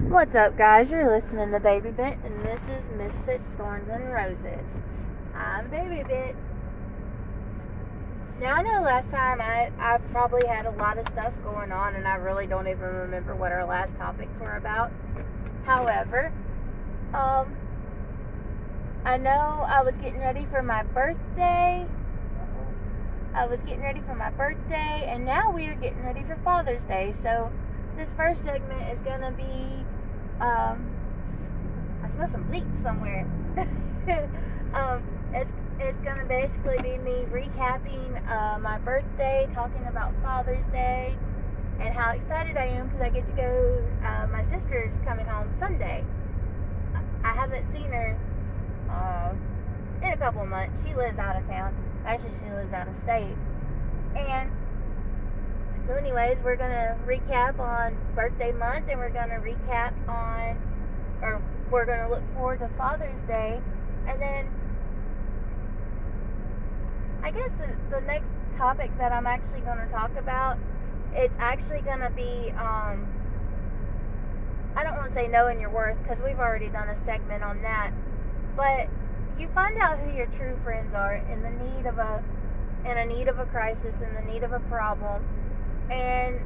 What's 0.00 0.34
up, 0.34 0.58
guys? 0.58 0.90
You're 0.90 1.08
listening 1.08 1.52
to 1.52 1.60
Baby 1.60 1.92
Bit, 1.92 2.18
and 2.24 2.44
this 2.44 2.60
is 2.62 2.84
Misfits, 2.96 3.50
Thorns, 3.50 3.88
and 3.88 4.12
Roses. 4.12 4.66
I'm 5.36 5.70
Baby 5.70 6.02
Bit. 6.02 6.34
Now, 8.40 8.54
I 8.54 8.62
know 8.62 8.82
last 8.82 9.08
time 9.10 9.40
I, 9.40 9.70
I 9.78 9.98
probably 10.10 10.48
had 10.48 10.66
a 10.66 10.72
lot 10.72 10.98
of 10.98 11.06
stuff 11.06 11.32
going 11.44 11.70
on, 11.70 11.94
and 11.94 12.08
I 12.08 12.16
really 12.16 12.48
don't 12.48 12.66
even 12.66 12.82
remember 12.82 13.36
what 13.36 13.52
our 13.52 13.64
last 13.64 13.94
topics 13.96 14.36
were 14.40 14.56
about. 14.56 14.90
However, 15.64 16.32
um, 17.14 17.54
I 19.04 19.16
know 19.16 19.64
I 19.64 19.84
was 19.84 19.96
getting 19.96 20.18
ready 20.18 20.44
for 20.50 20.60
my 20.60 20.82
birthday. 20.82 21.86
I 23.32 23.46
was 23.46 23.60
getting 23.60 23.82
ready 23.82 24.00
for 24.00 24.16
my 24.16 24.30
birthday, 24.30 25.04
and 25.06 25.24
now 25.24 25.52
we 25.52 25.68
are 25.68 25.76
getting 25.76 26.02
ready 26.02 26.24
for 26.24 26.34
Father's 26.42 26.82
Day. 26.82 27.12
So, 27.12 27.52
this 27.96 28.10
first 28.16 28.42
segment 28.42 28.90
is 28.90 29.00
gonna 29.00 29.32
be 29.32 29.84
um 30.40 30.90
I 32.02 32.08
smell 32.10 32.28
some 32.28 32.42
bleach 32.44 32.64
somewhere. 32.82 33.26
um 34.74 35.02
it's 35.32 35.50
it's 35.80 35.98
gonna 35.98 36.24
basically 36.24 36.78
be 36.82 36.98
me 36.98 37.26
recapping 37.30 38.28
uh, 38.30 38.58
my 38.58 38.78
birthday, 38.78 39.48
talking 39.54 39.84
about 39.86 40.12
Father's 40.22 40.64
Day, 40.72 41.16
and 41.80 41.92
how 41.92 42.12
excited 42.12 42.56
I 42.56 42.66
am 42.66 42.88
because 42.88 43.02
I 43.02 43.10
get 43.10 43.26
to 43.26 43.32
go. 43.32 43.84
Uh, 44.04 44.26
my 44.28 44.44
sister's 44.44 44.94
coming 45.04 45.26
home 45.26 45.52
Sunday. 45.58 46.04
I 47.24 47.32
haven't 47.32 47.72
seen 47.72 47.90
her 47.90 48.16
uh, 48.90 49.32
in 50.04 50.12
a 50.12 50.16
couple 50.16 50.46
months. 50.46 50.86
She 50.86 50.94
lives 50.94 51.18
out 51.18 51.36
of 51.36 51.46
town. 51.48 51.74
Actually, 52.06 52.32
she 52.32 52.52
lives 52.54 52.72
out 52.72 52.86
of 52.86 52.96
state, 52.98 53.34
and 54.16 54.50
so, 55.86 55.94
anyways, 55.94 56.42
we're 56.42 56.56
gonna 56.56 56.96
recap 57.06 57.58
on 57.58 57.96
birthday 58.14 58.52
month, 58.52 58.86
and 58.88 58.98
we're 58.98 59.10
gonna 59.10 59.38
recap 59.40 59.92
on, 60.08 60.56
or 61.20 61.42
we're 61.70 61.84
gonna 61.84 62.08
look 62.08 62.22
forward 62.34 62.60
to 62.60 62.68
Father's 62.78 63.20
Day, 63.26 63.60
and 64.06 64.20
then 64.20 64.48
I 67.22 67.30
guess 67.30 67.52
the, 67.52 67.74
the 67.90 68.00
next 68.02 68.30
topic 68.56 68.96
that 68.98 69.12
I'm 69.12 69.26
actually 69.26 69.60
gonna 69.60 69.86
talk 69.88 70.16
about, 70.16 70.58
it's 71.12 71.34
actually 71.38 71.80
gonna 71.80 72.10
be, 72.10 72.50
um, 72.52 73.06
I 74.76 74.84
don't 74.84 74.96
want 74.96 75.08
to 75.08 75.14
say 75.14 75.28
knowing 75.28 75.60
your 75.60 75.70
worth 75.70 75.96
because 76.02 76.22
we've 76.22 76.38
already 76.38 76.68
done 76.68 76.88
a 76.88 76.96
segment 77.04 77.42
on 77.42 77.60
that, 77.62 77.92
but 78.56 78.88
you 79.38 79.48
find 79.48 79.78
out 79.78 79.98
who 79.98 80.16
your 80.16 80.26
true 80.26 80.56
friends 80.64 80.94
are 80.94 81.16
in 81.30 81.42
the 81.42 81.50
need 81.50 81.86
of 81.86 81.98
a 81.98 82.22
in 82.84 82.98
a 82.98 83.06
need 83.06 83.28
of 83.28 83.38
a 83.38 83.46
crisis, 83.46 83.94
in 84.02 84.14
the 84.14 84.30
need 84.30 84.42
of 84.42 84.52
a 84.52 84.60
problem 84.60 85.24
and 85.90 86.40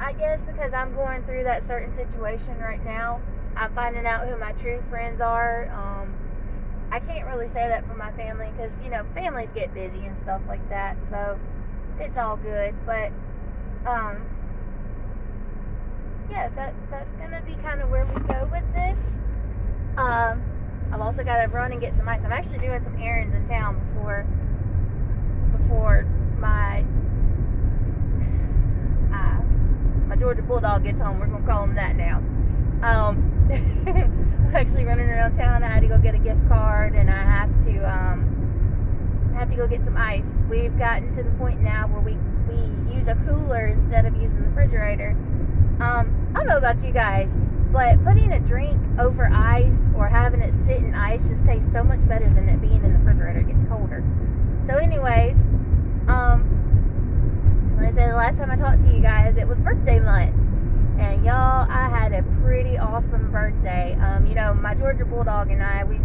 I 0.00 0.12
guess 0.12 0.42
because 0.44 0.72
I'm 0.72 0.94
going 0.94 1.22
through 1.24 1.44
that 1.44 1.62
certain 1.62 1.94
situation 1.94 2.58
right 2.58 2.82
now, 2.84 3.20
I'm 3.56 3.74
finding 3.74 4.06
out 4.06 4.26
who 4.26 4.36
my 4.38 4.52
true 4.52 4.82
friends 4.88 5.20
are. 5.20 5.70
Um, 5.70 6.14
I 6.90 7.00
can't 7.00 7.26
really 7.26 7.48
say 7.48 7.68
that 7.68 7.86
for 7.86 7.94
my 7.94 8.10
family 8.12 8.48
because, 8.56 8.72
you 8.82 8.90
know, 8.90 9.04
families 9.14 9.52
get 9.52 9.72
busy 9.74 10.06
and 10.06 10.18
stuff 10.20 10.40
like 10.48 10.66
that. 10.70 10.96
So 11.10 11.38
it's 12.00 12.16
all 12.16 12.36
good. 12.36 12.74
But, 12.86 13.12
um, 13.86 14.24
yeah, 16.30 16.48
that, 16.56 16.74
that's 16.90 17.10
going 17.12 17.30
to 17.32 17.42
be 17.42 17.54
kind 17.62 17.80
of 17.80 17.90
where 17.90 18.06
we 18.06 18.20
go 18.22 18.48
with 18.50 18.64
this. 18.74 19.20
Um, 19.96 20.42
I've 20.92 21.00
also 21.00 21.22
got 21.22 21.42
to 21.42 21.48
run 21.48 21.72
and 21.72 21.80
get 21.80 21.94
some 21.94 22.08
ice. 22.08 22.22
I'm 22.24 22.32
actually 22.32 22.58
doing 22.58 22.82
some 22.82 22.96
errands 23.00 23.34
in 23.34 23.46
town 23.46 23.78
before 23.94 24.26
before 25.52 26.04
my 26.38 26.84
my 30.10 30.16
Georgia 30.16 30.42
Bulldog 30.60 30.84
gets 30.84 31.00
home. 31.00 31.18
We're 31.18 31.26
gonna 31.26 31.46
call 31.46 31.64
him 31.64 31.74
that 31.76 31.96
now. 31.96 32.18
Um, 32.82 33.48
I'm 33.50 34.52
actually 34.54 34.84
running 34.84 35.08
around 35.08 35.34
town. 35.34 35.62
I 35.62 35.68
had 35.68 35.80
to 35.80 35.88
go 35.88 35.96
get 35.96 36.14
a 36.14 36.18
gift 36.18 36.46
card, 36.48 36.94
and 36.94 37.08
I 37.08 37.22
have 37.22 37.64
to 37.64 37.78
um, 37.90 39.32
have 39.34 39.48
to 39.50 39.56
go 39.56 39.66
get 39.66 39.82
some 39.82 39.96
ice. 39.96 40.26
We've 40.50 40.76
gotten 40.76 41.14
to 41.16 41.22
the 41.22 41.30
point 41.32 41.62
now 41.62 41.88
where 41.88 42.02
we 42.02 42.12
we 42.46 42.94
use 42.94 43.08
a 43.08 43.14
cooler 43.26 43.68
instead 43.68 44.04
of 44.04 44.14
using 44.20 44.42
the 44.42 44.48
refrigerator. 44.48 45.12
Um, 45.80 46.30
I 46.34 46.40
don't 46.40 46.48
know 46.48 46.58
about 46.58 46.84
you 46.84 46.92
guys, 46.92 47.30
but 47.72 48.02
putting 48.04 48.32
a 48.32 48.40
drink 48.40 48.78
over 48.98 49.30
ice 49.32 49.78
or 49.96 50.08
having 50.08 50.42
it 50.42 50.52
sit 50.66 50.76
in 50.76 50.94
ice 50.94 51.26
just 51.26 51.42
tastes 51.46 51.72
so 51.72 51.82
much 51.82 52.06
better 52.06 52.28
than 52.28 52.50
it 52.50 52.60
being 52.60 52.84
in 52.84 52.92
the 52.92 52.98
refrigerator. 52.98 53.40
It 53.40 53.48
gets 53.48 53.66
colder. 53.66 54.04
So, 54.66 54.76
anyways, 54.76 55.36
um, 56.06 57.78
I 57.80 57.90
said 57.92 58.10
the 58.10 58.16
last 58.16 58.36
time 58.36 58.50
I 58.50 58.56
talked 58.56 58.84
to 58.84 58.94
you 58.94 59.00
guys, 59.00 59.38
it 59.38 59.48
was 59.48 59.58
birthday 59.58 60.00
month. 60.00 60.39
And 61.00 61.24
y'all, 61.24 61.66
I 61.70 61.88
had 61.88 62.12
a 62.12 62.22
pretty 62.44 62.76
awesome 62.76 63.32
birthday. 63.32 63.96
Um, 64.00 64.26
you 64.26 64.34
know, 64.34 64.52
my 64.52 64.74
Georgia 64.74 65.06
Bulldog 65.06 65.50
and 65.50 65.62
I, 65.62 65.82
we 65.84 65.98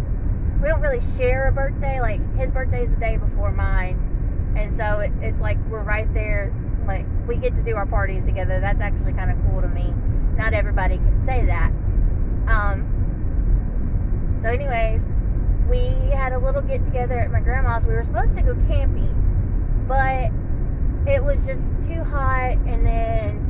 we 0.60 0.68
don't 0.68 0.80
really 0.80 1.02
share 1.18 1.48
a 1.48 1.52
birthday. 1.52 2.00
Like 2.00 2.20
his 2.38 2.50
birthday 2.50 2.84
is 2.84 2.90
the 2.90 2.96
day 2.96 3.18
before 3.18 3.52
mine, 3.52 4.54
and 4.56 4.72
so 4.74 5.00
it, 5.00 5.12
it's 5.20 5.38
like 5.38 5.58
we're 5.68 5.82
right 5.82 6.12
there. 6.14 6.50
Like 6.86 7.04
we 7.28 7.36
get 7.36 7.54
to 7.56 7.62
do 7.62 7.76
our 7.76 7.84
parties 7.84 8.24
together. 8.24 8.58
That's 8.58 8.80
actually 8.80 9.12
kind 9.12 9.30
of 9.30 9.36
cool 9.50 9.60
to 9.60 9.68
me. 9.68 9.92
Not 10.34 10.54
everybody 10.54 10.96
can 10.96 11.24
say 11.26 11.44
that. 11.44 11.70
Um. 12.48 12.94
So, 14.40 14.48
anyways, 14.48 15.02
we 15.68 15.88
had 16.10 16.32
a 16.32 16.38
little 16.38 16.62
get 16.62 16.84
together 16.84 17.20
at 17.20 17.30
my 17.30 17.40
grandma's. 17.40 17.84
We 17.84 17.92
were 17.92 18.04
supposed 18.04 18.34
to 18.34 18.40
go 18.40 18.54
camping, 18.66 19.12
but 19.86 20.30
it 21.06 21.22
was 21.22 21.44
just 21.44 21.62
too 21.86 22.02
hot 22.02 22.56
and 22.66 22.86
then 22.86 23.45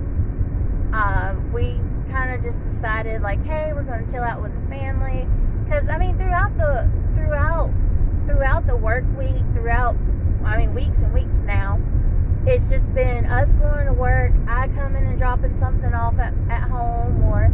um, 0.93 1.53
we 1.53 1.79
kind 2.11 2.35
of 2.35 2.43
just 2.43 2.63
decided 2.63 3.21
like 3.23 3.45
hey 3.45 3.73
we're 3.75 3.83
going 3.83 4.05
to 4.05 4.13
chill 4.13 4.23
out 4.23 4.43
with 4.43 4.53
the 4.55 4.71
family. 4.71 5.27
Because 5.65 5.89
i 5.89 5.99
mean 5.99 6.17
throughout 6.17 6.57
the 6.57 6.89
throughout 7.15 7.73
throughout 8.27 8.67
the 8.67 8.77
work 8.77 9.05
week 9.17 9.43
throughout 9.53 9.97
i 10.45 10.57
mean 10.57 10.75
weeks 10.75 11.01
and 11.01 11.13
weeks 11.13 11.35
now 11.45 11.81
it's 12.47 12.69
just 12.69 12.93
been 12.95 13.27
us 13.27 13.53
going 13.55 13.87
to 13.87 13.93
work 13.93 14.33
i 14.47 14.69
coming 14.69 15.05
and 15.07 15.19
dropping 15.19 15.59
something 15.59 15.93
off 15.93 16.17
at, 16.19 16.33
at 16.49 16.63
home 16.69 17.25
or 17.25 17.47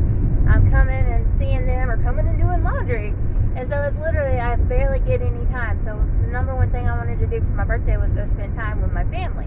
i'm 0.51 0.71
coming 0.71 1.07
and 1.07 1.31
seeing 1.39 1.67
them 1.67 1.91
or 1.91 2.03
coming 2.03 2.27
and 2.27 2.39
doing 2.39 2.63
laundry. 2.63 3.15
And 3.57 3.69
so 3.69 3.83
it's 3.83 3.97
literally 3.99 4.39
i 4.39 4.57
barely 4.57 5.01
get 5.01 5.21
any 5.21 5.45
time. 5.47 5.81
So 5.85 5.97
the 6.23 6.29
number 6.29 6.55
one 6.55 6.71
thing 6.71 6.89
i 6.89 6.97
wanted 6.97 7.19
to 7.21 7.27
do 7.27 7.41
for 7.41 7.53
my 7.53 7.65
birthday 7.65 7.97
was 7.97 8.13
go 8.13 8.25
spend 8.27 8.55
time 8.55 8.81
with 8.81 8.93
my 8.93 9.05
family. 9.05 9.47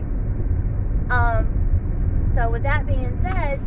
Um, 1.09 1.64
so 2.35 2.49
with 2.49 2.63
that 2.63 2.85
being 2.85 3.17
said, 3.21 3.61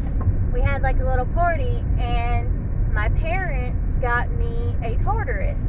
we 0.53 0.61
had 0.61 0.83
like 0.83 1.01
a 1.01 1.05
little 1.05 1.25
party, 1.27 1.83
and 1.99 2.93
my 2.93 3.09
parents 3.09 3.97
got 3.97 4.31
me 4.33 4.77
a 4.85 4.97
Tartarus 5.03 5.63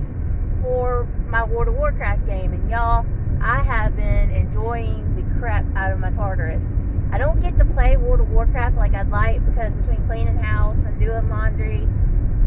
for 0.61 1.07
my 1.29 1.45
World 1.45 1.69
of 1.69 1.75
Warcraft 1.75 2.25
game, 2.25 2.51
and 2.51 2.69
y'all, 2.69 3.05
I 3.41 3.63
have 3.63 3.95
been 3.95 4.31
enjoying 4.31 5.15
the 5.15 5.39
crap 5.39 5.65
out 5.77 5.93
of 5.93 5.99
my 5.99 6.11
Tartarus. 6.11 6.63
I 7.11 7.17
don't 7.17 7.41
get 7.41 7.57
to 7.57 7.65
play 7.65 7.95
World 7.95 8.19
of 8.19 8.29
Warcraft 8.31 8.75
like 8.75 8.93
I'd 8.93 9.09
like 9.09 9.45
because 9.45 9.71
between 9.73 10.05
cleaning 10.05 10.37
house 10.37 10.77
and 10.85 10.99
doing 10.99 11.29
laundry, 11.29 11.87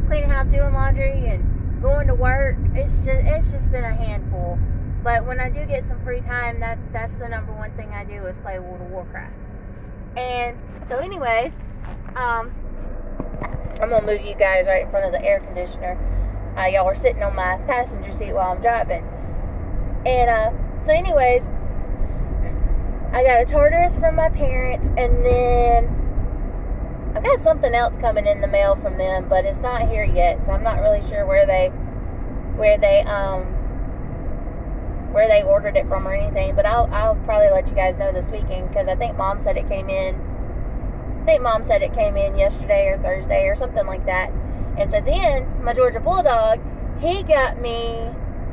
cleaning 0.06 0.28
house, 0.28 0.48
doing 0.48 0.74
laundry, 0.74 1.28
and 1.28 1.80
going 1.80 2.06
to 2.08 2.14
work, 2.14 2.56
it's 2.74 2.98
just 2.98 3.24
it's 3.24 3.52
just 3.52 3.72
been 3.72 3.84
a 3.84 3.94
handful. 3.94 4.58
But 5.02 5.26
when 5.26 5.40
I 5.40 5.48
do 5.48 5.64
get 5.64 5.82
some 5.82 6.02
free 6.04 6.20
time, 6.20 6.60
that 6.60 6.78
that's 6.92 7.14
the 7.14 7.28
number 7.28 7.52
one 7.52 7.72
thing 7.72 7.88
I 7.90 8.04
do 8.04 8.26
is 8.26 8.36
play 8.36 8.58
World 8.58 8.82
of 8.82 8.90
Warcraft. 8.90 9.41
And 10.16 10.58
so, 10.88 10.98
anyways, 10.98 11.52
um, 12.16 12.52
I'm 13.80 13.90
gonna 13.90 14.02
move 14.02 14.22
you 14.22 14.34
guys 14.34 14.66
right 14.66 14.82
in 14.84 14.90
front 14.90 15.06
of 15.06 15.12
the 15.12 15.24
air 15.24 15.40
conditioner. 15.40 15.98
Uh, 16.56 16.66
y'all 16.66 16.86
are 16.86 16.94
sitting 16.94 17.22
on 17.22 17.34
my 17.34 17.56
passenger 17.66 18.12
seat 18.12 18.32
while 18.32 18.52
I'm 18.52 18.60
driving. 18.60 19.04
And 20.04 20.30
uh, 20.30 20.50
so, 20.84 20.92
anyways, 20.92 21.44
I 23.12 23.22
got 23.24 23.42
a 23.42 23.46
Tartarus 23.46 23.96
from 23.96 24.16
my 24.16 24.28
parents, 24.28 24.88
and 24.96 25.24
then 25.24 26.02
I 27.14 27.20
got 27.20 27.42
something 27.42 27.74
else 27.74 27.96
coming 27.96 28.26
in 28.26 28.40
the 28.40 28.48
mail 28.48 28.76
from 28.76 28.96
them, 28.96 29.28
but 29.28 29.44
it's 29.44 29.60
not 29.60 29.88
here 29.88 30.04
yet, 30.04 30.44
so 30.46 30.52
I'm 30.52 30.62
not 30.62 30.80
really 30.80 31.02
sure 31.02 31.26
where 31.26 31.46
they 31.46 31.68
where 32.56 32.78
they 32.78 33.00
um 33.00 33.51
where 35.12 35.28
they 35.28 35.42
ordered 35.42 35.76
it 35.76 35.86
from 35.86 36.08
or 36.08 36.14
anything, 36.14 36.54
but 36.54 36.66
I'll 36.66 36.88
I'll 36.92 37.16
probably 37.16 37.50
let 37.50 37.68
you 37.68 37.74
guys 37.74 37.96
know 37.96 38.12
this 38.12 38.30
weekend 38.30 38.68
because 38.68 38.88
I 38.88 38.96
think 38.96 39.16
mom 39.16 39.42
said 39.42 39.56
it 39.56 39.68
came 39.68 39.88
in. 39.88 40.14
I 41.22 41.24
think 41.24 41.42
mom 41.42 41.64
said 41.64 41.82
it 41.82 41.94
came 41.94 42.16
in 42.16 42.36
yesterday 42.36 42.88
or 42.88 42.98
Thursday 42.98 43.46
or 43.46 43.54
something 43.54 43.86
like 43.86 44.04
that. 44.06 44.32
And 44.78 44.90
so 44.90 45.00
then 45.00 45.46
my 45.62 45.74
Georgia 45.74 46.00
Bulldog, 46.00 46.60
he 47.00 47.22
got 47.22 47.60
me 47.60 48.08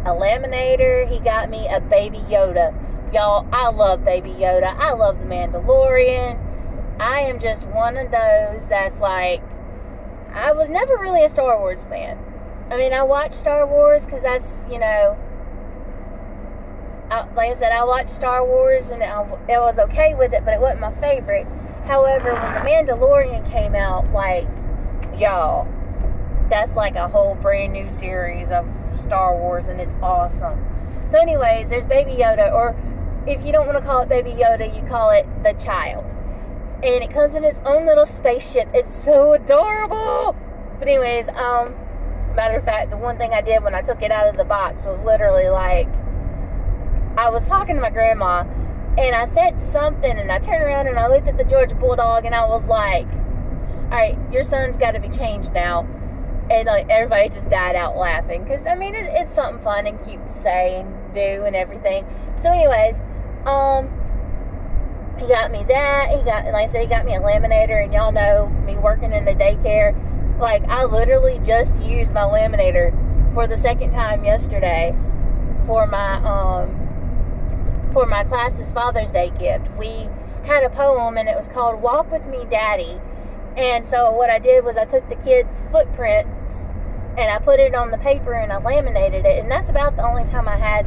a 0.05 0.11
laminator. 0.11 1.09
He 1.09 1.19
got 1.19 1.49
me 1.49 1.67
a 1.67 1.79
Baby 1.79 2.19
Yoda. 2.29 2.75
Y'all, 3.13 3.47
I 3.51 3.69
love 3.69 4.05
Baby 4.05 4.31
Yoda. 4.31 4.75
I 4.77 4.93
love 4.93 5.19
the 5.19 5.25
Mandalorian. 5.25 6.37
I 6.99 7.21
am 7.21 7.39
just 7.39 7.65
one 7.67 7.97
of 7.97 8.11
those 8.11 8.67
that's 8.67 8.99
like, 8.99 9.41
I 10.33 10.51
was 10.51 10.69
never 10.69 10.97
really 10.97 11.23
a 11.23 11.29
Star 11.29 11.57
Wars 11.57 11.83
fan. 11.83 12.19
I 12.69 12.77
mean, 12.77 12.93
I 12.93 13.01
watched 13.03 13.33
Star 13.33 13.65
Wars 13.65 14.05
because 14.05 14.21
that's, 14.21 14.57
you 14.69 14.77
know, 14.77 15.17
I, 17.11 17.27
like 17.33 17.51
I 17.51 17.53
said, 17.53 17.71
I 17.71 17.83
watched 17.83 18.09
Star 18.09 18.45
Wars 18.45 18.89
and 18.89 19.03
I, 19.03 19.21
was 19.21 19.79
okay 19.79 20.13
with 20.13 20.33
it, 20.33 20.45
but 20.45 20.53
it 20.53 20.61
wasn't 20.61 20.81
my 20.81 20.93
favorite. 21.01 21.47
However, 21.85 22.33
when 22.33 22.53
The 22.53 22.93
Mandalorian 22.93 23.49
came 23.51 23.73
out, 23.73 24.11
like, 24.13 24.47
y'all, 25.17 25.67
that's 26.49 26.73
like 26.73 26.95
a 26.95 27.07
whole 27.07 27.35
brand 27.35 27.73
new 27.73 27.89
series 27.89 28.51
of 28.51 28.67
Star 28.99 29.35
Wars, 29.35 29.69
and 29.69 29.81
it's 29.81 29.93
awesome. 30.01 30.63
So, 31.09 31.17
anyways, 31.17 31.69
there's 31.69 31.85
Baby 31.85 32.11
Yoda, 32.11 32.53
or 32.53 32.75
if 33.25 33.43
you 33.43 33.51
don't 33.51 33.65
want 33.65 33.77
to 33.79 33.83
call 33.83 34.03
it 34.03 34.09
Baby 34.09 34.31
Yoda, 34.31 34.75
you 34.75 34.87
call 34.87 35.09
it 35.09 35.25
the 35.43 35.53
child. 35.53 36.05
And 36.83 37.03
it 37.03 37.11
comes 37.11 37.35
in 37.35 37.43
its 37.43 37.59
own 37.65 37.85
little 37.87 38.05
spaceship. 38.05 38.69
It's 38.73 38.93
so 39.03 39.33
adorable. 39.33 40.35
But 40.77 40.87
anyways, 40.87 41.27
um, 41.29 41.75
matter 42.35 42.57
of 42.57 42.63
fact, 42.63 42.91
the 42.91 42.97
one 42.97 43.17
thing 43.17 43.33
I 43.33 43.41
did 43.41 43.63
when 43.63 43.73
I 43.73 43.81
took 43.81 44.01
it 44.01 44.11
out 44.11 44.27
of 44.27 44.37
the 44.37 44.45
box 44.45 44.85
was 44.85 45.01
literally 45.01 45.49
like, 45.49 45.87
I 47.19 47.29
was 47.29 47.43
talking 47.43 47.75
to 47.75 47.81
my 47.81 47.89
grandma, 47.89 48.45
and 48.97 49.13
I 49.13 49.25
said 49.25 49.59
something, 49.59 50.17
and 50.17 50.31
I 50.31 50.39
turned 50.39 50.63
around 50.63 50.87
and 50.87 50.97
I 50.97 51.09
looked 51.09 51.27
at 51.27 51.37
the 51.37 51.43
Georgia 51.43 51.75
Bulldog, 51.75 52.23
and 52.23 52.33
I 52.33 52.45
was 52.47 52.69
like, 52.69 53.07
"All 53.11 53.89
right, 53.89 54.17
your 54.31 54.43
son's 54.43 54.77
got 54.77 54.91
to 54.91 55.01
be 55.01 55.09
changed 55.09 55.51
now." 55.51 55.85
And 56.49 56.65
like 56.65 56.87
everybody 56.89 57.27
just 57.27 57.49
died 57.49 57.75
out 57.75 57.97
laughing 57.97 58.45
because 58.45 58.65
I 58.65 58.75
mean 58.75 58.95
it, 58.95 59.05
it's 59.11 59.33
something 59.33 59.61
fun 59.61 59.85
and 59.85 60.01
cute 60.05 60.25
to 60.27 60.33
say 60.33 60.79
and 60.79 61.13
do 61.13 61.43
and 61.43 61.57
everything. 61.57 62.05
So, 62.41 62.53
anyways, 62.53 63.01
um, 63.45 63.89
he 65.19 65.27
got 65.27 65.51
me 65.51 65.65
that. 65.65 66.17
He 66.17 66.23
got, 66.23 66.45
like 66.45 66.69
I 66.69 66.71
said, 66.71 66.81
he 66.83 66.87
got 66.87 67.03
me 67.03 67.15
a 67.15 67.19
laminator, 67.19 67.83
and 67.83 67.91
y'all 67.91 68.13
know 68.13 68.47
me 68.65 68.77
working 68.77 69.11
in 69.11 69.25
the 69.25 69.33
daycare. 69.33 69.93
Like 70.39 70.63
I 70.69 70.85
literally 70.85 71.41
just 71.43 71.75
used 71.81 72.13
my 72.13 72.21
laminator 72.21 72.93
for 73.33 73.45
the 73.45 73.57
second 73.57 73.91
time 73.91 74.23
yesterday 74.23 74.95
for 75.67 75.85
my 75.85 76.13
um 76.23 76.78
for 77.93 78.05
my 78.05 78.23
class's 78.23 78.71
Father's 78.71 79.11
Day 79.11 79.31
gift. 79.39 79.67
We 79.77 80.09
had 80.45 80.63
a 80.63 80.69
poem, 80.69 81.17
and 81.17 81.27
it 81.27 81.35
was 81.35 81.47
called 81.47 81.81
"Walk 81.81 82.11
with 82.11 82.25
Me, 82.25 82.45
Daddy." 82.49 82.99
And 83.57 83.85
so 83.85 84.11
what 84.11 84.29
I 84.29 84.39
did 84.39 84.63
was 84.63 84.77
I 84.77 84.85
took 84.85 85.07
the 85.09 85.15
kids' 85.15 85.63
footprints 85.71 86.65
and 87.17 87.29
I 87.29 87.39
put 87.39 87.59
it 87.59 87.75
on 87.75 87.91
the 87.91 87.97
paper 87.97 88.33
and 88.33 88.53
I 88.53 88.57
laminated 88.57 89.25
it, 89.25 89.39
and 89.39 89.51
that's 89.51 89.69
about 89.69 89.95
the 89.95 90.03
only 90.03 90.23
time 90.23 90.47
I 90.47 90.57
had 90.57 90.85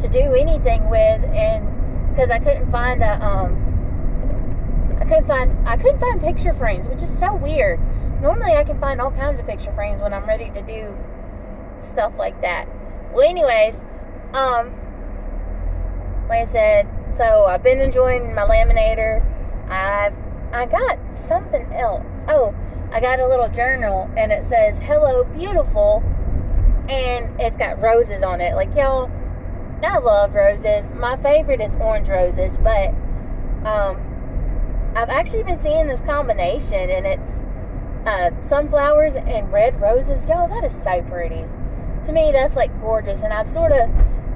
to 0.00 0.08
do 0.08 0.34
anything 0.34 0.88
with 0.90 1.22
and 1.24 1.68
because 2.10 2.30
I 2.30 2.38
couldn't 2.38 2.70
find 2.72 3.02
a 3.02 3.24
um 3.24 4.96
I 5.00 5.04
couldn't 5.04 5.26
find 5.26 5.68
I 5.68 5.76
couldn't 5.76 6.00
find 6.00 6.20
picture 6.20 6.52
frames, 6.52 6.88
which 6.88 7.02
is 7.02 7.18
so 7.18 7.34
weird. 7.34 7.78
Normally 8.20 8.52
I 8.52 8.64
can 8.64 8.80
find 8.80 9.00
all 9.00 9.12
kinds 9.12 9.38
of 9.38 9.46
picture 9.46 9.72
frames 9.72 10.00
when 10.00 10.12
I'm 10.12 10.26
ready 10.26 10.50
to 10.50 10.62
do 10.62 10.96
stuff 11.80 12.12
like 12.18 12.40
that. 12.40 12.66
Well 13.12 13.28
anyways, 13.28 13.80
um 14.32 14.74
like 16.30 16.48
I 16.48 16.50
said, 16.50 16.88
so 17.12 17.44
I've 17.44 17.62
been 17.62 17.80
enjoying 17.80 18.34
my 18.34 18.42
laminator. 18.42 19.22
I've 19.68 20.14
I 20.52 20.66
got 20.66 20.98
something 21.14 21.70
else. 21.72 22.06
Oh, 22.28 22.54
I 22.92 23.00
got 23.00 23.20
a 23.20 23.28
little 23.28 23.48
journal 23.48 24.08
and 24.16 24.32
it 24.32 24.44
says 24.44 24.80
"Hello, 24.80 25.24
beautiful," 25.24 26.02
and 26.88 27.38
it's 27.40 27.56
got 27.56 27.82
roses 27.82 28.22
on 28.22 28.40
it. 28.40 28.54
Like 28.54 28.74
y'all, 28.74 29.10
I 29.82 29.98
love 29.98 30.34
roses. 30.34 30.90
My 30.92 31.16
favorite 31.16 31.60
is 31.60 31.74
orange 31.74 32.08
roses, 32.08 32.58
but 32.58 32.90
um, 33.64 34.92
I've 34.94 35.08
actually 35.08 35.42
been 35.42 35.56
seeing 35.56 35.88
this 35.88 36.00
combination, 36.00 36.90
and 36.90 37.06
it's 37.06 37.40
uh, 38.06 38.30
sunflowers 38.42 39.16
and 39.16 39.52
red 39.52 39.80
roses. 39.80 40.26
Y'all, 40.26 40.48
that 40.48 40.64
is 40.64 40.80
so 40.80 41.02
pretty. 41.02 41.44
To 42.06 42.12
me, 42.12 42.30
that's 42.32 42.56
like 42.56 42.70
gorgeous, 42.80 43.20
and 43.20 43.32
I've 43.32 43.48
sort 43.48 43.72
of, 43.72 43.90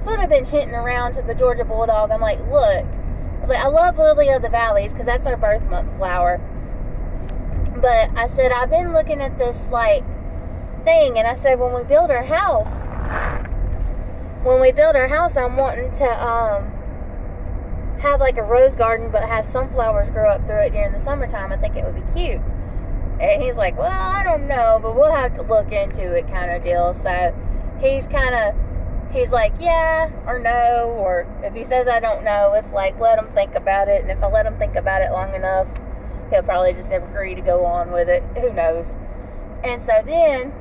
sort 0.05 0.21
of 0.21 0.29
been 0.29 0.45
hinting 0.45 0.75
around 0.75 1.15
to 1.15 1.23
the 1.23 1.35
Georgia 1.35 1.65
Bulldog. 1.65 2.11
I'm 2.11 2.21
like, 2.21 2.39
look, 2.51 2.85
I 2.85 3.41
was 3.41 3.49
like, 3.49 3.59
I 3.59 3.69
love 3.69 3.99
Lily 3.99 4.29
of 4.29 4.43
the 4.43 4.49
Valleys 4.49 4.93
because 4.93 5.07
that's 5.07 5.27
our 5.27 5.37
birth 5.37 5.63
month 5.65 5.97
flower. 5.97 6.39
But 7.77 8.11
I 8.17 8.29
said 8.29 8.53
I've 8.53 8.71
been 8.71 8.93
looking 8.93 9.21
at 9.21 9.39
this 9.39 9.69
like 9.69 10.05
thing, 10.85 11.19
and 11.19 11.27
I 11.27 11.35
said 11.35 11.59
when 11.59 11.75
we 11.75 11.83
build 11.85 12.11
our 12.11 12.25
house 12.25 12.85
when 14.45 14.61
we 14.61 14.73
build 14.73 14.95
our 14.95 15.09
house, 15.09 15.37
I'm 15.39 15.57
wanting 15.57 15.91
to 15.93 16.05
um, 16.05 16.71
have 18.01 18.21
like 18.21 18.37
a 18.37 18.43
rose 18.43 18.75
garden, 18.75 19.11
but 19.11 19.27
have 19.27 19.47
sunflowers 19.47 20.11
grow 20.11 20.29
up 20.29 20.45
through 20.45 20.61
it 20.67 20.73
during 20.73 20.93
the 20.93 20.99
summertime. 20.99 21.51
I 21.51 21.57
think 21.57 21.77
it 21.77 21.85
would 21.85 21.95
be 21.95 22.21
cute. 22.21 22.43
And 23.21 23.43
he's 23.43 23.57
like, 23.57 23.79
well, 23.79 23.91
I 23.91 24.23
don't 24.23 24.47
know, 24.47 24.79
but 24.83 24.95
we'll 24.95 25.15
have 25.15 25.35
to 25.37 25.43
look 25.43 25.73
into 25.73 26.15
it, 26.15 26.29
kind 26.29 26.51
of 26.51 26.63
deal. 26.63 26.93
So 26.93 27.35
he's 27.81 28.07
kind 28.07 28.35
of, 28.35 28.55
he's 29.15 29.31
like, 29.31 29.55
yeah 29.61 30.11
or 30.27 30.39
no, 30.39 30.95
or 30.99 31.27
if 31.43 31.55
he 31.55 31.65
says 31.65 31.87
I 31.87 32.01
don't 32.01 32.25
know, 32.25 32.53
it's 32.55 32.73
like 32.73 32.99
let 32.99 33.19
him 33.19 33.29
think 33.33 33.55
about 33.55 33.89
it. 33.89 34.03
And 34.03 34.11
if 34.11 34.23
I 34.23 34.27
let 34.27 34.45
him 34.45 34.59
think 34.59 34.75
about 34.75 35.01
it 35.01 35.13
long 35.13 35.35
enough, 35.35 35.69
he'll 36.31 36.43
probably 36.43 36.75
just 36.75 36.91
never 36.91 37.07
agree 37.07 37.35
to 37.35 37.41
go 37.41 37.65
on 37.65 37.93
with 37.93 38.09
it. 38.09 38.23
Who 38.41 38.53
knows? 38.53 38.95
And 39.63 39.81
so 39.81 40.03
then, 40.05 40.53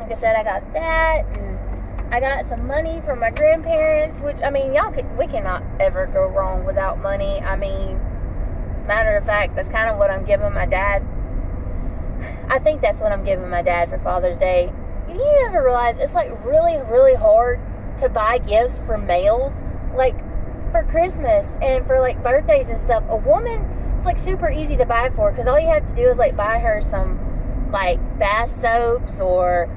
like 0.00 0.10
I 0.10 0.14
said, 0.14 0.34
I 0.34 0.42
got 0.42 0.72
that 0.72 1.38
and 1.38 1.58
I 2.14 2.20
got 2.20 2.46
some 2.46 2.66
money 2.66 3.00
from 3.04 3.20
my 3.20 3.30
grandparents, 3.30 4.20
which 4.20 4.38
I 4.42 4.50
mean, 4.50 4.74
y'all 4.74 4.90
can, 4.90 5.16
we 5.16 5.26
cannot 5.26 5.62
ever 5.78 6.06
go 6.06 6.26
wrong 6.26 6.64
without 6.64 7.00
money. 7.00 7.40
I 7.40 7.56
mean, 7.56 8.00
matter 8.86 9.16
of 9.16 9.24
fact, 9.24 9.54
that's 9.54 9.68
kind 9.68 9.90
of 9.90 9.98
what 9.98 10.10
I'm 10.10 10.24
giving 10.24 10.52
my 10.52 10.66
dad. 10.66 11.06
I 12.48 12.58
think 12.58 12.80
that's 12.80 13.00
what 13.00 13.12
I'm 13.12 13.24
giving 13.24 13.48
my 13.50 13.62
dad 13.62 13.90
for 13.90 13.98
Father's 13.98 14.38
Day. 14.38 14.72
You 15.08 15.44
ever 15.46 15.62
realize 15.62 15.98
it's 15.98 16.14
like 16.14 16.30
really, 16.44 16.76
really 16.90 17.14
hard 17.14 17.60
to 18.02 18.08
buy 18.08 18.38
gifts 18.38 18.78
for 18.86 18.98
males, 18.98 19.52
like 19.94 20.18
for 20.72 20.82
Christmas 20.84 21.56
and 21.62 21.86
for 21.86 22.00
like 22.00 22.22
birthdays 22.22 22.68
and 22.68 22.78
stuff. 22.78 23.04
A 23.08 23.16
woman, 23.16 23.64
it's 23.96 24.06
like 24.06 24.18
super 24.18 24.50
easy 24.50 24.76
to 24.76 24.84
buy 24.84 25.10
for 25.10 25.30
because 25.30 25.46
all 25.46 25.58
you 25.58 25.68
have 25.68 25.88
to 25.88 26.02
do 26.02 26.08
is 26.08 26.18
like 26.18 26.36
buy 26.36 26.58
her 26.58 26.82
some 26.82 27.70
like 27.72 27.98
bath 28.18 28.54
soaps 28.60 29.20
or 29.20 29.70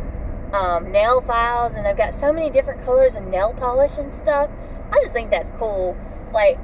um, 0.54 0.92
nail 0.92 1.22
files, 1.22 1.74
and 1.74 1.86
they've 1.86 1.98
got 1.98 2.14
so 2.14 2.32
many 2.32 2.50
different 2.50 2.84
colors 2.86 3.16
and 3.16 3.30
nail 3.30 3.54
polish 3.58 3.98
and 3.98 4.12
stuff. 4.14 4.50
I 4.92 5.00
just 5.02 5.14
think 5.14 5.30
that's 5.30 5.52
cool. 5.58 5.98
Like, 6.34 6.58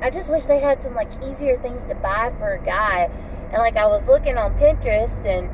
I 0.00 0.10
just 0.10 0.30
wish 0.30 0.44
they 0.44 0.60
had 0.60 0.82
some 0.82 0.94
like 0.94 1.10
easier 1.24 1.58
things 1.58 1.82
to 1.84 1.94
buy 1.94 2.32
for 2.38 2.54
a 2.54 2.64
guy. 2.64 3.10
And 3.50 3.58
like, 3.58 3.76
I 3.76 3.86
was 3.86 4.06
looking 4.06 4.36
on 4.36 4.54
Pinterest, 4.54 5.24
and 5.24 5.48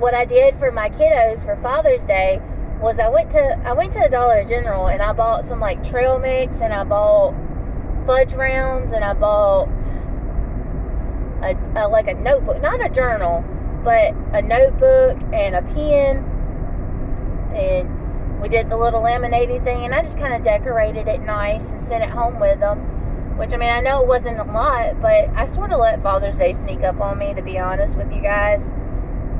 what 0.00 0.14
I 0.14 0.24
did 0.24 0.58
for 0.58 0.70
my 0.70 0.90
kiddos 0.90 1.44
for 1.44 1.56
Father's 1.62 2.04
Day 2.04 2.40
was 2.80 2.98
I 2.98 3.08
went 3.08 3.30
to 3.32 3.60
I 3.64 3.72
went 3.72 3.92
to 3.92 4.00
the 4.00 4.08
Dollar 4.08 4.44
General 4.44 4.88
and 4.88 5.02
I 5.02 5.12
bought 5.12 5.44
some 5.44 5.60
like 5.60 5.82
trail 5.84 6.18
mix, 6.18 6.60
and 6.60 6.72
I 6.72 6.84
bought 6.84 7.34
fudge 8.06 8.32
rounds, 8.32 8.92
and 8.92 9.04
I 9.04 9.14
bought 9.14 9.68
a, 11.42 11.56
a 11.76 11.88
like 11.88 12.08
a 12.08 12.14
notebook, 12.14 12.60
not 12.62 12.84
a 12.84 12.88
journal, 12.88 13.44
but 13.84 14.14
a 14.32 14.42
notebook 14.42 15.18
and 15.32 15.56
a 15.56 15.62
pen. 15.62 16.24
And 17.54 17.98
we 18.40 18.48
did 18.48 18.70
the 18.70 18.76
little 18.76 19.02
laminating 19.02 19.64
thing 19.64 19.84
and 19.84 19.94
I 19.94 20.02
just 20.02 20.18
kind 20.18 20.32
of 20.32 20.44
decorated 20.44 21.08
it 21.08 21.20
nice 21.22 21.70
and 21.70 21.82
sent 21.82 22.04
it 22.04 22.10
home 22.10 22.38
with 22.38 22.60
them 22.60 22.78
which 23.36 23.52
I 23.52 23.56
mean 23.56 23.70
I 23.70 23.80
know 23.80 24.00
it 24.02 24.06
wasn't 24.06 24.38
a 24.38 24.44
lot 24.44 25.00
but 25.00 25.28
I 25.30 25.46
sort 25.48 25.72
of 25.72 25.80
let 25.80 26.02
Father's 26.02 26.36
Day 26.36 26.52
sneak 26.52 26.82
up 26.82 27.00
on 27.00 27.18
me 27.18 27.34
to 27.34 27.42
be 27.42 27.58
honest 27.58 27.96
with 27.96 28.12
you 28.12 28.22
guys 28.22 28.68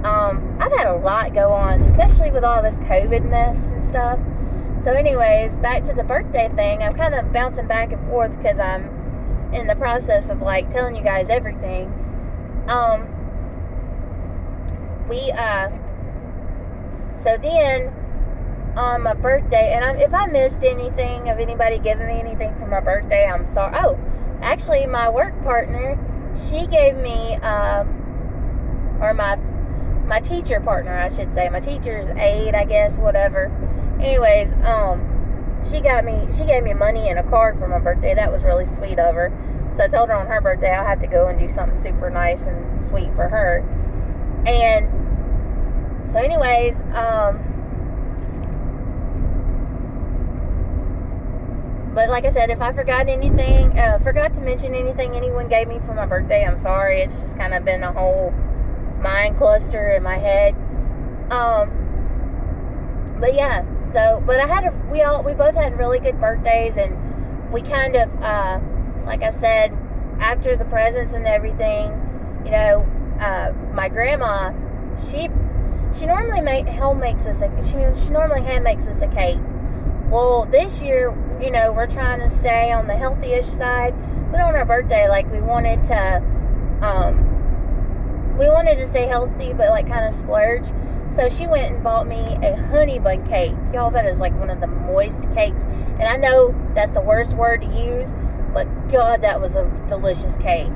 um, 0.05 0.57
I've 0.61 0.73
had 0.73 0.87
a 0.87 0.97
lot 0.97 1.35
go 1.35 1.52
on 1.52 1.83
especially 1.83 2.31
with 2.31 2.45
all 2.45 2.62
this 2.62 2.76
COVID 2.78 3.28
mess 3.28 3.62
and 3.64 3.83
stuff 3.85 4.19
so 4.83 4.93
anyways 4.93 5.57
back 5.57 5.83
to 5.85 5.93
the 5.93 6.05
birthday 6.05 6.49
thing 6.55 6.83
I'm 6.83 6.95
kind 6.95 7.14
of 7.14 7.33
bouncing 7.33 7.67
back 7.67 7.93
and 7.93 8.09
forth 8.09 8.37
because 8.37 8.59
I'm 8.59 9.52
in 9.52 9.67
the 9.67 9.76
process 9.76 10.28
of 10.28 10.40
like 10.43 10.71
telling 10.71 10.95
you 10.95 11.02
guys 11.02 11.28
everything 11.28 11.93
um 12.69 13.09
we 15.09 15.33
uh 15.33 15.71
so 17.23 17.37
then 17.43 17.93
on 18.78 19.02
my 19.02 19.14
birthday, 19.14 19.73
and 19.75 19.85
I'm, 19.85 19.97
if 19.99 20.14
I 20.14 20.26
missed 20.26 20.62
anything 20.62 21.28
of 21.28 21.38
anybody 21.38 21.78
giving 21.78 22.07
me 22.07 22.21
anything 22.21 22.55
for 22.59 22.67
my 22.67 22.81
birthday, 22.81 23.26
I'm 23.26 23.49
sorry. 23.49 23.76
Oh, 23.76 23.99
actually, 24.40 24.87
my 24.87 25.09
work 25.09 25.35
partner, 25.43 25.99
she 26.49 26.67
gave 26.69 26.97
me, 26.97 27.37
uh, 27.43 27.85
or 29.00 29.14
my 29.14 29.37
my 30.09 30.21
teacher 30.21 30.59
partner, 30.59 30.99
I 30.99 31.11
should 31.11 31.35
say, 31.35 31.50
my 31.50 31.61
teacher's 31.61 32.09
aide, 32.09 32.55
I 32.55 32.65
guess, 32.65 32.97
whatever. 32.97 33.53
Anyways, 34.00 34.55
um, 34.65 35.61
she 35.71 35.83
got 35.83 36.05
me, 36.05 36.27
she 36.37 36.45
gave 36.45 36.62
me 36.62 36.73
money 36.73 37.11
and 37.11 37.19
a 37.19 37.23
card 37.23 37.59
for 37.59 37.69
my 37.69 37.79
birthday. 37.79 38.15
That 38.15 38.33
was 38.33 38.43
really 38.43 38.65
sweet 38.65 38.99
of 38.99 39.15
her. 39.15 39.31
So 39.77 39.85
I 39.85 39.88
told 39.88 40.09
her 40.09 40.15
on 40.15 40.27
her 40.27 40.41
birthday 40.41 40.75
I 40.75 40.83
had 40.83 41.00
to 41.00 41.07
go 41.07 41.29
and 41.29 41.38
do 41.38 41.50
something 41.50 41.81
super 41.81 42.09
nice 42.09 42.45
and 42.45 42.83
sweet 42.85 43.15
for 43.15 43.29
her. 43.29 43.59
And 44.47 44.88
so, 46.11 46.19
anyways, 46.19 46.77
um, 46.95 47.45
but 51.95 52.09
like 52.09 52.25
I 52.25 52.31
said, 52.31 52.49
if 52.49 52.62
I 52.62 52.73
forgot 52.73 53.11
anything, 53.11 53.79
uh, 53.79 53.99
forgot 53.99 54.33
to 54.35 54.41
mention 54.41 54.75
anything 54.75 55.15
anyone 55.15 55.49
gave 55.49 55.69
me 55.69 55.81
for 55.85 55.93
my 55.93 56.07
birthday, 56.07 56.47
I'm 56.47 56.57
sorry. 56.57 57.03
It's 57.03 57.21
just 57.21 57.37
kind 57.37 57.53
of 57.53 57.62
been 57.67 57.83
a 57.83 57.93
whole 57.93 58.33
mind 59.00 59.37
cluster 59.37 59.90
in 59.90 60.02
my 60.02 60.17
head. 60.17 60.55
Um, 61.31 63.17
but 63.21 63.35
yeah, 63.35 63.64
so 63.93 64.23
but 64.26 64.40
I 64.40 64.47
had 64.47 64.64
a 64.64 64.73
we 64.90 65.02
all 65.02 65.23
we 65.23 65.35
both 65.35 65.55
had 65.55 65.78
really 65.78 65.99
good 65.99 66.21
birthdays, 66.21 66.76
and 66.76 67.52
we 67.52 67.62
kind 67.62 67.97
of 67.97 68.23
uh, 68.23 68.61
like 69.05 69.23
I 69.23 69.31
said, 69.31 69.73
after 70.21 70.57
the 70.57 70.64
presents 70.67 71.14
and 71.14 71.26
everything, 71.26 71.90
you 72.45 72.50
know, 72.50 72.87
uh, 73.21 73.52
my 73.73 73.88
grandma, 73.88 74.52
she 75.11 75.28
she 75.99 76.07
normally 76.07 76.40
make 76.40 76.67
home 76.67 77.00
makes 77.00 77.25
us 77.26 77.40
a 77.40 77.50
she, 77.62 78.05
she 78.05 78.11
normally 78.11 78.43
hand 78.43 78.64
makes 78.64 78.87
us 78.87 79.00
a 79.00 79.09
cake. 79.09 79.38
Well, 80.11 80.47
this 80.47 80.81
year, 80.81 81.14
you 81.40 81.50
know, 81.50 81.73
we're 81.73 81.87
trying 81.87 82.21
to 82.21 82.31
stay 82.31 82.73
on 82.73 82.87
the 82.87 82.97
healthy-ish 82.97 83.45
side, 83.45 83.95
but 84.31 84.40
on 84.40 84.55
our 84.57 84.64
birthday, 84.64 85.07
like 85.07 85.31
we 85.31 85.43
wanted 85.43 85.83
to, 85.85 86.23
um, 86.81 87.38
we 88.38 88.49
wanted 88.49 88.76
to 88.76 88.87
stay 88.87 89.07
healthy, 89.07 89.52
but 89.52 89.71
like 89.71 89.88
kind 89.88 90.07
of 90.07 90.14
splurge. 90.14 90.64
So 91.11 91.28
she 91.28 91.47
went 91.47 91.75
and 91.75 91.83
bought 91.83 92.07
me 92.07 92.38
a 92.42 92.54
honey 92.68 92.99
bun 92.99 93.26
cake. 93.26 93.54
Y'all, 93.73 93.90
that 93.90 94.07
is 94.07 94.18
like 94.18 94.38
one 94.38 94.50
of 94.50 94.61
the 94.61 94.66
moist 94.66 95.23
cakes. 95.35 95.62
And 95.62 96.04
I 96.04 96.16
know 96.16 96.54
that's 96.75 96.92
the 96.92 97.00
worst 97.00 97.33
word 97.35 97.62
to 97.62 97.66
use, 97.66 98.09
but 98.54 98.64
God, 98.90 99.23
that 99.23 99.40
was 99.40 99.54
a 99.54 99.64
delicious 99.88 100.37
cake. 100.37 100.71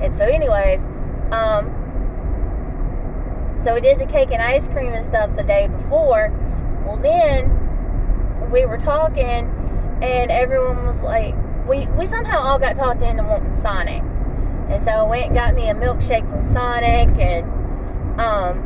And 0.00 0.16
so, 0.16 0.24
anyways, 0.24 0.84
um, 1.30 1.74
so 3.62 3.74
we 3.74 3.80
did 3.80 3.98
the 3.98 4.06
cake 4.06 4.30
and 4.32 4.42
ice 4.42 4.66
cream 4.68 4.92
and 4.92 5.04
stuff 5.04 5.34
the 5.36 5.42
day 5.42 5.68
before. 5.68 6.32
Well, 6.86 6.96
then 6.96 8.50
we 8.50 8.64
were 8.66 8.78
talking, 8.78 9.52
and 10.02 10.30
everyone 10.30 10.86
was 10.86 11.00
like, 11.02 11.34
we, 11.68 11.86
we 11.88 12.06
somehow 12.06 12.38
all 12.38 12.58
got 12.58 12.76
talked 12.76 13.02
into 13.02 13.22
wanting 13.22 13.54
Sonic. 13.54 14.02
And 14.68 14.82
so 14.82 14.90
I 14.90 15.02
went 15.02 15.26
and 15.26 15.34
got 15.34 15.54
me 15.54 15.70
a 15.70 15.74
milkshake 15.74 16.28
from 16.30 16.42
Sonic, 16.42 17.08
and 17.18 17.44
um, 18.20 18.62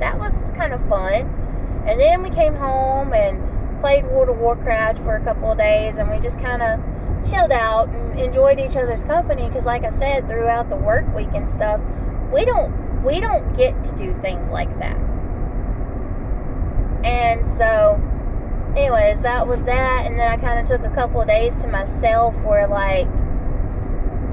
that 0.00 0.18
was 0.18 0.32
kind 0.56 0.72
of 0.72 0.86
fun. 0.88 1.30
And 1.86 2.00
then 2.00 2.22
we 2.22 2.30
came 2.30 2.56
home 2.56 3.12
and 3.12 3.80
played 3.80 4.04
World 4.06 4.30
of 4.30 4.38
Warcraft 4.38 4.98
for 5.00 5.16
a 5.16 5.24
couple 5.24 5.52
of 5.52 5.58
days, 5.58 5.98
and 5.98 6.10
we 6.10 6.18
just 6.18 6.38
kind 6.40 6.62
of 6.62 6.80
chilled 7.30 7.52
out 7.52 7.88
and 7.88 8.18
enjoyed 8.18 8.58
each 8.58 8.76
other's 8.76 9.04
company. 9.04 9.46
Because, 9.48 9.64
like 9.64 9.84
I 9.84 9.90
said, 9.90 10.26
throughout 10.26 10.68
the 10.68 10.76
work 10.76 11.06
week 11.14 11.30
and 11.34 11.48
stuff, 11.50 11.80
we 12.32 12.44
don't 12.44 13.04
we 13.04 13.20
don't 13.20 13.56
get 13.56 13.84
to 13.84 13.92
do 13.96 14.18
things 14.20 14.48
like 14.48 14.78
that. 14.80 14.96
And 17.04 17.46
so, 17.46 18.00
anyways, 18.76 19.20
that 19.22 19.46
was 19.46 19.62
that. 19.62 20.06
And 20.06 20.18
then 20.18 20.26
I 20.26 20.38
kind 20.38 20.58
of 20.58 20.66
took 20.66 20.90
a 20.90 20.94
couple 20.94 21.20
of 21.20 21.28
days 21.28 21.54
to 21.56 21.68
myself 21.68 22.34
where 22.40 22.66
like 22.66 23.06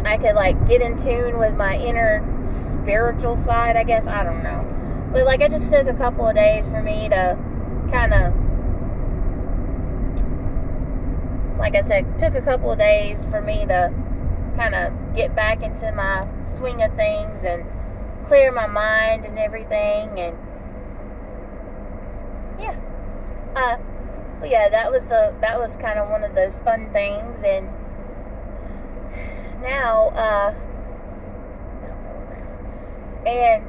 I 0.07 0.17
could 0.17 0.35
like 0.35 0.67
get 0.67 0.81
in 0.81 0.97
tune 0.97 1.37
with 1.39 1.55
my 1.55 1.77
inner 1.77 2.23
spiritual 2.47 3.35
side. 3.35 3.75
I 3.75 3.83
guess 3.83 4.07
I 4.07 4.23
don't 4.23 4.43
know. 4.43 5.09
But 5.11 5.25
like 5.25 5.41
I 5.41 5.47
just 5.47 5.71
took 5.71 5.87
a 5.87 5.93
couple 5.93 6.27
of 6.27 6.35
days 6.35 6.67
for 6.67 6.81
me 6.81 7.09
to 7.09 7.37
kind 7.91 8.13
of 8.13 8.33
like 11.59 11.75
I 11.75 11.81
said, 11.81 12.17
took 12.17 12.33
a 12.33 12.41
couple 12.41 12.71
of 12.71 12.79
days 12.79 13.23
for 13.25 13.39
me 13.41 13.65
to 13.67 13.93
kind 14.55 14.73
of 14.73 15.15
get 15.15 15.35
back 15.35 15.61
into 15.61 15.91
my 15.91 16.27
swing 16.57 16.81
of 16.81 16.95
things 16.95 17.43
and 17.43 17.63
clear 18.27 18.51
my 18.51 18.67
mind 18.67 19.25
and 19.25 19.37
everything 19.37 20.19
and 20.19 20.37
yeah. 22.59 22.75
Uh 23.55 23.77
but 24.39 24.49
yeah, 24.49 24.69
that 24.69 24.91
was 24.91 25.05
the 25.05 25.35
that 25.41 25.59
was 25.59 25.75
kind 25.75 25.99
of 25.99 26.09
one 26.09 26.23
of 26.23 26.33
those 26.33 26.57
fun 26.59 26.89
things 26.91 27.43
and 27.45 27.69
now 29.61 30.09
uh 30.09 30.53
and 33.25 33.63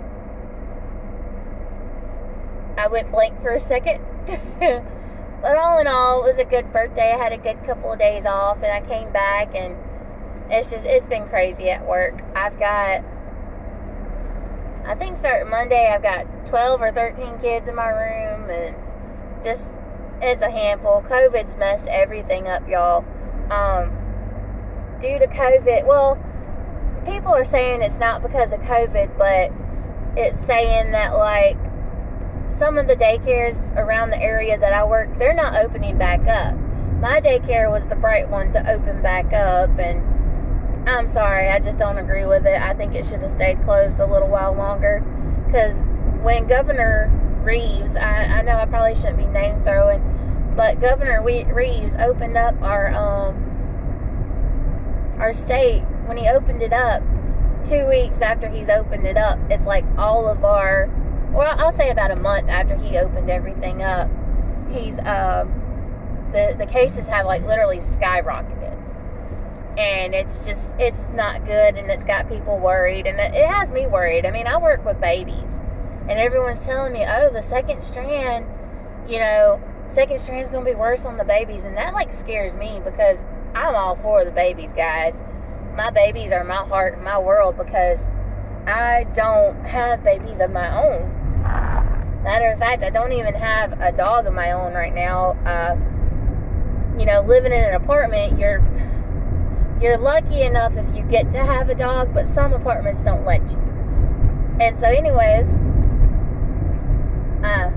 I 2.78 2.88
went 2.88 3.10
blank 3.10 3.40
for 3.42 3.50
a 3.50 3.60
second. 3.60 4.00
but 4.60 5.56
all 5.56 5.78
in 5.78 5.86
all, 5.86 6.24
it 6.24 6.30
was 6.30 6.38
a 6.38 6.44
good 6.44 6.72
birthday. 6.72 7.12
I 7.12 7.22
had 7.22 7.32
a 7.32 7.38
good 7.38 7.64
couple 7.66 7.92
of 7.92 7.98
days 7.98 8.24
off, 8.24 8.58
and 8.62 8.66
I 8.66 8.80
came 8.88 9.12
back, 9.12 9.54
and 9.54 9.76
it's 10.50 10.70
just 10.70 10.86
it's 10.86 11.06
been 11.06 11.28
crazy 11.28 11.70
at 11.70 11.86
work. 11.86 12.14
I've 12.34 12.58
got, 12.58 13.04
I 14.86 14.94
think 14.94 15.16
starting 15.16 15.50
Monday, 15.50 15.92
I've 15.92 16.02
got 16.02 16.26
12 16.48 16.80
or 16.80 16.92
13 16.92 17.38
kids 17.40 17.68
in 17.68 17.74
my 17.74 17.88
room, 17.88 18.50
and 18.50 18.76
just 19.44 19.70
it's 20.20 20.42
a 20.42 20.50
handful. 20.50 21.04
COVID's 21.08 21.56
messed 21.56 21.88
everything 21.88 22.46
up, 22.48 22.66
y'all. 22.68 23.04
Um, 23.50 24.01
due 25.02 25.18
to 25.18 25.26
COVID, 25.26 25.84
well, 25.84 26.16
people 27.04 27.34
are 27.34 27.44
saying 27.44 27.82
it's 27.82 27.98
not 27.98 28.22
because 28.22 28.52
of 28.52 28.60
COVID, 28.60 29.18
but 29.18 29.52
it's 30.16 30.38
saying 30.46 30.92
that 30.92 31.14
like 31.18 31.58
some 32.56 32.78
of 32.78 32.86
the 32.86 32.94
daycares 32.94 33.60
around 33.76 34.10
the 34.10 34.22
area 34.22 34.56
that 34.56 34.72
I 34.72 34.84
work, 34.84 35.18
they're 35.18 35.34
not 35.34 35.56
opening 35.56 35.98
back 35.98 36.26
up. 36.28 36.54
My 37.00 37.20
daycare 37.20 37.70
was 37.70 37.84
the 37.86 37.96
bright 37.96 38.30
one 38.30 38.52
to 38.52 38.70
open 38.70 39.02
back 39.02 39.32
up, 39.32 39.76
and 39.78 40.88
I'm 40.88 41.08
sorry, 41.08 41.48
I 41.48 41.58
just 41.58 41.78
don't 41.78 41.98
agree 41.98 42.24
with 42.24 42.46
it. 42.46 42.60
I 42.60 42.72
think 42.74 42.94
it 42.94 43.04
should 43.04 43.22
have 43.22 43.30
stayed 43.30 43.62
closed 43.64 43.98
a 43.98 44.06
little 44.06 44.28
while 44.28 44.54
longer. 44.54 45.02
Because 45.46 45.82
when 46.22 46.46
Governor 46.46 47.10
Reeves, 47.42 47.96
I, 47.96 48.24
I 48.24 48.42
know 48.42 48.56
I 48.56 48.66
probably 48.66 48.94
shouldn't 48.94 49.18
be 49.18 49.26
name 49.26 49.62
throwing, 49.64 50.52
but 50.56 50.80
Governor 50.80 51.22
Reeves 51.24 51.96
opened 51.96 52.36
up 52.36 52.54
our 52.62 52.94
um 52.94 53.51
our 55.22 55.32
state 55.32 55.82
when 56.06 56.16
he 56.16 56.28
opened 56.28 56.62
it 56.62 56.72
up. 56.72 57.02
Two 57.64 57.88
weeks 57.88 58.20
after 58.20 58.48
he's 58.48 58.68
opened 58.68 59.06
it 59.06 59.16
up, 59.16 59.38
it's 59.48 59.64
like 59.64 59.84
all 59.96 60.28
of 60.28 60.44
our 60.44 60.90
well, 61.32 61.54
I'll 61.58 61.72
say 61.72 61.90
about 61.90 62.10
a 62.10 62.16
month 62.16 62.48
after 62.50 62.76
he 62.76 62.98
opened 62.98 63.30
everything 63.30 63.82
up, 63.82 64.10
he's 64.70 64.98
um, 64.98 65.48
the 66.32 66.54
the 66.58 66.66
cases 66.66 67.06
have 67.06 67.24
like 67.24 67.46
literally 67.46 67.78
skyrocketed, 67.78 68.76
and 69.78 70.14
it's 70.14 70.44
just 70.44 70.72
it's 70.78 71.08
not 71.14 71.46
good, 71.46 71.76
and 71.76 71.90
it's 71.90 72.04
got 72.04 72.28
people 72.28 72.58
worried, 72.58 73.06
and 73.06 73.18
it, 73.18 73.46
has 73.46 73.72
me 73.72 73.86
worried. 73.86 74.26
I 74.26 74.30
mean, 74.30 74.46
I 74.46 74.58
work 74.58 74.84
with 74.84 75.00
babies, 75.00 75.52
and 76.08 76.18
everyone's 76.18 76.60
telling 76.60 76.92
me, 76.92 77.06
oh, 77.08 77.30
the 77.32 77.42
second 77.42 77.82
strand, 77.82 78.44
you 79.08 79.18
know, 79.18 79.58
second 79.88 80.18
strand 80.18 80.42
is 80.42 80.50
gonna 80.50 80.66
be 80.66 80.74
worse 80.74 81.06
on 81.06 81.16
the 81.16 81.24
babies, 81.24 81.64
and 81.64 81.76
that 81.78 81.94
like 81.94 82.12
scares 82.12 82.56
me 82.56 82.82
because 82.84 83.24
I'm 83.54 83.74
all 83.74 83.96
for 83.96 84.24
the 84.24 84.30
babies, 84.30 84.70
guys. 84.74 85.14
My 85.76 85.90
babies 85.90 86.32
are 86.32 86.44
my 86.44 86.64
heart 86.66 87.02
my 87.02 87.18
world 87.18 87.56
because 87.56 88.06
I 88.66 89.06
don't 89.14 89.64
have 89.64 90.04
babies 90.04 90.40
of 90.40 90.50
my 90.50 90.70
own. 90.82 92.22
Matter 92.22 92.52
of 92.52 92.58
fact, 92.58 92.82
I 92.82 92.90
don't 92.90 93.12
even 93.12 93.34
have 93.34 93.80
a 93.80 93.92
dog 93.92 94.26
of 94.26 94.34
my 94.34 94.52
own 94.52 94.72
right 94.74 94.94
now. 94.94 95.32
Uh, 95.44 95.76
you 96.98 97.04
know, 97.04 97.22
living 97.22 97.52
in 97.52 97.64
an 97.64 97.74
apartment, 97.74 98.38
you're 98.38 98.62
you're 99.80 99.98
lucky 99.98 100.42
enough 100.42 100.76
if 100.76 100.96
you 100.96 101.02
get 101.02 101.32
to 101.32 101.44
have 101.44 101.68
a 101.68 101.74
dog, 101.74 102.14
but 102.14 102.28
some 102.28 102.52
apartments 102.52 103.00
don't 103.02 103.24
let 103.24 103.40
you. 103.50 103.58
And 104.60 104.78
so, 104.78 104.86
anyways, 104.86 105.48
uh, 107.42 107.72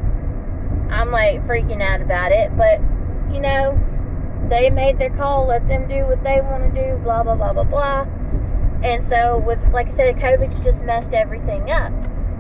I'm 0.92 1.12
like 1.12 1.46
freaking 1.48 1.82
out 1.82 2.02
about 2.02 2.32
it, 2.32 2.56
but 2.56 2.80
you 3.34 3.42
know, 3.42 3.80
they 4.50 4.70
made 4.70 4.98
their 4.98 5.10
call. 5.12 5.48
Let 5.48 5.68
them 5.68 5.88
do 5.88 6.06
what 6.06 6.24
they 6.24 6.42
want 6.42 6.74
to 6.74 6.82
do. 6.84 6.98
Blah 7.04 7.24
blah 7.24 7.36
blah 7.36 7.54
blah 7.54 7.64
blah. 7.64 8.08
And 8.84 9.04
so, 9.04 9.40
with 9.40 9.60
like 9.72 9.88
I 9.88 9.92
said, 9.92 10.16
COVID's 10.18 10.60
just 10.60 10.84
messed 10.84 11.14
everything 11.14 11.72
up. 11.72 11.92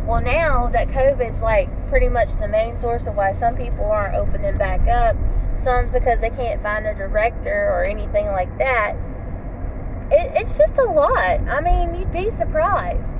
Well, 0.05 0.21
now 0.21 0.67
that 0.67 0.89
COVID's 0.89 1.41
like 1.41 1.69
pretty 1.89 2.09
much 2.09 2.33
the 2.39 2.47
main 2.47 2.77
source 2.77 3.07
of 3.07 3.15
why 3.15 3.31
some 3.31 3.55
people 3.55 3.85
aren't 3.85 4.15
opening 4.15 4.57
back 4.57 4.87
up, 4.87 5.17
some's 5.57 5.89
because 5.89 6.19
they 6.19 6.29
can't 6.29 6.61
find 6.61 6.85
a 6.85 6.93
director 6.93 7.69
or 7.71 7.83
anything 7.83 8.27
like 8.27 8.55
that. 8.59 8.95
It, 10.11 10.31
it's 10.35 10.57
just 10.57 10.77
a 10.77 10.83
lot. 10.83 11.39
I 11.47 11.61
mean, 11.61 11.95
you'd 11.95 12.13
be 12.13 12.29
surprised. 12.29 13.15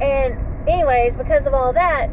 And, 0.00 0.36
anyways, 0.68 1.14
because 1.14 1.46
of 1.46 1.54
all 1.54 1.72
that, 1.74 2.10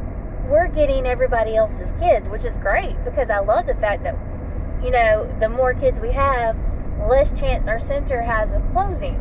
we're 0.48 0.68
getting 0.68 1.08
everybody 1.08 1.56
else's 1.56 1.92
kids, 1.94 2.28
which 2.30 2.46
is 2.46 2.58
great 2.58 3.04
because 3.04 3.32
I 3.32 3.40
love 3.40 3.66
the 3.66 3.76
fact 3.76 4.04
that, 4.04 4.16
you 4.86 4.92
know, 4.92 5.30
the 5.40 5.50
more 5.50 5.74
kids 5.74 6.00
we 6.00 6.12
have, 6.12 6.56
less 7.10 7.38
chance 7.38 7.68
our 7.68 7.80
center 7.80 8.22
has 8.22 8.54
of 8.54 8.62
closing. 8.72 9.20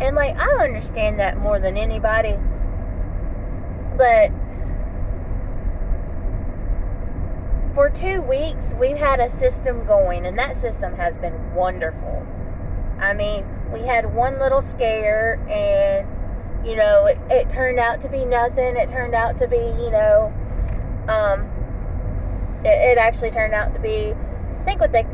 And, 0.00 0.16
like, 0.16 0.36
I 0.36 0.64
understand 0.64 1.20
that 1.20 1.38
more 1.38 1.60
than 1.60 1.76
anybody 1.76 2.36
but 3.96 4.32
for 7.74 7.90
two 7.90 8.22
weeks, 8.22 8.74
we've 8.78 8.96
had 8.96 9.20
a 9.20 9.28
system 9.28 9.84
going, 9.86 10.26
and 10.26 10.38
that 10.38 10.56
system 10.56 10.96
has 10.96 11.16
been 11.16 11.54
wonderful. 11.54 12.26
I 12.98 13.14
mean, 13.14 13.44
we 13.72 13.80
had 13.80 14.14
one 14.14 14.38
little 14.38 14.62
scare, 14.62 15.34
and 15.48 16.66
you 16.66 16.76
know, 16.76 17.06
it, 17.06 17.18
it 17.30 17.50
turned 17.50 17.78
out 17.78 18.02
to 18.02 18.08
be 18.08 18.24
nothing. 18.24 18.76
It 18.76 18.88
turned 18.88 19.14
out 19.14 19.38
to 19.38 19.48
be, 19.48 19.56
you 19.56 19.90
know, 19.90 20.32
um, 21.08 21.42
it, 22.64 22.92
it 22.92 22.98
actually 22.98 23.30
turned 23.30 23.54
out 23.54 23.74
to 23.74 23.80
be, 23.80 24.14
think 24.64 24.80
what 24.80 24.92
they, 24.92 25.06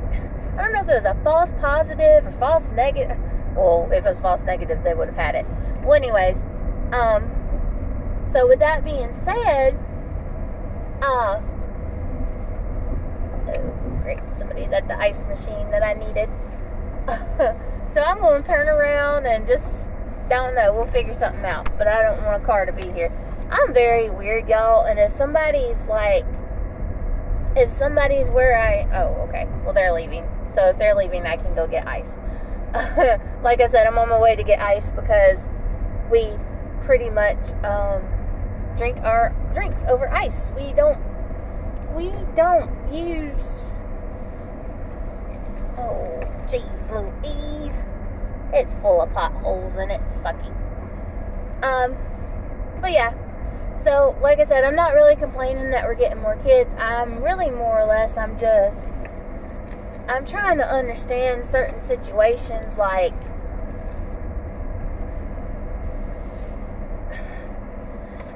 I 0.56 0.62
don't 0.62 0.72
know 0.72 0.80
if 0.80 0.88
it 0.88 0.94
was 0.94 1.04
a 1.04 1.16
false 1.22 1.50
positive 1.60 2.26
or 2.26 2.32
false 2.32 2.68
negative. 2.70 3.18
Well, 3.56 3.88
if 3.90 4.04
it 4.04 4.08
was 4.08 4.20
false 4.20 4.42
negative, 4.42 4.82
they 4.84 4.94
would 4.94 5.08
have 5.08 5.16
had 5.16 5.34
it. 5.34 5.46
Well, 5.82 5.94
anyways, 5.94 6.42
um, 6.92 7.30
so 8.30 8.46
with 8.46 8.60
that 8.60 8.84
being 8.84 9.12
said, 9.12 9.78
uh, 11.02 11.40
oh, 13.48 14.00
great, 14.02 14.20
somebody's 14.36 14.72
at 14.72 14.86
the 14.86 14.98
ice 14.98 15.26
machine 15.26 15.70
that 15.70 15.82
I 15.82 15.94
needed. 15.94 16.28
so 17.94 18.02
I'm 18.02 18.20
going 18.20 18.42
to 18.42 18.48
turn 18.48 18.68
around 18.68 19.26
and 19.26 19.46
just, 19.46 19.86
don't 20.28 20.54
know, 20.54 20.74
we'll 20.74 20.86
figure 20.86 21.14
something 21.14 21.44
out. 21.44 21.76
But 21.76 21.88
I 21.88 22.02
don't 22.02 22.24
want 22.24 22.42
a 22.42 22.46
car 22.46 22.66
to 22.66 22.72
be 22.72 22.88
here. 22.92 23.12
I'm 23.50 23.74
very 23.74 24.10
weird, 24.10 24.48
y'all. 24.48 24.86
And 24.86 24.98
if 24.98 25.10
somebody's 25.10 25.80
like, 25.88 26.24
if 27.56 27.70
somebody's 27.70 28.28
where 28.28 28.58
I, 28.58 28.88
oh, 28.96 29.26
okay. 29.28 29.46
Well, 29.64 29.74
they're 29.74 29.92
leaving. 29.92 30.28
So 30.52 30.70
if 30.70 30.78
they're 30.78 30.94
leaving, 30.94 31.26
I 31.26 31.36
can 31.36 31.54
go 31.54 31.66
get 31.66 31.86
ice. 31.86 32.14
like 33.42 33.60
I 33.60 33.68
said, 33.68 33.86
I'm 33.86 33.98
on 33.98 34.08
my 34.08 34.18
way 34.18 34.36
to 34.36 34.42
get 34.42 34.60
ice 34.60 34.90
because 34.90 35.40
we 36.10 36.30
pretty 36.82 37.10
much 37.10 37.38
um, 37.64 38.02
drink 38.76 38.98
our 38.98 39.34
drinks 39.54 39.84
over 39.88 40.08
ice. 40.08 40.50
We 40.56 40.72
don't, 40.72 40.98
we 41.94 42.12
don't 42.36 42.70
use. 42.92 43.60
Oh, 45.76 46.20
jeez, 46.46 46.90
Louise. 46.90 47.74
It's 48.52 48.72
full 48.74 49.00
of 49.02 49.12
potholes 49.12 49.74
and 49.76 49.90
it's 49.92 50.10
sucky. 50.18 50.52
Um, 51.62 51.96
but 52.80 52.92
yeah. 52.92 53.14
So, 53.82 54.14
like 54.20 54.40
I 54.40 54.44
said, 54.44 54.64
I'm 54.64 54.76
not 54.76 54.92
really 54.92 55.16
complaining 55.16 55.70
that 55.70 55.86
we're 55.86 55.94
getting 55.94 56.20
more 56.20 56.36
kids. 56.44 56.70
I'm 56.78 57.22
really 57.22 57.50
more 57.50 57.80
or 57.80 57.86
less, 57.86 58.18
I'm 58.18 58.38
just, 58.38 58.88
I'm 60.06 60.26
trying 60.26 60.58
to 60.58 60.70
understand 60.70 61.46
certain 61.46 61.80
situations 61.80 62.76
like, 62.76 63.14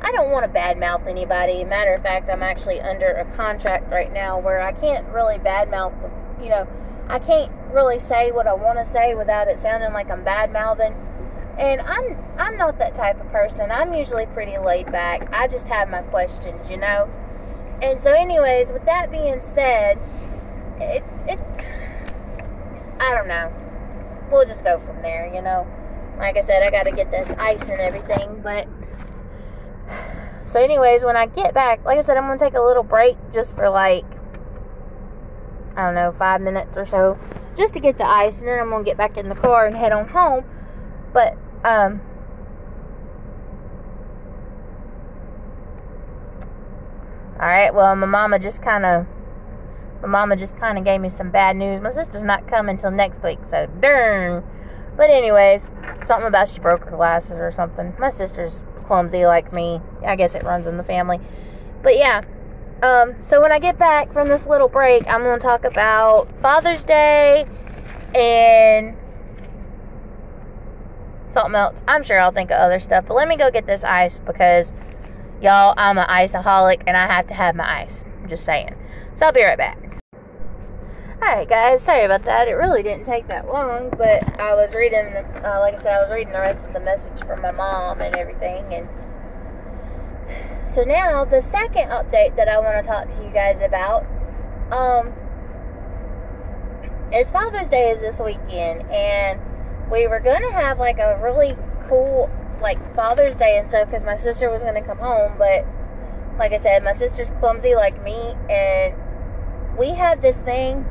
I 0.01 0.13
don't 0.13 0.31
want 0.31 0.45
to 0.45 0.59
badmouth 0.59 1.07
anybody. 1.07 1.63
Matter 1.65 1.93
of 1.93 2.03
fact, 2.03 2.31
I'm 2.31 2.43
actually 2.43 2.81
under 2.81 3.09
a 3.09 3.25
contract 3.37 3.91
right 3.91 4.13
now 4.13 4.39
where 4.39 4.63
I 4.63 4.73
can't 4.73 5.07
really 5.09 5.39
badmouth, 5.39 5.93
you 6.43 6.49
know, 6.49 6.67
I 7.09 7.19
can't 7.19 7.53
really 7.71 7.99
say 7.99 8.31
what 8.31 8.47
I 8.47 8.55
want 8.55 8.79
to 8.79 8.87
say 8.87 9.15
without 9.15 9.49
it 9.49 9.59
sounding 9.59 9.93
like 9.93 10.11
I'm 10.11 10.25
bad 10.25 10.53
mouthing. 10.53 10.95
And 11.59 11.81
I'm 11.83 12.19
I'm 12.39 12.57
not 12.57 12.79
that 12.79 12.97
type 12.97 13.21
of 13.21 13.31
person. 13.31 13.71
I'm 13.71 13.95
usually 13.95 14.27
pretty 14.27 14.59
laid 14.59 14.91
back. 14.91 15.33
I 15.33 15.47
just 15.47 15.67
have 15.67 15.89
my 15.89 16.03
questions, 16.03 16.69
you 16.69 16.77
know. 16.77 17.09
And 17.81 18.01
so, 18.01 18.13
anyways, 18.13 18.73
with 18.73 18.85
that 18.87 19.11
being 19.11 19.41
said, 19.41 19.99
it 20.81 21.05
it 21.27 21.39
I 23.01 23.15
don't 23.15 23.29
know. 23.29 23.53
We'll 24.31 24.47
just 24.47 24.65
go 24.65 24.81
from 24.81 25.03
there, 25.03 25.33
you 25.33 25.43
know. 25.43 25.67
Like 26.19 26.37
I 26.37 26.41
said, 26.41 26.63
I 26.63 26.71
got 26.71 26.85
to 26.85 26.93
get 26.93 27.11
this 27.11 27.29
ice 27.39 27.69
and 27.69 27.81
everything, 27.81 28.41
but 28.43 28.67
so 30.47 30.61
anyways, 30.61 31.05
when 31.05 31.17
I 31.17 31.27
get 31.27 31.53
back, 31.53 31.85
like 31.85 31.99
I 31.99 32.03
said, 32.03 32.17
I'm 32.17 32.25
gonna 32.25 32.39
take 32.39 32.55
a 32.55 32.61
little 32.61 32.85
break 32.85 33.17
just 33.33 33.55
for 33.55 33.69
like 33.69 34.05
I 35.77 35.87
don't 35.87 35.95
know, 35.95 36.13
five 36.13 36.41
minutes 36.41 36.77
or 36.77 36.87
so, 36.87 37.19
just 37.57 37.75
to 37.75 37.81
get 37.81 37.99
the 37.99 38.07
ice, 38.07 38.39
and 38.39 38.49
then 38.49 38.61
I'm 38.61 38.71
gonna 38.71 38.85
get 38.85 38.97
back 38.97 39.17
in 39.17 39.29
the 39.29 39.35
car 39.35 39.67
and 39.67 39.77
head 39.77 39.93
on 39.93 40.09
home. 40.09 40.45
But 41.13 41.37
um, 41.65 42.01
all 47.41 47.47
right. 47.47 47.75
Well, 47.75 47.97
my 47.97 48.07
mama 48.07 48.39
just 48.39 48.63
kind 48.63 48.85
of, 48.85 49.07
my 50.03 50.09
mama 50.09 50.37
just 50.37 50.57
kind 50.57 50.79
of 50.79 50.85
gave 50.85 51.01
me 51.01 51.11
some 51.11 51.31
bad 51.31 51.57
news. 51.57 51.81
My 51.83 51.91
sister's 51.91 52.23
not 52.23 52.47
coming 52.49 52.77
till 52.77 52.91
next 52.91 53.23
week, 53.23 53.39
so 53.49 53.67
darn. 53.81 54.45
But 54.97 55.11
anyways, 55.11 55.63
something 56.07 56.29
about 56.29 56.49
she 56.49 56.61
broke 56.61 56.85
her 56.85 56.97
glasses 56.97 57.33
or 57.33 57.51
something. 57.51 57.95
My 57.99 58.11
sister's 58.11 58.61
clumsy 58.85 59.27
like 59.27 59.53
me. 59.53 59.81
I 60.07 60.17
guess 60.17 60.35
it 60.35 60.43
runs 60.45 60.67
in 60.67 60.77
the 60.77 60.85
family. 60.85 61.19
But 61.83 61.97
yeah, 61.97 62.23
um, 62.83 63.15
so 63.27 63.41
when 63.41 63.51
I 63.51 63.59
get 63.59 63.79
back 63.79 64.13
from 64.13 64.29
this 64.29 64.47
little 64.47 64.69
break, 64.69 65.11
I'm 65.11 65.23
to 65.23 65.39
talk 65.39 65.65
about 65.65 66.29
Father's 66.43 66.85
Day 66.85 67.47
and 68.15 68.97
something 71.35 71.55
else. 71.55 71.83
I'm 71.87 72.03
sure 72.03 72.19
I'll 72.19 72.33
think 72.33 72.51
of 72.51 72.57
other 72.57 72.81
stuff, 72.81 73.05
but 73.07 73.15
let 73.15 73.29
me 73.29 73.37
go 73.37 73.51
get 73.51 73.67
this 73.67 73.85
ice 73.85 74.19
because 74.21 74.73
y'all, 75.43 75.75
I'm 75.77 75.99
an 75.99 76.07
iceaholic 76.09 76.83
and 76.87 76.97
I 76.97 77.07
have 77.07 77.27
to 77.29 77.35
have 77.35 77.55
my 77.55 77.83
ice. 77.83 78.05
I'm 78.23 78.29
just 78.29 78.45
saying. 78.45 78.75
So 79.17 79.27
I'll 79.27 79.33
be 79.33 79.43
right 79.43 79.59
back. 79.59 79.79
Alright, 81.23 81.49
guys, 81.49 81.83
sorry 81.83 82.05
about 82.05 82.23
that. 82.25 82.49
It 82.49 82.53
really 82.53 82.83
didn't 82.83 83.05
take 83.05 83.29
that 83.29 83.47
long, 83.47 83.91
but 83.91 84.41
I 84.41 84.55
was 84.55 84.75
reading, 84.75 85.07
uh, 85.07 85.59
like 85.61 85.75
I 85.75 85.79
said, 85.79 85.95
I 85.95 86.03
was 86.03 86.11
reading 86.11 86.33
the 86.33 86.41
rest 86.41 86.65
of 86.67 86.73
the 86.73 86.81
message 86.81 87.19
from 87.27 87.43
my 87.43 87.51
mom 87.51 88.01
and 88.01 88.15
everything, 88.17 88.75
and 88.75 88.89
so 90.67 90.83
now 90.83 91.25
the 91.25 91.41
second 91.41 91.91
update 91.91 92.37
that 92.37 92.49
I 92.49 92.59
want 92.59 92.85
to 92.85 92.91
talk 92.91 93.09
to 93.09 93.25
you 93.25 93.31
guys 93.31 93.61
about 93.61 94.05
um 94.73 95.13
is 97.13 97.31
Father's 97.31 97.69
Day 97.69 97.91
is 97.91 98.01
this 98.01 98.19
weekend 98.19 98.83
and 98.91 99.41
we 99.91 100.07
were 100.07 100.21
to 100.43 100.53
have 100.53 100.79
like 100.79 100.99
a 100.99 101.19
really 101.23 101.57
cool 101.89 102.31
like 102.61 102.79
Father's 102.95 103.37
Day 103.37 103.59
and 103.59 103.67
stuff 103.67 103.91
cuz 103.91 104.05
my 104.05 104.17
sister 104.17 104.51
was 104.51 104.63
to 104.75 104.83
come 104.83 104.99
home 104.99 105.35
but 105.39 105.65
like 106.39 106.53
I 106.53 106.59
said 106.59 106.83
my 106.83 106.93
sister's 106.93 107.31
clumsy 107.41 107.75
like 107.75 108.03
me 108.03 108.35
and 108.49 108.95
we 109.79 109.91
have 109.91 110.23
this 110.23 110.39
thing 110.39 110.87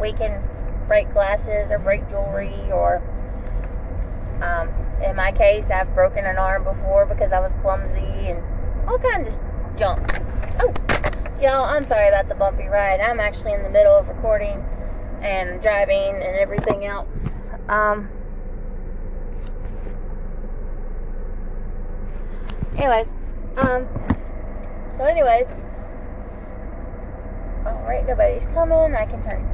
we 0.00 0.12
can 0.12 0.42
break 0.86 1.12
glasses 1.12 1.70
or 1.70 1.78
break 1.78 2.08
jewelry 2.08 2.72
or 2.72 3.02
um, 4.42 4.70
in 5.04 5.16
my 5.16 5.32
case, 5.32 5.70
I've 5.70 5.94
broken 5.94 6.24
an 6.24 6.38
arm 6.38 6.64
before 6.64 7.06
because 7.06 7.32
I 7.32 7.40
was 7.40 7.52
clumsy 7.60 8.00
and 8.00 8.42
all 8.88 8.98
kinds 8.98 9.28
of 9.28 9.38
junk. 9.76 10.18
Oh, 10.60 10.72
y'all, 11.40 11.64
I'm 11.64 11.84
sorry 11.84 12.08
about 12.08 12.28
the 12.28 12.34
bumpy 12.34 12.64
ride. 12.64 13.00
I'm 13.00 13.20
actually 13.20 13.52
in 13.52 13.62
the 13.62 13.70
middle 13.70 13.94
of 13.94 14.08
recording 14.08 14.64
and 15.22 15.60
driving 15.60 16.14
and 16.14 16.36
everything 16.36 16.86
else. 16.86 17.28
Um, 17.70 18.08
anyways, 22.76 23.12
um, 23.56 23.86
so 24.96 25.04
anyways, 25.04 25.46
all 27.64 27.80
right, 27.86 28.04
nobody's 28.04 28.44
coming. 28.46 28.92
I 28.92 29.06
can 29.06 29.22
turn. 29.22 29.46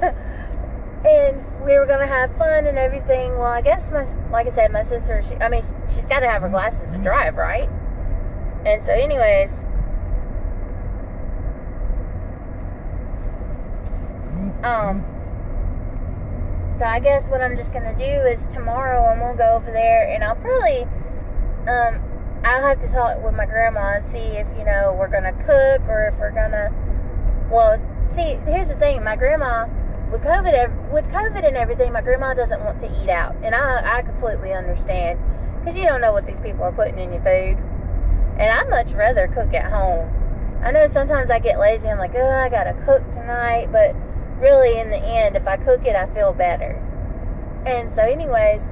and 1.04 1.44
we 1.64 1.76
were 1.76 1.86
gonna 1.86 2.06
have 2.06 2.30
fun 2.38 2.66
and 2.66 2.78
everything. 2.78 3.36
Well, 3.36 3.50
I 3.50 3.62
guess 3.62 3.90
my, 3.90 4.04
like 4.30 4.46
I 4.46 4.50
said, 4.50 4.70
my 4.70 4.84
sister. 4.84 5.20
She, 5.20 5.34
I 5.34 5.48
mean, 5.48 5.64
she's 5.88 6.06
got 6.06 6.20
to 6.20 6.28
have 6.28 6.42
her 6.42 6.48
glasses 6.48 6.88
to 6.90 6.98
drive, 6.98 7.34
right? 7.34 7.68
And 8.64 8.80
so, 8.84 8.92
anyways, 8.92 9.50
um, 14.62 15.04
so 16.80 16.86
I 16.86 16.98
guess 16.98 17.28
what 17.28 17.42
I'm 17.42 17.58
just 17.58 17.74
gonna 17.74 17.92
do 17.92 18.04
is 18.04 18.46
tomorrow 18.46 19.04
I'm 19.04 19.18
gonna 19.18 19.36
go 19.36 19.52
over 19.56 19.70
there 19.70 20.08
and 20.08 20.24
I'll 20.24 20.34
probably, 20.36 20.84
um, 21.68 22.00
I'll 22.42 22.62
have 22.62 22.80
to 22.80 22.88
talk 22.88 23.22
with 23.22 23.34
my 23.34 23.44
grandma 23.44 23.96
and 23.96 24.04
see 24.04 24.40
if 24.40 24.46
you 24.56 24.64
know 24.64 24.96
we're 24.98 25.12
gonna 25.12 25.34
cook 25.44 25.86
or 25.86 26.08
if 26.10 26.18
we're 26.18 26.30
gonna. 26.30 26.72
Well, 27.50 27.76
see, 28.10 28.40
here's 28.48 28.68
the 28.68 28.76
thing. 28.76 29.04
My 29.04 29.14
grandma 29.14 29.66
with 30.10 30.22
COVID, 30.22 30.90
with 30.90 31.04
COVID 31.08 31.46
and 31.46 31.54
everything, 31.54 31.92
my 31.92 32.00
grandma 32.00 32.32
doesn't 32.32 32.64
want 32.64 32.80
to 32.80 32.86
eat 33.02 33.10
out, 33.10 33.36
and 33.42 33.54
I, 33.54 33.98
I 33.98 34.00
completely 34.00 34.54
understand 34.54 35.20
because 35.60 35.76
you 35.76 35.84
don't 35.84 36.00
know 36.00 36.12
what 36.12 36.24
these 36.24 36.40
people 36.42 36.62
are 36.62 36.72
putting 36.72 36.98
in 36.98 37.12
your 37.12 37.20
food. 37.20 37.62
And 38.38 38.50
I'd 38.50 38.70
much 38.70 38.90
rather 38.92 39.28
cook 39.28 39.52
at 39.52 39.70
home. 39.70 40.08
I 40.64 40.70
know 40.70 40.86
sometimes 40.86 41.28
I 41.28 41.40
get 41.40 41.58
lazy. 41.58 41.88
I'm 41.88 41.98
like, 41.98 42.14
oh, 42.14 42.26
I 42.26 42.48
gotta 42.48 42.72
cook 42.86 43.06
tonight, 43.10 43.70
but 43.70 43.94
really, 44.40 44.78
in 44.78 44.90
the 44.90 44.98
end, 44.98 45.36
if 45.36 45.46
I 45.46 45.56
cook 45.56 45.86
it, 45.86 45.94
I 45.94 46.06
feel 46.14 46.32
better. 46.32 46.80
And 47.66 47.92
so, 47.94 48.02
anyways, 48.02 48.64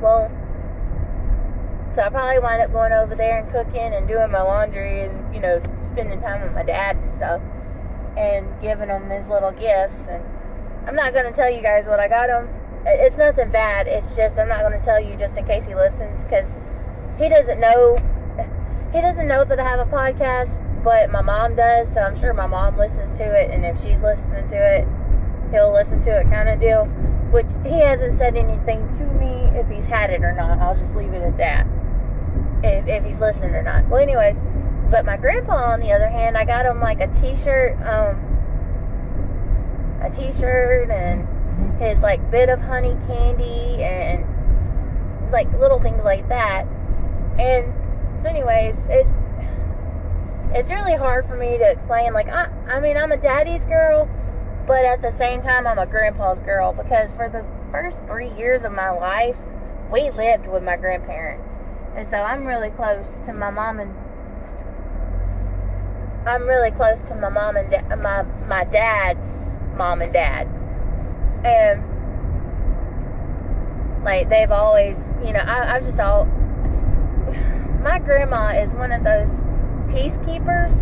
well, 0.00 0.30
so 1.94 2.02
I 2.02 2.08
probably 2.08 2.40
wind 2.40 2.60
up 2.60 2.72
going 2.72 2.92
over 2.92 3.14
there 3.14 3.38
and 3.38 3.52
cooking 3.52 3.94
and 3.94 4.08
doing 4.08 4.30
my 4.32 4.42
laundry 4.42 5.02
and 5.02 5.34
you 5.34 5.40
know 5.40 5.62
spending 5.80 6.20
time 6.20 6.42
with 6.42 6.52
my 6.52 6.64
dad 6.64 6.96
and 6.96 7.12
stuff 7.12 7.40
and 8.16 8.46
giving 8.60 8.88
him 8.88 9.08
his 9.10 9.28
little 9.28 9.52
gifts. 9.52 10.08
And 10.08 10.24
I'm 10.86 10.96
not 10.96 11.12
going 11.12 11.26
to 11.26 11.32
tell 11.32 11.50
you 11.50 11.62
guys 11.62 11.86
what 11.86 12.00
I 12.00 12.08
got 12.08 12.30
him. 12.30 12.48
It's 12.84 13.16
nothing 13.16 13.50
bad. 13.50 13.86
It's 13.86 14.16
just 14.16 14.38
I'm 14.38 14.48
not 14.48 14.60
going 14.60 14.78
to 14.78 14.84
tell 14.84 15.00
you 15.00 15.16
just 15.16 15.38
in 15.38 15.46
case 15.46 15.64
he 15.66 15.74
listens 15.74 16.24
because 16.24 16.48
he 17.18 17.28
doesn't 17.28 17.60
know. 17.60 17.98
He 18.94 19.00
doesn't 19.00 19.26
know 19.26 19.44
that 19.44 19.58
I 19.58 19.64
have 19.64 19.80
a 19.80 19.90
podcast, 19.90 20.62
but 20.84 21.10
my 21.10 21.22
mom 21.22 21.56
does. 21.56 21.92
So 21.92 22.02
I'm 22.02 22.16
sure 22.16 22.32
my 22.34 22.46
mom 22.46 22.76
listens 22.76 23.16
to 23.18 23.24
it, 23.24 23.50
and 23.50 23.64
if 23.64 23.82
she's 23.82 24.00
listening 24.00 24.46
to 24.48 24.56
it, 24.56 24.86
he'll 25.50 25.72
listen 25.72 26.02
to 26.02 26.20
it, 26.20 26.24
kind 26.24 26.48
of 26.48 26.60
deal. 26.60 26.84
Which 27.32 27.48
he 27.64 27.80
hasn't 27.80 28.16
said 28.16 28.36
anything 28.36 28.86
to 28.98 29.04
me 29.04 29.50
if 29.58 29.68
he's 29.68 29.86
had 29.86 30.10
it 30.10 30.22
or 30.22 30.32
not. 30.32 30.58
I'll 30.60 30.76
just 30.76 30.94
leave 30.94 31.12
it 31.12 31.22
at 31.22 31.36
that. 31.38 31.66
If, 32.62 32.86
if 32.86 33.04
he's 33.04 33.18
listening 33.18 33.54
or 33.54 33.62
not. 33.62 33.88
Well, 33.88 34.00
anyways, 34.00 34.38
but 34.90 35.04
my 35.04 35.16
grandpa, 35.16 35.72
on 35.72 35.80
the 35.80 35.90
other 35.90 36.08
hand, 36.08 36.36
I 36.36 36.44
got 36.44 36.66
him 36.66 36.80
like 36.80 37.00
a 37.00 37.08
T-shirt, 37.20 37.76
um, 37.82 38.16
a 40.02 40.10
T-shirt, 40.10 40.90
and 40.90 41.26
his 41.82 42.00
like 42.02 42.30
Bit-O-Honey 42.30 42.96
candy, 43.08 43.82
and 43.82 44.24
like 45.32 45.52
little 45.58 45.80
things 45.80 46.04
like 46.04 46.28
that. 46.28 46.66
And 47.38 47.72
so, 48.22 48.28
anyways, 48.28 48.76
it's 50.54 50.70
really 50.70 50.94
hard 50.94 51.26
for 51.26 51.36
me 51.36 51.58
to 51.58 51.68
explain. 51.68 52.12
Like, 52.12 52.28
I, 52.28 52.46
I 52.68 52.80
mean, 52.80 52.96
I'm 52.96 53.10
a 53.12 53.16
daddy's 53.16 53.64
girl, 53.64 54.08
but 54.66 54.84
at 54.84 55.02
the 55.02 55.10
same 55.10 55.42
time, 55.42 55.66
I'm 55.66 55.78
a 55.78 55.86
grandpa's 55.86 56.38
girl 56.40 56.72
because 56.72 57.12
for 57.12 57.28
the 57.28 57.44
first 57.72 57.98
three 58.06 58.30
years 58.34 58.62
of 58.62 58.72
my 58.72 58.90
life, 58.90 59.36
we 59.90 60.10
lived 60.10 60.46
with 60.46 60.62
my 60.62 60.76
grandparents 60.76 61.48
And 61.96 62.08
so 62.08 62.16
I'm 62.16 62.46
really 62.46 62.70
close 62.70 63.18
to 63.26 63.32
my 63.32 63.50
mom 63.50 63.80
and 63.80 63.94
I'm 66.26 66.46
really 66.46 66.70
close 66.70 67.00
to 67.02 67.14
my 67.14 67.28
mom 67.28 67.56
and 67.56 67.70
da- 67.70 67.96
my 67.96 68.22
my 68.48 68.64
dad's 68.64 69.50
mom 69.76 70.00
and 70.00 70.12
dad. 70.12 70.48
And 71.44 71.82
like 74.04 74.28
they've 74.30 74.50
always, 74.50 75.08
you 75.24 75.32
know, 75.32 75.40
I, 75.40 75.76
I've 75.76 75.84
just 75.84 76.00
all 76.00 76.24
my 77.82 77.98
grandma 77.98 78.58
is 78.58 78.72
one 78.72 78.90
of 78.92 79.04
those 79.04 79.42
peacekeepers. 79.94 80.72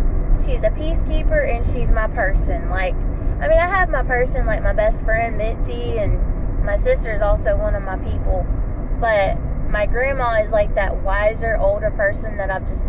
She's 0.45 0.63
a 0.63 0.69
peacekeeper 0.71 1.55
and 1.55 1.65
she's 1.65 1.91
my 1.91 2.07
person. 2.07 2.69
Like, 2.69 2.95
I 2.95 3.47
mean, 3.47 3.59
I 3.59 3.67
have 3.67 3.89
my 3.89 4.03
person, 4.03 4.45
like 4.45 4.63
my 4.63 4.73
best 4.73 5.03
friend 5.03 5.37
Mitzi, 5.37 5.99
and 5.99 6.65
my 6.65 6.77
sister 6.77 7.13
is 7.13 7.21
also 7.21 7.55
one 7.55 7.75
of 7.75 7.83
my 7.83 7.97
people. 7.97 8.45
But 8.99 9.37
my 9.69 9.85
grandma 9.85 10.41
is 10.41 10.51
like 10.51 10.75
that 10.75 11.01
wiser, 11.03 11.57
older 11.57 11.91
person 11.91 12.37
that 12.37 12.49
I've 12.49 12.67
just, 12.67 12.83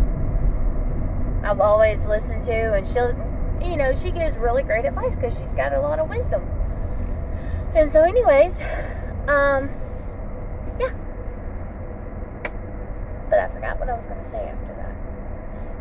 I've 1.43 1.61
always 1.61 2.05
listened 2.05 2.43
to, 2.45 2.73
and 2.73 2.87
she'll, 2.87 3.15
you 3.61 3.77
know, 3.77 3.93
she 3.93 4.11
gives 4.11 4.37
really 4.37 4.63
great 4.63 4.85
advice 4.85 5.15
because 5.15 5.37
she's 5.37 5.53
got 5.53 5.73
a 5.73 5.79
lot 5.79 5.99
of 5.99 6.09
wisdom. 6.09 6.43
And 7.75 7.91
so, 7.91 8.03
anyways, 8.03 8.57
um, 9.27 9.69
yeah. 10.79 10.93
But 13.29 13.39
I 13.39 13.49
forgot 13.49 13.79
what 13.79 13.89
I 13.89 13.97
was 13.97 14.05
going 14.05 14.23
to 14.23 14.29
say 14.29 14.37
after 14.37 14.73
that. 14.75 14.94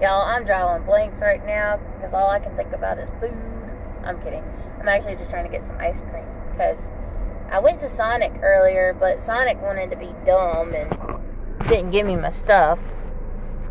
Y'all, 0.01 0.23
I'm 0.23 0.45
drawing 0.45 0.83
blanks 0.83 1.21
right 1.21 1.45
now 1.47 1.79
because 1.97 2.13
all 2.13 2.29
I 2.29 2.41
can 2.41 2.55
think 2.57 2.73
about 2.73 2.99
is 2.99 3.09
food. 3.21 3.37
I'm 4.05 4.21
kidding. 4.23 4.43
I'm 4.81 4.89
actually 4.89 5.17
just 5.17 5.31
trying 5.31 5.45
to 5.45 5.51
get 5.51 5.67
some 5.67 5.79
ice 5.79 6.03
cream 6.03 6.25
because 6.51 6.81
I 7.51 7.61
went 7.61 7.81
to 7.81 7.89
Sonic 7.89 8.33
earlier, 8.43 8.95
but 8.99 9.21
Sonic 9.21 9.63
wanted 9.63 9.91
to 9.91 9.97
be 9.97 10.11
dumb 10.27 10.75
and 10.75 10.91
didn't 11.69 11.93
give 11.93 12.07
me 12.07 12.17
my 12.17 12.33
stuff. 12.33 12.81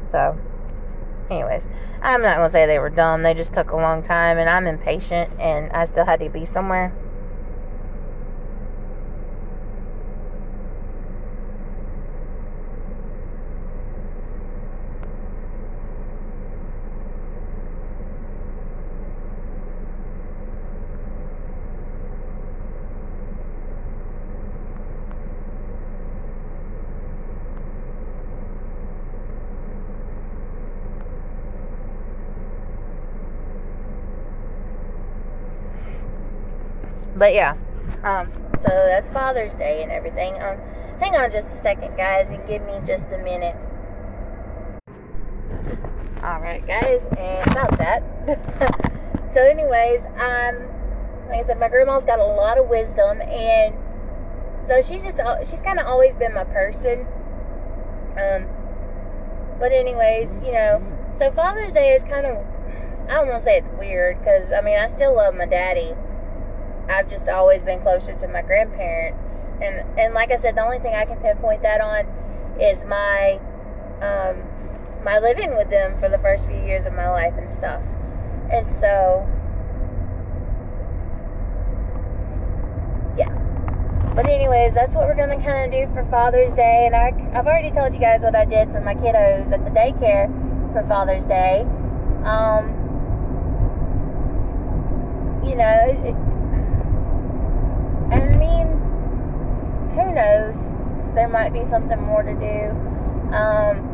So, 0.09 0.37
anyways, 1.29 1.63
I'm 2.01 2.21
not 2.21 2.37
going 2.37 2.47
to 2.47 2.51
say 2.51 2.65
they 2.65 2.79
were 2.79 2.89
dumb. 2.89 3.23
They 3.23 3.33
just 3.33 3.53
took 3.53 3.71
a 3.71 3.75
long 3.75 4.01
time, 4.01 4.37
and 4.37 4.49
I'm 4.49 4.65
impatient, 4.65 5.31
and 5.39 5.71
I 5.71 5.85
still 5.85 6.05
had 6.05 6.19
to 6.21 6.29
be 6.29 6.45
somewhere. 6.45 6.93
But 37.23 37.33
yeah, 37.33 37.55
um, 38.03 38.29
so 38.33 38.67
that's 38.67 39.07
Father's 39.07 39.55
Day 39.55 39.81
and 39.81 39.93
everything. 39.93 40.33
Um, 40.43 40.57
hang 40.99 41.15
on 41.15 41.31
just 41.31 41.55
a 41.55 41.57
second, 41.57 41.95
guys, 41.95 42.31
and 42.31 42.45
give 42.45 42.61
me 42.65 42.73
just 42.85 43.05
a 43.13 43.17
minute. 43.17 43.55
All 46.21 46.41
right, 46.41 46.61
guys, 46.67 47.05
and 47.17 47.49
about 47.49 47.77
that. 47.77 48.03
so, 49.33 49.41
anyways, 49.41 50.01
um, 50.19 50.67
like 51.29 51.39
I 51.39 51.43
said, 51.43 51.61
my 51.61 51.69
grandma's 51.69 52.03
got 52.03 52.19
a 52.19 52.25
lot 52.25 52.57
of 52.57 52.67
wisdom, 52.67 53.21
and 53.21 53.73
so 54.67 54.81
she's 54.81 55.01
just 55.01 55.17
she's 55.49 55.61
kind 55.61 55.79
of 55.79 55.87
always 55.87 56.15
been 56.15 56.33
my 56.33 56.43
person. 56.43 57.07
Um, 58.19 58.49
but 59.61 59.71
anyways, 59.71 60.27
you 60.43 60.51
know, 60.51 60.83
so 61.17 61.31
Father's 61.31 61.71
Day 61.71 61.93
is 61.93 62.03
kind 62.03 62.25
of 62.25 62.45
I 63.07 63.13
don't 63.13 63.29
want 63.29 63.39
to 63.39 63.45
say 63.45 63.59
it's 63.59 63.79
weird 63.79 64.19
because 64.19 64.51
I 64.51 64.59
mean 64.59 64.77
I 64.77 64.87
still 64.87 65.15
love 65.15 65.35
my 65.35 65.45
daddy. 65.45 65.93
I've 66.89 67.09
just 67.09 67.27
always 67.29 67.63
been 67.63 67.81
closer 67.81 68.13
to 68.13 68.27
my 68.27 68.41
grandparents, 68.41 69.47
and 69.61 69.85
and 69.97 70.13
like 70.13 70.31
I 70.31 70.37
said, 70.37 70.55
the 70.55 70.63
only 70.63 70.79
thing 70.79 70.93
I 70.93 71.05
can 71.05 71.17
pinpoint 71.17 71.61
that 71.61 71.79
on 71.79 72.05
is 72.59 72.83
my 72.83 73.39
um, 74.01 74.43
my 75.03 75.19
living 75.19 75.55
with 75.55 75.69
them 75.69 75.97
for 75.99 76.09
the 76.09 76.17
first 76.17 76.45
few 76.45 76.57
years 76.57 76.85
of 76.85 76.93
my 76.93 77.09
life 77.09 77.33
and 77.37 77.49
stuff. 77.49 77.81
And 78.51 78.67
so, 78.67 79.25
yeah. 83.17 83.31
But 84.13 84.27
anyways, 84.27 84.73
that's 84.73 84.91
what 84.91 85.07
we're 85.07 85.15
gonna 85.15 85.41
kind 85.41 85.65
of 85.65 85.71
do 85.71 85.93
for 85.93 86.05
Father's 86.11 86.53
Day, 86.53 86.85
and 86.85 86.95
I 86.95 87.13
I've 87.33 87.47
already 87.47 87.71
told 87.71 87.93
you 87.93 87.99
guys 87.99 88.23
what 88.23 88.35
I 88.35 88.43
did 88.43 88.69
for 88.71 88.81
my 88.81 88.93
kiddos 88.93 89.53
at 89.53 89.63
the 89.63 89.71
daycare 89.71 90.27
for 90.73 90.85
Father's 90.87 91.25
Day. 91.25 91.61
Um, 92.25 92.79
you 95.45 95.55
know. 95.55 96.03
It, 96.03 96.15
and 98.13 98.35
I 98.35 98.37
mean, 98.37 98.67
who 99.93 100.13
knows? 100.13 100.71
There 101.15 101.27
might 101.27 101.53
be 101.53 101.63
something 101.63 102.01
more 102.01 102.23
to 102.23 102.33
do. 102.33 102.71
Um, 103.35 103.89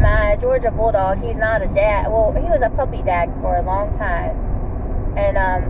my 0.00 0.36
Georgia 0.40 0.70
Bulldog, 0.70 1.20
he's 1.22 1.36
not 1.36 1.62
a 1.62 1.66
dad. 1.66 2.08
Well, 2.10 2.32
he 2.32 2.42
was 2.48 2.62
a 2.62 2.70
puppy 2.70 3.02
dad 3.02 3.32
for 3.40 3.56
a 3.56 3.62
long 3.62 3.92
time. 3.96 4.36
And, 5.16 5.36
um, 5.36 5.64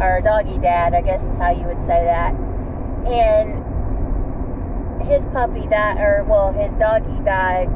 or 0.00 0.16
a 0.16 0.22
doggy 0.22 0.58
dad, 0.58 0.94
I 0.94 1.02
guess 1.02 1.26
is 1.26 1.36
how 1.36 1.50
you 1.50 1.66
would 1.66 1.80
say 1.80 2.04
that. 2.04 2.34
And 3.06 3.62
his 5.06 5.26
puppy 5.26 5.66
died, 5.66 5.98
or, 5.98 6.24
well, 6.26 6.52
his 6.52 6.72
doggy 6.74 7.22
died 7.24 7.68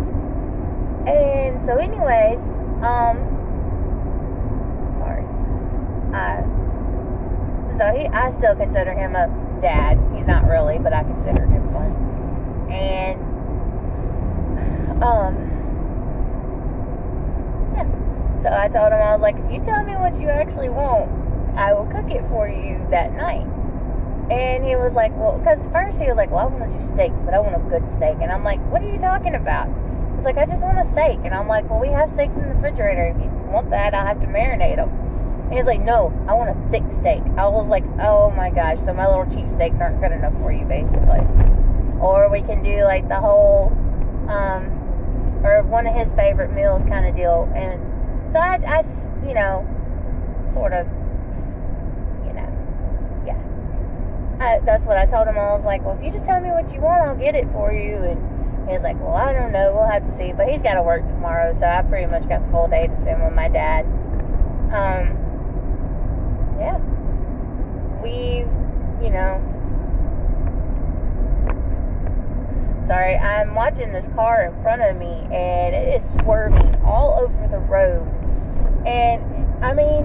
And 1.06 1.64
so, 1.64 1.76
anyways, 1.76 2.40
um, 2.82 3.29
uh, 6.14 6.42
so 7.76 7.92
he, 7.96 8.06
I 8.08 8.30
still 8.30 8.56
consider 8.56 8.92
him 8.92 9.14
a 9.16 9.28
dad. 9.62 9.98
He's 10.14 10.26
not 10.26 10.46
really, 10.48 10.78
but 10.78 10.92
I 10.92 11.02
consider 11.02 11.46
him 11.46 11.72
one. 11.72 12.70
And 12.70 13.20
um, 15.02 15.34
yeah. 17.76 18.42
So 18.42 18.48
I 18.50 18.68
told 18.68 18.92
him 18.92 19.00
I 19.00 19.12
was 19.12 19.22
like, 19.22 19.36
if 19.36 19.52
you 19.52 19.60
tell 19.60 19.82
me 19.84 19.94
what 19.94 20.20
you 20.20 20.28
actually 20.28 20.68
want, 20.68 21.10
I 21.56 21.72
will 21.72 21.86
cook 21.86 22.10
it 22.10 22.26
for 22.28 22.48
you 22.48 22.86
that 22.90 23.12
night. 23.14 23.46
And 24.30 24.64
he 24.64 24.76
was 24.76 24.94
like, 24.94 25.16
well, 25.16 25.38
because 25.38 25.66
first 25.72 26.00
he 26.00 26.06
was 26.06 26.16
like, 26.16 26.30
well, 26.30 26.46
I 26.46 26.46
want 26.46 26.70
to 26.70 26.78
do 26.78 26.84
steaks, 26.84 27.20
but 27.22 27.34
I 27.34 27.40
want 27.40 27.56
a 27.56 27.70
good 27.70 27.90
steak. 27.90 28.18
And 28.20 28.30
I'm 28.30 28.44
like, 28.44 28.60
what 28.70 28.82
are 28.82 28.88
you 28.88 28.98
talking 28.98 29.34
about? 29.34 29.68
He's 30.16 30.24
like, 30.24 30.36
I 30.36 30.46
just 30.46 30.62
want 30.62 30.78
a 30.78 30.84
steak. 30.84 31.18
And 31.24 31.34
I'm 31.34 31.48
like, 31.48 31.68
well, 31.68 31.80
we 31.80 31.88
have 31.88 32.10
steaks 32.10 32.36
in 32.36 32.42
the 32.42 32.54
refrigerator. 32.54 33.14
If 33.16 33.22
you 33.24 33.30
want 33.50 33.70
that, 33.70 33.94
I'll 33.94 34.06
have 34.06 34.20
to 34.20 34.26
marinate 34.26 34.76
them. 34.76 34.99
And 35.50 35.58
he's 35.58 35.66
like, 35.66 35.80
no, 35.80 36.14
I 36.28 36.34
want 36.34 36.50
a 36.50 36.70
thick 36.70 36.84
steak. 36.92 37.22
I 37.36 37.48
was 37.48 37.66
like, 37.66 37.82
oh 37.98 38.30
my 38.30 38.50
gosh, 38.50 38.78
so 38.78 38.94
my 38.94 39.08
little 39.08 39.26
cheap 39.26 39.50
steaks 39.50 39.80
aren't 39.80 40.00
good 40.00 40.12
enough 40.12 40.32
for 40.34 40.52
you, 40.52 40.64
basically. 40.64 41.26
Or 41.98 42.30
we 42.30 42.40
can 42.40 42.62
do 42.62 42.84
like 42.84 43.08
the 43.08 43.18
whole, 43.18 43.72
um, 44.30 44.70
or 45.42 45.64
one 45.64 45.88
of 45.88 45.94
his 45.96 46.14
favorite 46.14 46.52
meals 46.52 46.84
kind 46.84 47.04
of 47.04 47.16
deal. 47.16 47.50
And 47.56 47.82
so 48.32 48.38
I, 48.38 48.62
I, 48.64 49.26
you 49.26 49.34
know, 49.34 49.66
sort 50.54 50.72
of, 50.72 50.86
you 52.24 52.32
know, 52.32 52.46
yeah. 53.26 53.42
I, 54.38 54.60
that's 54.64 54.84
what 54.84 54.98
I 54.98 55.04
told 55.04 55.26
him. 55.26 55.36
I 55.36 55.52
was 55.52 55.64
like, 55.64 55.84
well, 55.84 55.98
if 55.98 56.04
you 56.04 56.12
just 56.12 56.26
tell 56.26 56.40
me 56.40 56.50
what 56.50 56.72
you 56.72 56.80
want, 56.80 57.02
I'll 57.02 57.16
get 57.16 57.34
it 57.34 57.50
for 57.50 57.72
you. 57.72 57.96
And 57.96 58.68
he 58.68 58.72
was 58.72 58.84
like, 58.84 59.00
well, 59.00 59.16
I 59.16 59.32
don't 59.32 59.50
know. 59.50 59.72
We'll 59.74 59.90
have 59.90 60.04
to 60.04 60.12
see. 60.12 60.32
But 60.32 60.48
he's 60.48 60.62
got 60.62 60.74
to 60.74 60.82
work 60.84 61.04
tomorrow, 61.08 61.52
so 61.58 61.66
I 61.66 61.82
pretty 61.82 62.06
much 62.06 62.28
got 62.28 62.40
the 62.46 62.52
whole 62.52 62.68
day 62.68 62.86
to 62.86 62.94
spend 62.94 63.20
with 63.20 63.32
my 63.32 63.48
dad. 63.48 63.84
Um, 64.70 65.19
yeah, 66.60 66.76
we've, 68.02 68.46
you 69.02 69.10
know, 69.10 69.40
sorry, 72.86 73.16
I'm 73.16 73.54
watching 73.54 73.92
this 73.92 74.08
car 74.08 74.44
in 74.44 74.62
front 74.62 74.82
of 74.82 74.96
me 74.96 75.26
and 75.32 75.74
it 75.74 75.94
is 75.94 76.02
swerving 76.20 76.76
all 76.84 77.18
over 77.18 77.48
the 77.48 77.58
road. 77.58 78.06
And 78.86 79.64
I 79.64 79.72
mean, 79.72 80.04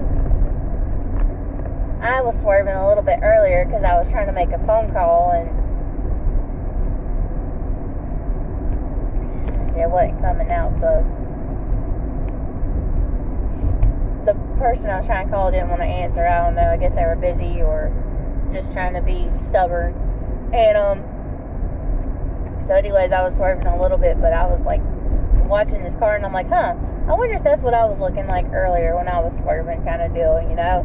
I 2.00 2.22
was 2.22 2.38
swerving 2.38 2.74
a 2.74 2.88
little 2.88 3.02
bit 3.02 3.18
earlier 3.22 3.64
because 3.64 3.82
I 3.82 3.98
was 3.98 4.08
trying 4.08 4.26
to 4.26 4.32
make 4.32 4.50
a 4.50 4.58
phone 4.66 4.92
call 4.92 5.32
and 5.32 5.48
it 9.76 9.90
wasn't 9.90 10.20
coming 10.20 10.50
out 10.50 10.80
the 10.80 11.04
the 14.24 14.45
person 14.58 14.90
I 14.90 14.98
was 14.98 15.06
trying 15.06 15.26
to 15.26 15.32
call 15.32 15.50
didn't 15.50 15.68
want 15.68 15.80
to 15.80 15.86
answer. 15.86 16.26
I 16.26 16.44
don't 16.44 16.54
know. 16.54 16.70
I 16.70 16.76
guess 16.76 16.94
they 16.94 17.04
were 17.04 17.16
busy 17.16 17.62
or 17.62 17.92
just 18.52 18.72
trying 18.72 18.94
to 18.94 19.02
be 19.02 19.28
stubborn. 19.34 19.94
And 20.52 20.76
um, 20.76 21.02
so 22.66 22.74
anyways, 22.74 23.12
I 23.12 23.22
was 23.22 23.34
swerving 23.34 23.66
a 23.66 23.80
little 23.80 23.98
bit, 23.98 24.20
but 24.20 24.32
I 24.32 24.46
was 24.46 24.64
like 24.64 24.80
watching 25.46 25.82
this 25.82 25.94
car, 25.94 26.16
and 26.16 26.24
I'm 26.24 26.32
like, 26.32 26.48
huh. 26.48 26.74
I 27.08 27.14
wonder 27.14 27.36
if 27.36 27.44
that's 27.44 27.62
what 27.62 27.72
I 27.72 27.84
was 27.84 28.00
looking 28.00 28.26
like 28.26 28.46
earlier 28.52 28.96
when 28.96 29.06
I 29.06 29.20
was 29.20 29.36
swerving, 29.38 29.84
kind 29.84 30.02
of 30.02 30.12
deal, 30.12 30.44
you 30.48 30.56
know. 30.56 30.84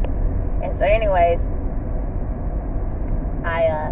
And 0.63 0.75
so, 0.75 0.85
anyways, 0.85 1.41
I 3.43 3.65
uh 3.65 3.91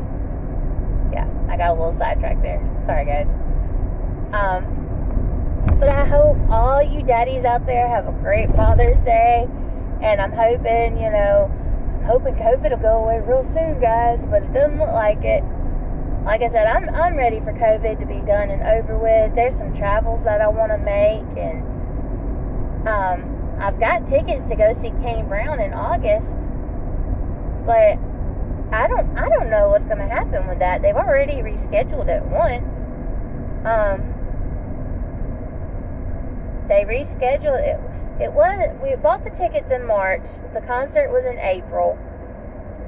yeah, 1.11 1.27
I 1.49 1.57
got 1.57 1.71
a 1.71 1.73
little 1.73 1.91
sidetracked 1.91 2.43
there. 2.43 2.61
Sorry 2.85 3.05
guys. 3.05 3.29
Um 4.31 5.77
but 5.79 5.89
I 5.89 6.05
hope 6.05 6.37
all 6.49 6.83
you 6.83 7.01
daddies 7.01 7.45
out 7.45 7.65
there 7.65 7.87
have 7.87 8.07
a 8.07 8.11
great 8.11 8.53
Father's 8.55 9.01
Day 9.01 9.47
and 10.01 10.21
I'm 10.21 10.31
hoping, 10.31 10.97
you 10.99 11.09
know, 11.09 11.51
hoping 12.05 12.35
COVID 12.35 12.71
will 12.71 12.77
go 12.77 13.03
away 13.03 13.19
real 13.19 13.43
soon, 13.43 13.79
guys, 13.81 14.23
but 14.23 14.43
it 14.43 14.53
doesn't 14.53 14.79
look 14.79 14.89
like 14.89 15.23
it. 15.23 15.43
Like 16.23 16.41
I 16.41 16.47
said, 16.47 16.67
I'm 16.67 16.89
I'm 16.89 17.15
ready 17.15 17.39
for 17.39 17.53
COVID 17.53 17.99
to 17.99 18.05
be 18.05 18.19
done 18.25 18.49
and 18.49 18.61
over 18.61 18.97
with. 18.97 19.35
There's 19.35 19.55
some 19.55 19.75
travels 19.75 20.23
that 20.23 20.41
I 20.41 20.47
want 20.47 20.71
to 20.71 20.77
make, 20.77 21.25
and 21.37 22.87
um, 22.87 23.57
I've 23.59 23.79
got 23.79 24.05
tickets 24.05 24.45
to 24.45 24.55
go 24.55 24.73
see 24.73 24.91
Kane 25.01 25.27
Brown 25.27 25.59
in 25.59 25.73
August, 25.73 26.35
but 27.65 27.97
I 28.71 28.87
don't 28.87 29.17
I 29.17 29.29
don't 29.29 29.49
know 29.49 29.69
what's 29.69 29.85
going 29.85 29.99
to 29.99 30.07
happen 30.07 30.47
with 30.47 30.59
that. 30.59 30.81
They've 30.81 30.95
already 30.95 31.35
rescheduled 31.35 32.07
it 32.07 32.23
once. 32.25 32.85
Um, 33.65 34.13
they 36.67 36.85
rescheduled 36.85 37.63
it 37.65 37.88
it 38.19 38.33
was 38.33 38.75
we 38.83 38.95
bought 38.95 39.23
the 39.23 39.29
tickets 39.29 39.71
in 39.71 39.87
March. 39.87 40.25
The 40.53 40.61
concert 40.61 41.11
was 41.11 41.23
in 41.25 41.39
April, 41.39 41.97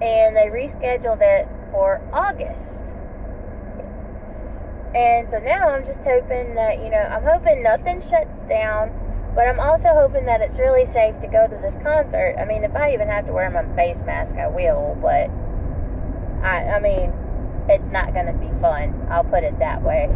and 0.02 0.36
they 0.36 0.48
rescheduled 0.48 1.22
it 1.22 1.48
for 1.72 2.02
August. 2.12 2.82
And 4.94 5.30
so 5.30 5.40
now 5.40 5.70
I'm 5.70 5.86
just 5.86 6.02
hoping 6.02 6.56
that 6.56 6.80
you 6.84 6.90
know 6.90 7.00
I'm 7.00 7.24
hoping 7.24 7.64
nothing 7.64 8.02
shuts 8.02 8.42
down, 8.50 8.92
but 9.34 9.48
I'm 9.48 9.60
also 9.60 9.90
hoping 9.94 10.26
that 10.26 10.42
it's 10.42 10.60
really 10.60 10.86
safe 10.86 11.16
to 11.22 11.28
go 11.28 11.48
to 11.48 11.58
this 11.62 11.76
concert. 11.82 12.36
I 12.38 12.46
mean, 12.46 12.66
if 12.66 12.76
I 12.76 12.94
even 12.94 13.08
have 13.08 13.26
to 13.28 13.32
wear 13.32 13.50
my 13.50 13.64
face 13.76 14.02
mask, 14.04 14.36
I 14.36 14.48
will. 14.48 14.98
But 15.02 15.32
I 16.46 16.76
I 16.76 16.80
mean, 16.82 17.14
it's 17.70 17.90
not 17.90 18.14
going 18.14 18.26
to 18.26 18.34
be 18.34 18.50
fun. 18.60 19.08
I'll 19.10 19.24
put 19.24 19.46
it 19.46 19.58
that 19.60 19.82
way. 19.82 20.10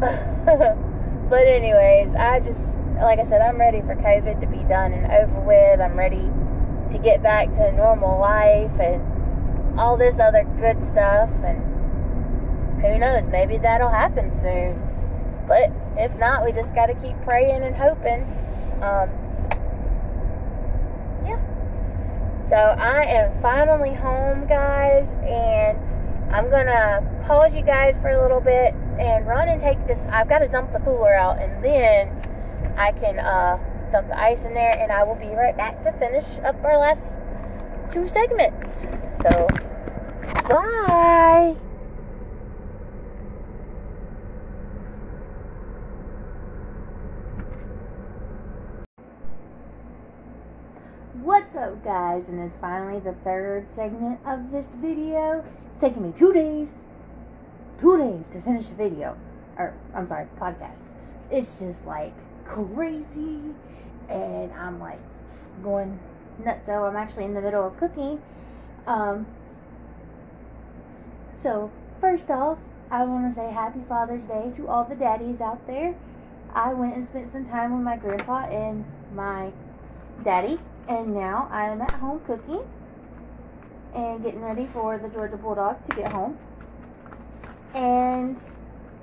but 1.34 1.48
anyways, 1.48 2.14
I 2.14 2.38
just 2.38 2.78
like 3.02 3.18
I 3.18 3.24
said, 3.24 3.40
I'm 3.40 3.58
ready 3.58 3.80
for 3.80 3.96
COVID 3.96 4.40
to 4.40 4.46
be 4.46 4.62
done 4.68 4.92
and 4.92 5.10
over 5.10 5.40
with. 5.40 5.80
I'm 5.80 5.98
ready 5.98 6.30
to 6.92 6.98
get 7.02 7.24
back 7.24 7.50
to 7.54 7.72
normal 7.72 8.20
life 8.20 8.78
and 8.78 9.76
all 9.76 9.96
this 9.96 10.20
other 10.20 10.44
good 10.60 10.86
stuff. 10.86 11.28
And 11.44 12.80
who 12.80 13.00
knows, 13.00 13.26
maybe 13.26 13.58
that'll 13.58 13.88
happen 13.88 14.30
soon. 14.30 14.80
But 15.48 15.72
if 15.96 16.16
not, 16.20 16.44
we 16.44 16.52
just 16.52 16.72
got 16.72 16.86
to 16.86 16.94
keep 16.94 17.20
praying 17.22 17.64
and 17.64 17.74
hoping. 17.74 18.22
Um, 18.80 19.10
yeah. 21.26 21.42
So 22.48 22.54
I 22.54 23.06
am 23.06 23.42
finally 23.42 23.92
home, 23.92 24.46
guys, 24.46 25.14
and 25.24 25.76
I'm 26.32 26.48
gonna 26.48 27.02
pause 27.26 27.56
you 27.56 27.62
guys 27.62 27.98
for 27.98 28.10
a 28.10 28.22
little 28.22 28.40
bit 28.40 28.72
and 28.98 29.26
run 29.26 29.48
and 29.48 29.60
take 29.60 29.86
this. 29.86 30.04
I've 30.10 30.28
got 30.28 30.38
to 30.38 30.48
dump 30.48 30.72
the 30.72 30.80
cooler 30.80 31.14
out, 31.14 31.38
and 31.40 31.62
then 31.64 32.08
I 32.76 32.92
can 32.92 33.18
uh, 33.18 33.58
dump 33.92 34.08
the 34.08 34.18
ice 34.18 34.44
in 34.44 34.54
there, 34.54 34.76
and 34.78 34.92
I 34.92 35.04
will 35.04 35.16
be 35.16 35.28
right 35.28 35.56
back 35.56 35.82
to 35.84 35.92
finish 35.92 36.38
up 36.40 36.62
our 36.64 36.78
last 36.78 37.18
two 37.92 38.08
segments. 38.08 38.86
So, 39.22 39.46
bye. 40.48 41.56
What's 51.22 51.56
up, 51.56 51.82
guys? 51.82 52.28
And 52.28 52.38
it's 52.38 52.56
finally 52.56 53.00
the 53.00 53.14
third 53.24 53.70
segment 53.70 54.20
of 54.26 54.50
this 54.50 54.74
video. 54.74 55.44
It's 55.70 55.78
taking 55.80 56.02
me 56.02 56.12
two 56.14 56.32
days, 56.32 56.80
two 57.80 57.98
days 57.98 58.28
to 58.28 58.40
finish 58.40 58.68
a 58.68 58.74
video, 58.74 59.16
or 59.58 59.74
I'm 59.94 60.06
sorry, 60.06 60.26
podcast. 60.38 60.82
It's 61.30 61.60
just 61.60 61.84
like 61.86 62.12
crazy 62.44 63.38
and 64.08 64.52
I'm 64.52 64.78
like 64.80 65.00
going 65.62 65.98
nuts. 66.44 66.66
So 66.66 66.84
I'm 66.84 66.96
actually 66.96 67.24
in 67.24 67.34
the 67.34 67.40
middle 67.40 67.66
of 67.66 67.76
cooking. 67.76 68.20
Um, 68.86 69.26
so 71.40 71.70
first 72.00 72.30
off, 72.30 72.58
I 72.90 73.04
want 73.04 73.28
to 73.28 73.34
say 73.34 73.50
happy 73.50 73.80
Father's 73.88 74.24
Day 74.24 74.52
to 74.56 74.68
all 74.68 74.84
the 74.84 74.94
daddies 74.94 75.40
out 75.40 75.66
there. 75.66 75.94
I 76.54 76.72
went 76.72 76.94
and 76.94 77.04
spent 77.04 77.28
some 77.28 77.44
time 77.44 77.74
with 77.74 77.82
my 77.82 77.96
grandpa 77.96 78.46
and 78.46 78.84
my 79.14 79.50
daddy, 80.22 80.58
and 80.88 81.14
now 81.14 81.48
I 81.50 81.66
am 81.66 81.80
at 81.80 81.90
home 81.92 82.20
cooking 82.26 82.62
and 83.94 84.22
getting 84.22 84.40
ready 84.40 84.66
for 84.66 84.98
the 84.98 85.08
Georgia 85.08 85.36
Bulldog 85.36 85.84
to 85.86 85.96
get 85.96 86.12
home. 86.12 86.38
And 87.74 88.40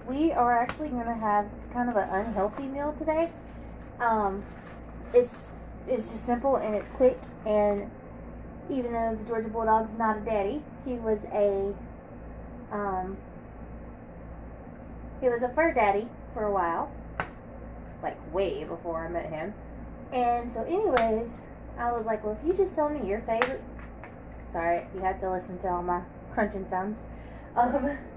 we 0.07 0.31
are 0.31 0.57
actually 0.57 0.89
going 0.89 1.05
to 1.05 1.13
have 1.13 1.47
kind 1.73 1.89
of 1.89 1.95
an 1.97 2.09
unhealthy 2.09 2.63
meal 2.63 2.95
today. 2.97 3.31
Um, 3.99 4.43
it's 5.13 5.49
it's 5.87 6.09
just 6.09 6.25
simple 6.25 6.55
and 6.55 6.75
it's 6.75 6.87
quick. 6.89 7.19
And 7.45 7.89
even 8.69 8.93
though 8.93 9.15
the 9.15 9.25
Georgia 9.25 9.49
Bulldog's 9.49 9.93
not 9.97 10.17
a 10.17 10.21
daddy, 10.21 10.61
he 10.85 10.93
was 10.93 11.23
a 11.33 11.73
um, 12.71 13.17
he 15.19 15.29
was 15.29 15.43
a 15.43 15.49
fur 15.49 15.73
daddy 15.73 16.07
for 16.33 16.43
a 16.43 16.51
while, 16.51 16.91
like 18.01 18.17
way 18.33 18.63
before 18.63 19.05
I 19.05 19.09
met 19.09 19.29
him. 19.29 19.53
And 20.13 20.51
so, 20.51 20.63
anyways, 20.63 21.39
I 21.77 21.91
was 21.91 22.05
like, 22.05 22.23
well, 22.23 22.37
if 22.39 22.47
you 22.47 22.53
just 22.53 22.75
tell 22.75 22.89
me 22.89 23.07
your 23.07 23.21
favorite. 23.21 23.61
Sorry, 24.51 24.85
you 24.93 25.01
have 25.01 25.21
to 25.21 25.31
listen 25.31 25.57
to 25.59 25.69
all 25.69 25.83
my 25.83 26.01
crunching 26.33 26.67
sounds. 26.69 26.99
Um, 27.55 27.97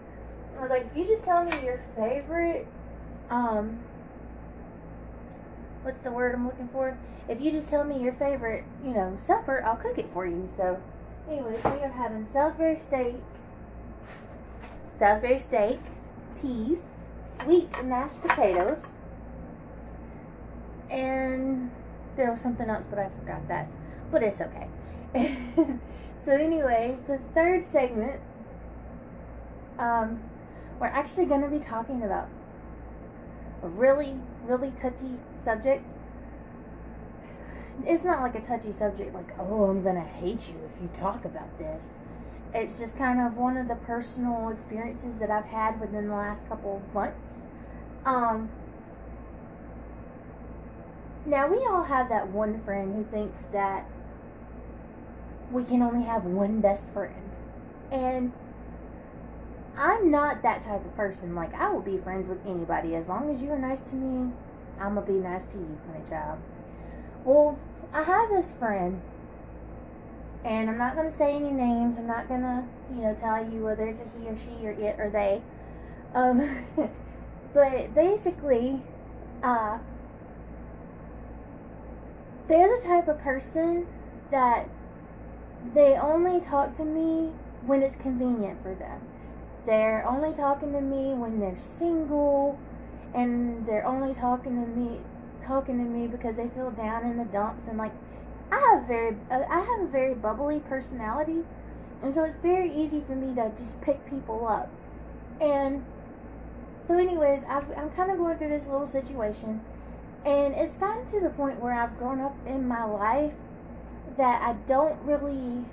I 0.56 0.60
was 0.60 0.70
like, 0.70 0.86
if 0.86 0.96
you 0.96 1.04
just 1.06 1.24
tell 1.24 1.44
me 1.44 1.52
your 1.64 1.82
favorite, 1.96 2.66
um, 3.30 3.78
what's 5.82 5.98
the 5.98 6.10
word 6.10 6.34
I'm 6.34 6.46
looking 6.46 6.68
for? 6.68 6.96
If 7.28 7.40
you 7.40 7.50
just 7.50 7.68
tell 7.68 7.84
me 7.84 8.02
your 8.02 8.12
favorite, 8.12 8.64
you 8.84 8.92
know, 8.92 9.16
supper, 9.20 9.62
I'll 9.64 9.76
cook 9.76 9.98
it 9.98 10.08
for 10.12 10.26
you. 10.26 10.48
So, 10.56 10.80
anyways, 11.28 11.62
we 11.64 11.70
are 11.70 11.92
having 11.92 12.28
Salisbury 12.28 12.78
steak, 12.78 13.16
Salisbury 14.98 15.38
steak, 15.38 15.80
peas, 16.40 16.82
sweet 17.24 17.70
mashed 17.84 18.20
potatoes, 18.22 18.82
and 20.90 21.70
there 22.16 22.30
was 22.30 22.40
something 22.40 22.68
else, 22.68 22.86
but 22.88 22.98
I 22.98 23.08
forgot 23.20 23.48
that. 23.48 23.68
But 24.10 24.22
it's 24.22 24.40
okay. 24.40 24.68
so, 26.24 26.32
anyways, 26.32 27.00
the 27.06 27.18
third 27.34 27.64
segment, 27.64 28.20
um, 29.78 30.20
we're 30.80 30.86
actually 30.86 31.26
going 31.26 31.42
to 31.42 31.48
be 31.48 31.58
talking 31.58 32.02
about 32.02 32.28
a 33.62 33.68
really, 33.68 34.16
really 34.44 34.72
touchy 34.80 35.18
subject. 35.42 35.84
It's 37.86 38.04
not 38.04 38.20
like 38.20 38.34
a 38.34 38.40
touchy 38.40 38.72
subject, 38.72 39.14
like, 39.14 39.36
oh, 39.38 39.64
I'm 39.64 39.82
going 39.82 39.96
to 39.96 40.00
hate 40.00 40.48
you 40.48 40.56
if 40.72 40.80
you 40.80 40.88
talk 40.98 41.24
about 41.24 41.58
this. 41.58 41.90
It's 42.52 42.78
just 42.78 42.96
kind 42.96 43.20
of 43.20 43.36
one 43.36 43.56
of 43.56 43.66
the 43.66 43.74
personal 43.74 44.48
experiences 44.48 45.16
that 45.18 45.30
I've 45.30 45.46
had 45.46 45.80
within 45.80 46.08
the 46.08 46.14
last 46.14 46.48
couple 46.48 46.76
of 46.76 46.94
months. 46.94 47.42
Um, 48.04 48.48
now, 51.26 51.48
we 51.48 51.58
all 51.66 51.84
have 51.84 52.08
that 52.10 52.28
one 52.28 52.62
friend 52.62 52.94
who 52.94 53.04
thinks 53.04 53.42
that 53.44 53.86
we 55.50 55.64
can 55.64 55.82
only 55.82 56.04
have 56.04 56.24
one 56.24 56.60
best 56.60 56.88
friend. 56.90 57.30
And 57.90 58.32
I'm 59.76 60.10
not 60.10 60.42
that 60.42 60.62
type 60.62 60.84
of 60.84 60.94
person. 60.96 61.34
Like, 61.34 61.54
I 61.54 61.70
will 61.70 61.80
be 61.80 61.98
friends 61.98 62.28
with 62.28 62.44
anybody. 62.46 62.94
As 62.94 63.08
long 63.08 63.30
as 63.30 63.42
you 63.42 63.50
are 63.50 63.58
nice 63.58 63.80
to 63.82 63.96
me, 63.96 64.32
I'm 64.80 64.94
going 64.94 65.06
to 65.06 65.12
be 65.12 65.18
nice 65.18 65.46
to 65.46 65.58
you, 65.58 65.78
honey 65.86 66.04
child. 66.08 66.38
Well, 67.24 67.58
I 67.92 68.02
have 68.02 68.28
this 68.28 68.52
friend, 68.52 69.00
and 70.44 70.70
I'm 70.70 70.78
not 70.78 70.94
going 70.94 71.08
to 71.08 71.16
say 71.16 71.34
any 71.34 71.50
names. 71.50 71.98
I'm 71.98 72.06
not 72.06 72.28
going 72.28 72.42
to, 72.42 72.64
you 72.94 73.02
know, 73.02 73.14
tell 73.14 73.44
you 73.50 73.64
whether 73.64 73.86
it's 73.86 74.00
a 74.00 74.04
he 74.18 74.28
or 74.28 74.36
she 74.36 74.66
or 74.66 74.72
it 74.72 74.96
or 74.98 75.10
they. 75.10 75.42
Um, 76.14 76.66
but 77.54 77.94
basically, 77.94 78.80
uh, 79.42 79.78
they're 82.46 82.80
the 82.80 82.86
type 82.86 83.08
of 83.08 83.18
person 83.18 83.86
that 84.30 84.68
they 85.74 85.94
only 85.94 86.40
talk 86.40 86.74
to 86.74 86.84
me 86.84 87.32
when 87.66 87.82
it's 87.82 87.96
convenient 87.96 88.62
for 88.62 88.74
them. 88.74 89.00
They're 89.66 90.06
only 90.06 90.32
talking 90.32 90.72
to 90.72 90.80
me 90.80 91.14
when 91.14 91.40
they're 91.40 91.58
single, 91.58 92.58
and 93.14 93.66
they're 93.66 93.86
only 93.86 94.12
talking 94.12 94.62
to 94.62 94.68
me 94.68 95.00
talking 95.46 95.78
to 95.78 95.84
me 95.84 96.06
because 96.06 96.36
they 96.36 96.48
feel 96.48 96.70
down 96.70 97.04
in 97.04 97.18
the 97.18 97.24
dumps 97.24 97.66
and 97.68 97.76
like 97.76 97.92
I 98.50 98.58
have 98.72 98.86
very 98.86 99.14
uh, 99.30 99.40
I 99.50 99.60
have 99.60 99.80
a 99.80 99.86
very 99.90 100.14
bubbly 100.14 100.60
personality, 100.60 101.44
and 102.02 102.12
so 102.12 102.24
it's 102.24 102.36
very 102.36 102.74
easy 102.74 103.02
for 103.06 103.14
me 103.14 103.34
to 103.34 103.50
just 103.56 103.80
pick 103.80 104.08
people 104.08 104.46
up. 104.46 104.70
And 105.40 105.84
so, 106.82 106.96
anyways, 106.96 107.42
I've, 107.48 107.70
I'm 107.76 107.90
kind 107.90 108.10
of 108.10 108.18
going 108.18 108.36
through 108.38 108.50
this 108.50 108.66
little 108.66 108.86
situation, 108.86 109.60
and 110.24 110.54
it's 110.54 110.76
gotten 110.76 111.06
to 111.06 111.20
the 111.20 111.30
point 111.30 111.60
where 111.60 111.72
I've 111.72 111.98
grown 111.98 112.20
up 112.20 112.36
in 112.46 112.68
my 112.68 112.84
life 112.84 113.32
that 114.16 114.42
I 114.42 114.52
don't 114.68 115.00
really 115.02 115.64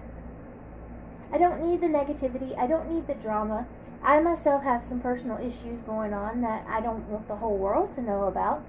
I 1.31 1.37
don't 1.37 1.61
need 1.61 1.81
the 1.81 1.87
negativity. 1.87 2.57
I 2.57 2.67
don't 2.67 2.91
need 2.91 3.07
the 3.07 3.13
drama. 3.13 3.65
I 4.03 4.19
myself 4.19 4.63
have 4.63 4.83
some 4.83 4.99
personal 4.99 5.37
issues 5.37 5.79
going 5.79 6.13
on 6.13 6.41
that 6.41 6.65
I 6.67 6.81
don't 6.81 7.07
want 7.07 7.27
the 7.27 7.35
whole 7.35 7.57
world 7.57 7.93
to 7.95 8.01
know 8.01 8.23
about. 8.23 8.63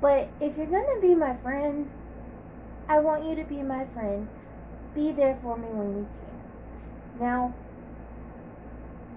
But 0.00 0.28
if 0.40 0.56
you're 0.56 0.66
going 0.66 0.94
to 0.94 1.00
be 1.00 1.14
my 1.14 1.36
friend, 1.36 1.88
I 2.88 2.98
want 2.98 3.24
you 3.24 3.36
to 3.36 3.44
be 3.44 3.62
my 3.62 3.84
friend. 3.86 4.28
Be 4.94 5.12
there 5.12 5.38
for 5.42 5.56
me 5.56 5.68
when 5.68 5.98
you 5.98 6.08
can. 7.18 7.20
Now, 7.20 7.54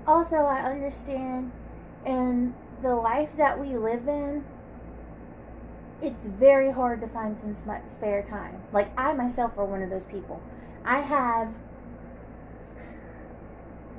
also, 0.06 0.36
I 0.36 0.70
understand 0.70 1.52
in 2.06 2.54
the 2.82 2.94
life 2.96 3.36
that 3.38 3.60
we 3.60 3.78
live 3.78 4.08
in, 4.08 4.44
it's 6.02 6.28
very 6.28 6.72
hard 6.72 7.00
to 7.02 7.08
find 7.08 7.40
some 7.40 7.56
spare 7.88 8.24
time. 8.24 8.62
Like, 8.74 8.92
I 9.00 9.14
myself 9.14 9.58
are 9.58 9.66
one 9.66 9.82
of 9.82 9.90
those 9.90 10.06
people. 10.06 10.42
I 10.84 11.00
have 11.00 11.54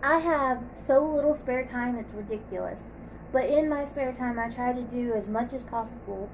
I 0.05 0.19
have 0.19 0.62
so 0.77 1.03
little 1.03 1.35
spare 1.35 1.64
time, 1.64 1.97
it's 1.97 2.12
ridiculous. 2.12 2.83
But 3.33 3.49
in 3.49 3.71
my 3.71 3.87
spare 3.87 4.12
time, 4.12 4.38
I 4.38 4.51
try 4.51 4.75
to 4.75 4.83
do 4.83 5.14
as 5.14 5.29
much 5.29 5.55
as 5.55 5.62
possible 5.62 6.29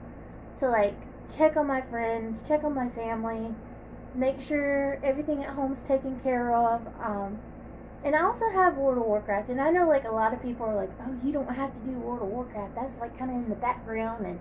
to 0.58 0.68
like 0.68 0.96
check 1.32 1.56
on 1.56 1.68
my 1.68 1.80
friends, 1.80 2.46
check 2.46 2.64
on 2.64 2.74
my 2.74 2.88
family, 2.88 3.54
make 4.12 4.40
sure 4.40 4.98
everything 5.04 5.44
at 5.44 5.50
home's 5.50 5.80
taken 5.82 6.18
care 6.18 6.52
of. 6.52 6.84
Um, 7.00 7.38
and 8.02 8.16
I 8.16 8.22
also 8.22 8.50
have 8.50 8.76
World 8.76 8.98
of 8.98 9.04
Warcraft, 9.04 9.50
and 9.50 9.60
I 9.60 9.70
know 9.70 9.86
like 9.86 10.04
a 10.04 10.10
lot 10.10 10.34
of 10.34 10.42
people 10.42 10.66
are 10.66 10.74
like, 10.74 10.90
"Oh, 11.00 11.14
you 11.24 11.32
don't 11.32 11.54
have 11.54 11.72
to 11.72 11.78
do 11.88 11.92
World 11.92 12.22
of 12.22 12.28
Warcraft. 12.28 12.74
That's 12.74 12.96
like 12.98 13.16
kind 13.16 13.30
of 13.30 13.36
in 13.36 13.48
the 13.48 13.54
background, 13.54 14.26
and 14.26 14.40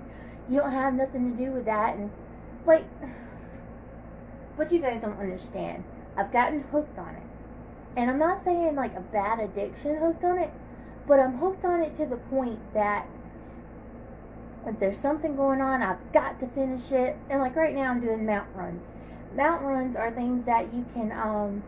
you 0.50 0.60
don't 0.60 0.72
have 0.72 0.96
nothing 0.96 1.30
to 1.32 1.38
do 1.38 1.52
with 1.52 1.66
that." 1.66 1.96
And 1.98 2.10
like, 2.66 2.86
but 4.58 4.72
you 4.72 4.80
guys 4.80 5.02
don't 5.02 5.20
understand. 5.20 5.84
I've 6.18 6.32
gotten 6.32 6.62
hooked 6.72 6.98
on 6.98 7.10
it. 7.10 7.29
And 7.96 8.10
I'm 8.10 8.20
not 8.20 8.40
saying 8.40 8.76
like 8.76 8.96
a 8.96 9.02
bad 9.02 9.40
addiction 9.40 9.98
hooked 9.98 10.24
on 10.24 10.38
it, 10.38 10.52
but 11.08 11.20
I'm 11.20 11.38
hooked 11.38 11.66
on 11.66 11.82
it 11.82 11.96
to 11.96 12.06
the 12.06 12.18
point 12.18 12.60
that 12.74 13.08
if 14.66 14.80
there's 14.80 14.98
something 14.98 15.36
going 15.36 15.62
on, 15.62 15.82
I've 15.82 16.12
got 16.14 16.40
to 16.40 16.48
finish 16.48 16.92
it. 16.92 17.18
And 17.30 17.40
like 17.40 17.56
right 17.56 17.74
now, 17.74 17.92
I'm 17.92 18.02
doing 18.02 18.26
mount 18.26 18.48
runs. 18.56 18.92
Mount 19.36 19.62
runs 19.62 19.96
are 19.96 20.12
things 20.12 20.44
that 20.44 20.74
you 20.74 20.86
can, 20.94 21.12
um, 21.12 21.64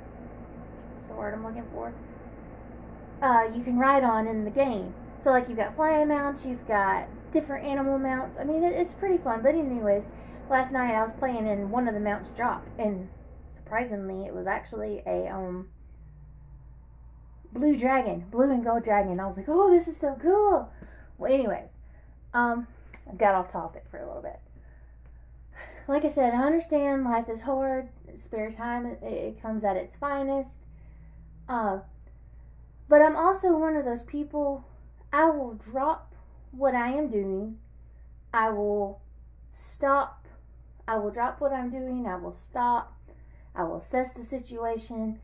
what's 0.92 1.08
the 1.08 1.14
word 1.14 1.34
I'm 1.34 1.44
looking 1.44 1.66
for? 1.74 1.94
Uh, 3.22 3.50
you 3.54 3.64
can 3.64 3.78
ride 3.78 4.04
on 4.04 4.28
in 4.28 4.46
the 4.46 4.52
game. 4.52 4.94
So 5.24 5.30
like 5.30 5.48
you've 5.48 5.58
got 5.58 5.76
flying 5.76 6.08
mounts, 6.08 6.46
you've 6.46 6.68
got 6.68 7.08
different 7.32 7.66
animal 7.66 8.00
mounts. 8.00 8.38
I 8.40 8.44
mean, 8.44 8.64
it, 8.64 8.74
it's 8.74 8.94
pretty 8.94 9.18
fun. 9.18 9.42
But 9.42 9.56
anyways, 9.56 10.06
last 10.50 10.72
night 10.72 10.94
I 10.96 11.04
was 11.04 11.14
playing 11.14 11.48
and 11.48 11.72
one 11.72 11.88
of 11.88 11.94
the 11.94 12.00
mounts 12.00 12.30
dropped, 12.32 12.68
and 12.80 13.10
surprisingly, 13.54 14.26
it 14.26 14.34
was 14.34 14.48
actually 14.48 15.04
a 15.06 15.28
um 15.28 15.70
blue 17.54 17.78
dragon, 17.78 18.26
blue 18.32 18.52
and 18.52 18.64
gold 18.64 18.84
dragon. 18.84 19.20
I 19.20 19.28
was 19.28 19.38
like, 19.38 19.50
oh, 19.50 19.72
this 19.72 19.88
is 19.88 19.98
so 19.98 20.18
cool. 20.22 20.70
Well, 21.18 21.32
anyways, 21.32 21.70
um, 22.34 22.68
I 23.10 23.16
got 23.16 23.36
off 23.36 23.52
topic 23.52 23.86
for 23.90 23.98
a 23.98 24.06
little 24.06 24.22
bit. 24.22 24.40
Like 25.88 26.06
I 26.06 26.10
said, 26.10 26.34
I 26.34 26.44
understand 26.44 27.04
life 27.04 27.30
is 27.30 27.42
hard. 27.42 27.90
Spare 28.18 28.52
time, 28.52 28.86
it, 28.86 29.04
it 29.04 29.42
comes 29.42 29.64
at 29.64 29.76
its 29.76 29.96
finest. 29.96 30.60
Uh, 31.50 31.80
but 32.88 33.02
I'm 33.02 33.16
also 33.16 33.58
one 33.58 33.76
of 33.76 33.86
those 33.86 34.04
people. 34.04 34.66
I 35.12 35.30
will 35.30 35.54
drop 35.54 36.14
what 36.52 36.76
I 36.76 36.90
am 36.90 37.10
doing. 37.10 37.58
I 38.34 38.50
will 38.50 39.02
stop. 39.52 40.28
I 40.88 40.98
will 40.98 41.12
drop 41.12 41.42
what 41.42 41.52
I'm 41.52 41.70
doing. 41.70 42.06
I 42.08 42.16
will 42.16 42.34
stop. 42.34 42.98
I 43.56 43.64
will 43.64 43.78
assess 43.78 44.14
the 44.14 44.24
situation 44.24 45.20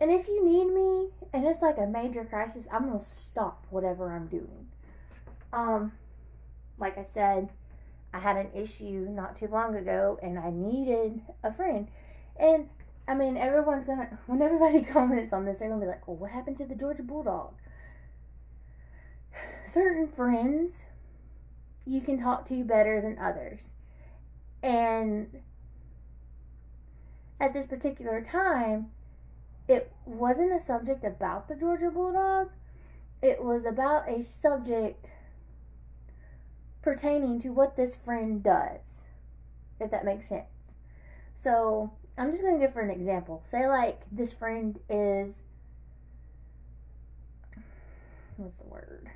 and 0.00 0.10
if 0.10 0.28
you 0.28 0.44
need 0.44 0.72
me 0.72 1.08
and 1.32 1.46
it's 1.46 1.62
like 1.62 1.78
a 1.78 1.86
major 1.86 2.24
crisis, 2.24 2.68
I'm 2.72 2.88
going 2.88 3.00
to 3.00 3.04
stop 3.04 3.66
whatever 3.70 4.12
I'm 4.12 4.26
doing. 4.26 4.68
Um, 5.52 5.92
like 6.78 6.98
I 6.98 7.04
said, 7.04 7.48
I 8.12 8.18
had 8.18 8.36
an 8.36 8.50
issue 8.54 9.08
not 9.10 9.36
too 9.36 9.48
long 9.48 9.74
ago 9.74 10.18
and 10.22 10.38
I 10.38 10.50
needed 10.50 11.22
a 11.42 11.52
friend. 11.52 11.88
And 12.38 12.68
I 13.08 13.14
mean, 13.14 13.36
everyone's 13.36 13.84
gonna, 13.84 14.18
when 14.26 14.42
everybody 14.42 14.82
comments 14.92 15.32
on 15.32 15.44
this, 15.44 15.58
they're 15.58 15.68
gonna 15.68 15.80
be 15.80 15.86
like, 15.86 16.06
well, 16.06 16.16
what 16.16 16.30
happened 16.30 16.58
to 16.58 16.66
the 16.66 16.74
Georgia 16.74 17.02
Bulldog? 17.02 17.54
Certain 19.64 20.08
friends 20.08 20.84
you 21.86 22.00
can 22.00 22.20
talk 22.20 22.46
to 22.48 22.64
better 22.64 23.00
than 23.00 23.18
others. 23.18 23.72
And 24.62 25.40
at 27.40 27.52
this 27.52 27.66
particular 27.66 28.20
time, 28.20 28.90
it 29.68 29.92
wasn't 30.04 30.52
a 30.52 30.60
subject 30.60 31.04
about 31.04 31.48
the 31.48 31.56
Georgia 31.56 31.90
Bulldog. 31.90 32.50
It 33.22 33.42
was 33.42 33.64
about 33.64 34.08
a 34.08 34.22
subject 34.22 35.10
pertaining 36.82 37.40
to 37.40 37.48
what 37.48 37.76
this 37.76 37.96
friend 37.96 38.42
does, 38.42 39.04
if 39.80 39.90
that 39.90 40.04
makes 40.04 40.28
sense. 40.28 40.46
So 41.34 41.92
I'm 42.16 42.30
just 42.30 42.42
going 42.42 42.58
to 42.58 42.64
give 42.64 42.72
for 42.72 42.80
an 42.80 42.90
example. 42.90 43.42
Say, 43.44 43.66
like, 43.66 44.02
this 44.10 44.32
friend 44.32 44.78
is. 44.88 45.40
What's 48.36 48.54
the 48.54 48.68
word? 48.68 49.08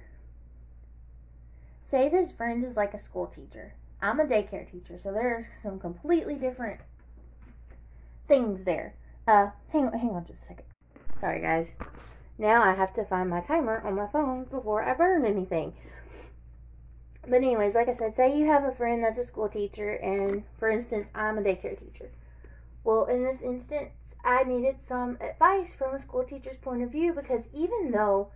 Say 1.85 2.09
this 2.09 2.33
friend 2.33 2.65
is 2.65 2.77
like 2.77 2.95
a 2.95 2.99
school 2.99 3.27
teacher. 3.27 3.75
I'm 4.03 4.19
a 4.19 4.25
daycare 4.25 4.71
teacher, 4.71 4.99
so 4.99 5.13
there 5.13 5.29
are 5.29 5.49
some 5.63 5.79
completely 5.79 6.37
different 6.37 6.81
things 8.27 8.65
there. 8.65 8.95
Uh, 9.31 9.49
hang 9.69 9.87
on, 9.87 9.93
hang 9.93 10.11
on 10.11 10.27
just 10.27 10.43
a 10.43 10.47
second. 10.47 10.65
Sorry, 11.21 11.41
guys. 11.41 11.69
Now 12.37 12.65
I 12.65 12.75
have 12.75 12.93
to 12.95 13.05
find 13.05 13.31
my 13.31 13.41
timer 13.41 13.81
on 13.87 13.95
my 13.95 14.09
phone 14.09 14.43
before 14.43 14.83
I 14.83 14.93
burn 14.95 15.25
anything. 15.25 15.73
But 17.23 17.37
anyways, 17.37 17.77
like 17.77 17.89
I 17.89 17.93
said, 17.93 18.17
say 18.17 18.37
you 18.37 18.47
have 18.47 18.65
a 18.65 18.73
friend 18.73 19.05
that's 19.05 19.19
a 19.19 19.25
school 19.25 19.49
teacher, 19.49 19.93
and 19.93 20.43
for 20.59 20.69
instance, 20.69 21.11
I'm 21.15 21.39
a 21.39 21.43
daycare 21.43 21.79
teacher. 21.79 22.11
Well, 22.83 23.05
in 23.05 23.23
this 23.23 23.41
instance, 23.41 23.93
I 24.25 24.43
needed 24.43 24.79
some 24.83 25.17
advice 25.21 25.77
from 25.77 25.95
a 25.95 26.01
school 26.01 26.25
teacher's 26.25 26.57
point 26.57 26.83
of 26.83 26.91
view 26.91 27.13
because 27.13 27.43
even 27.55 27.93
though 27.93 28.33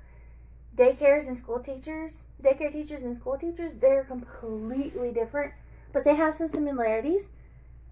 daycares 0.77 1.27
and 1.27 1.37
school 1.37 1.59
teachers, 1.59 2.21
daycare 2.41 2.73
teachers 2.73 3.03
and 3.03 3.17
school 3.17 3.37
teachers, 3.37 3.75
they're 3.81 4.05
completely 4.05 5.11
different, 5.11 5.55
but 5.93 6.05
they 6.05 6.15
have 6.15 6.37
some 6.37 6.47
similarities. 6.47 7.31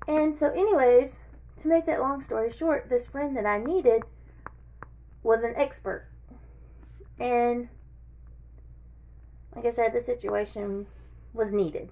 And 0.07 0.37
so, 0.37 0.51
anyways, 0.53 1.19
to 1.61 1.69
make 1.69 1.87
that 1.87 2.01
long 2.01 2.23
story 2.23 2.51
short, 2.51 2.89
this 2.89 3.07
friend 3.07 3.37
that 3.37 3.47
I 3.47 3.59
needed 3.59 4.03
was 5.23 5.43
an 5.45 5.55
expert. 5.57 6.09
And 7.19 7.69
like 9.55 9.67
I 9.67 9.71
said, 9.71 9.93
the 9.93 10.01
situation 10.01 10.87
was 11.33 11.51
needed. 11.51 11.91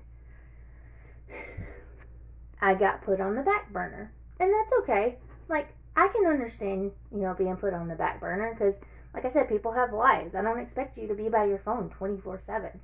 I 2.60 2.74
got 2.74 3.02
put 3.02 3.20
on 3.20 3.36
the 3.36 3.42
back 3.42 3.72
burner. 3.72 4.12
And 4.38 4.52
that's 4.52 4.72
okay. 4.82 5.16
Like, 5.48 5.68
I 5.96 6.08
can 6.08 6.26
understand, 6.26 6.92
you 7.12 7.20
know, 7.20 7.34
being 7.34 7.56
put 7.56 7.74
on 7.74 7.88
the 7.88 7.94
back 7.94 8.20
burner 8.20 8.52
because, 8.52 8.78
like 9.14 9.24
I 9.24 9.30
said, 9.30 9.48
people 9.48 9.72
have 9.72 9.92
lives. 9.92 10.34
I 10.34 10.42
don't 10.42 10.60
expect 10.60 10.96
you 10.96 11.06
to 11.08 11.14
be 11.14 11.28
by 11.28 11.44
your 11.44 11.58
phone 11.58 11.90
24 11.90 12.38
7. 12.40 12.80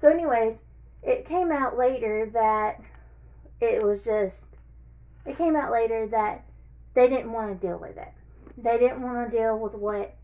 So, 0.00 0.08
anyways, 0.08 0.60
it 1.02 1.24
came 1.24 1.50
out 1.50 1.78
later 1.78 2.28
that 2.32 2.80
it 3.60 3.82
was 3.82 4.04
just 4.04 4.44
it 5.26 5.36
came 5.36 5.56
out 5.56 5.72
later 5.72 6.06
that 6.08 6.44
they 6.94 7.08
didn't 7.08 7.32
want 7.32 7.60
to 7.60 7.66
deal 7.66 7.78
with 7.78 7.96
it. 7.96 8.08
They 8.56 8.78
didn't 8.78 9.02
want 9.02 9.30
to 9.30 9.36
deal 9.36 9.58
with 9.58 9.74
what 9.74 10.14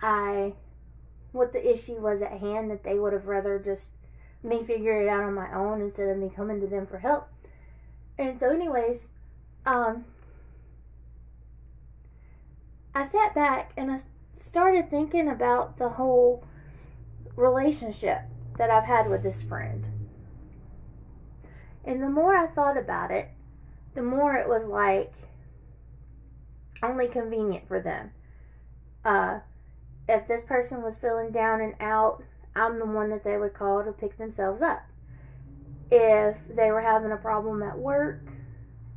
I, 0.00 0.52
what 1.32 1.52
the 1.52 1.72
issue 1.72 2.00
was 2.00 2.22
at 2.22 2.38
hand, 2.38 2.70
that 2.70 2.84
they 2.84 2.98
would 2.98 3.12
have 3.12 3.26
rather 3.26 3.58
just 3.58 3.90
me 4.42 4.62
figure 4.62 5.02
it 5.02 5.08
out 5.08 5.22
on 5.24 5.34
my 5.34 5.52
own 5.54 5.80
instead 5.80 6.08
of 6.08 6.18
me 6.18 6.30
coming 6.34 6.60
to 6.60 6.66
them 6.66 6.86
for 6.86 6.98
help. 6.98 7.28
And 8.18 8.38
so, 8.38 8.50
anyways, 8.50 9.08
um, 9.66 10.04
I 12.94 13.04
sat 13.04 13.34
back 13.34 13.72
and 13.76 13.90
I 13.90 13.98
started 14.36 14.90
thinking 14.90 15.28
about 15.28 15.78
the 15.78 15.88
whole 15.88 16.44
relationship 17.34 18.20
that 18.58 18.70
I've 18.70 18.84
had 18.84 19.08
with 19.08 19.22
this 19.22 19.42
friend. 19.42 19.84
And 21.84 22.02
the 22.02 22.08
more 22.08 22.36
I 22.36 22.46
thought 22.46 22.78
about 22.78 23.10
it, 23.10 23.28
the 23.94 24.02
more 24.02 24.34
it 24.34 24.48
was 24.48 24.66
like 24.66 25.12
only 26.82 27.08
convenient 27.08 27.66
for 27.66 27.80
them. 27.80 28.10
Uh, 29.04 29.40
if 30.08 30.26
this 30.26 30.42
person 30.42 30.82
was 30.82 30.96
feeling 30.96 31.30
down 31.30 31.60
and 31.60 31.74
out, 31.80 32.22
I'm 32.54 32.78
the 32.78 32.86
one 32.86 33.10
that 33.10 33.24
they 33.24 33.36
would 33.36 33.54
call 33.54 33.82
to 33.84 33.92
pick 33.92 34.16
themselves 34.18 34.62
up. 34.62 34.84
If 35.90 36.36
they 36.48 36.70
were 36.70 36.80
having 36.80 37.12
a 37.12 37.16
problem 37.16 37.62
at 37.62 37.78
work, 37.78 38.20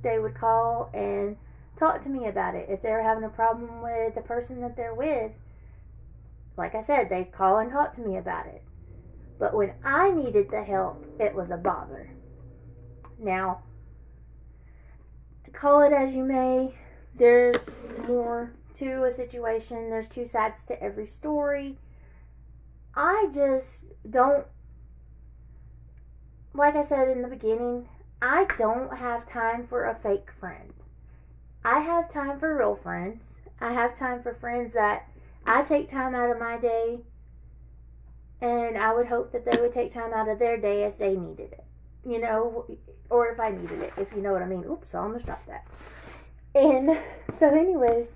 they 0.03 0.19
would 0.19 0.35
call 0.35 0.89
and 0.93 1.37
talk 1.77 2.01
to 2.03 2.09
me 2.09 2.27
about 2.27 2.55
it. 2.55 2.67
If 2.69 2.81
they 2.81 2.91
were 2.91 3.03
having 3.03 3.23
a 3.23 3.29
problem 3.29 3.81
with 3.81 4.15
the 4.15 4.21
person 4.21 4.61
that 4.61 4.75
they're 4.75 4.95
with, 4.95 5.31
like 6.57 6.75
I 6.75 6.81
said, 6.81 7.09
they'd 7.09 7.31
call 7.31 7.57
and 7.57 7.71
talk 7.71 7.95
to 7.95 8.01
me 8.01 8.17
about 8.17 8.47
it. 8.47 8.63
But 9.39 9.55
when 9.55 9.73
I 9.83 10.11
needed 10.11 10.49
the 10.49 10.63
help, 10.63 11.05
it 11.19 11.35
was 11.35 11.51
a 11.51 11.57
bother. 11.57 12.09
Now, 13.19 13.61
call 15.57 15.81
it 15.81 15.91
as 15.91 16.15
you 16.15 16.23
may, 16.23 16.71
there's 17.15 17.65
more 18.07 18.53
to 18.77 19.03
a 19.05 19.11
situation. 19.11 19.89
There's 19.89 20.07
two 20.07 20.27
sides 20.27 20.61
to 20.63 20.81
every 20.81 21.07
story. 21.07 21.77
I 22.95 23.29
just 23.33 23.85
don't, 24.07 24.45
like 26.53 26.75
I 26.75 26.83
said 26.83 27.07
in 27.09 27.23
the 27.23 27.27
beginning, 27.27 27.89
I 28.21 28.45
don't 28.57 28.97
have 28.97 29.27
time 29.27 29.65
for 29.67 29.85
a 29.85 29.95
fake 29.95 30.29
friend. 30.39 30.73
I 31.65 31.79
have 31.79 32.11
time 32.11 32.39
for 32.39 32.55
real 32.55 32.75
friends. 32.75 33.39
I 33.59 33.73
have 33.73 33.97
time 33.97 34.21
for 34.21 34.35
friends 34.35 34.73
that 34.75 35.07
I 35.45 35.63
take 35.63 35.89
time 35.89 36.13
out 36.13 36.29
of 36.29 36.39
my 36.39 36.57
day, 36.57 36.99
and 38.41 38.77
I 38.77 38.93
would 38.93 39.07
hope 39.07 39.31
that 39.31 39.43
they 39.43 39.59
would 39.59 39.73
take 39.73 39.91
time 39.91 40.13
out 40.13 40.29
of 40.29 40.37
their 40.37 40.57
day 40.57 40.83
as 40.83 40.93
they 40.97 41.15
needed 41.15 41.53
it. 41.53 41.65
You 42.05 42.21
know, 42.21 42.65
or 43.09 43.27
if 43.27 43.39
I 43.39 43.51
needed 43.51 43.81
it, 43.81 43.93
if 43.97 44.13
you 44.13 44.21
know 44.21 44.33
what 44.33 44.41
I 44.41 44.45
mean. 44.45 44.63
Oops, 44.69 44.93
I 44.93 44.99
almost 44.99 45.25
dropped 45.25 45.47
that. 45.47 45.65
And 46.55 46.97
so, 47.39 47.49
anyways, 47.49 48.09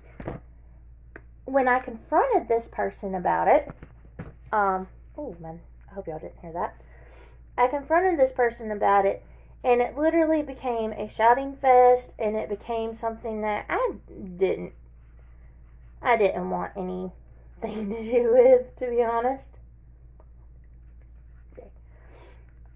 when 1.44 1.68
I 1.68 1.78
confronted 1.78 2.48
this 2.48 2.68
person 2.68 3.14
about 3.14 3.48
it, 3.48 3.70
um, 4.52 4.88
oh 5.16 5.36
man, 5.40 5.60
I 5.90 5.94
hope 5.94 6.06
y'all 6.06 6.18
didn't 6.18 6.40
hear 6.40 6.52
that. 6.52 6.76
I 7.56 7.66
confronted 7.68 8.18
this 8.18 8.32
person 8.32 8.70
about 8.70 9.04
it, 9.06 9.24
and 9.62 9.80
it 9.80 9.96
literally 9.96 10.42
became 10.42 10.92
a 10.92 11.08
shouting 11.08 11.56
fest, 11.56 12.12
and 12.18 12.36
it 12.36 12.48
became 12.48 12.94
something 12.94 13.42
that 13.42 13.66
I 13.68 13.92
didn't, 14.36 14.72
I 16.00 16.16
didn't 16.16 16.50
want 16.50 16.72
anything 16.76 17.12
to 17.62 18.02
do 18.02 18.32
with, 18.32 18.76
to 18.78 18.90
be 18.90 19.02
honest. 19.02 19.58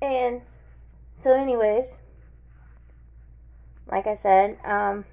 And 0.01 0.43
so, 1.23 1.33
anyways, 1.33 1.95
like 3.91 4.07
I 4.07 4.17
said, 4.17 4.59
um, 4.65 5.05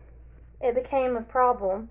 it 0.62 0.76
became 0.76 1.16
a 1.16 1.22
problem. 1.22 1.90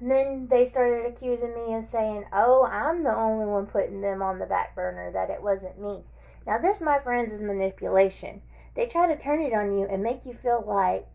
And 0.00 0.10
then 0.10 0.48
they 0.50 0.66
started 0.66 1.06
accusing 1.06 1.54
me 1.54 1.74
of 1.74 1.84
saying, 1.84 2.24
oh, 2.32 2.64
I'm 2.64 3.04
the 3.04 3.14
only 3.14 3.46
one 3.46 3.66
putting 3.66 4.00
them 4.00 4.20
on 4.20 4.38
the 4.38 4.46
back 4.46 4.74
burner, 4.74 5.12
that 5.12 5.30
it 5.30 5.42
wasn't 5.42 5.80
me. 5.80 6.00
Now, 6.46 6.58
this, 6.58 6.80
my 6.80 6.98
friends, 6.98 7.32
is 7.32 7.40
manipulation. 7.40 8.42
They 8.74 8.86
try 8.86 9.06
to 9.06 9.20
turn 9.20 9.42
it 9.42 9.52
on 9.52 9.78
you 9.78 9.86
and 9.86 10.02
make 10.02 10.26
you 10.26 10.34
feel 10.34 10.64
like 10.66 11.06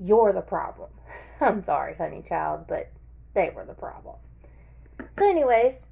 you're 0.00 0.32
the 0.32 0.40
problem. 0.40 0.90
I'm 1.40 1.62
sorry, 1.62 1.94
honey 1.94 2.24
child, 2.28 2.66
but 2.68 2.90
they 3.34 3.50
were 3.50 3.64
the 3.64 3.74
problem. 3.74 4.16
So, 5.18 5.28
anyways, 5.28 5.86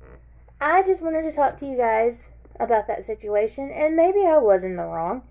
I 0.60 0.82
just 0.82 1.02
wanted 1.02 1.22
to 1.22 1.32
talk 1.32 1.58
to 1.58 1.66
you 1.66 1.76
guys 1.76 2.30
about 2.58 2.88
that 2.88 3.04
situation, 3.04 3.70
and 3.70 3.94
maybe 3.94 4.26
I 4.26 4.38
was 4.38 4.64
in 4.64 4.76
the 4.76 4.84
wrong. 4.84 5.22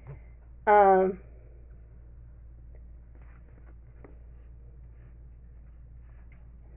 Um, 0.67 1.19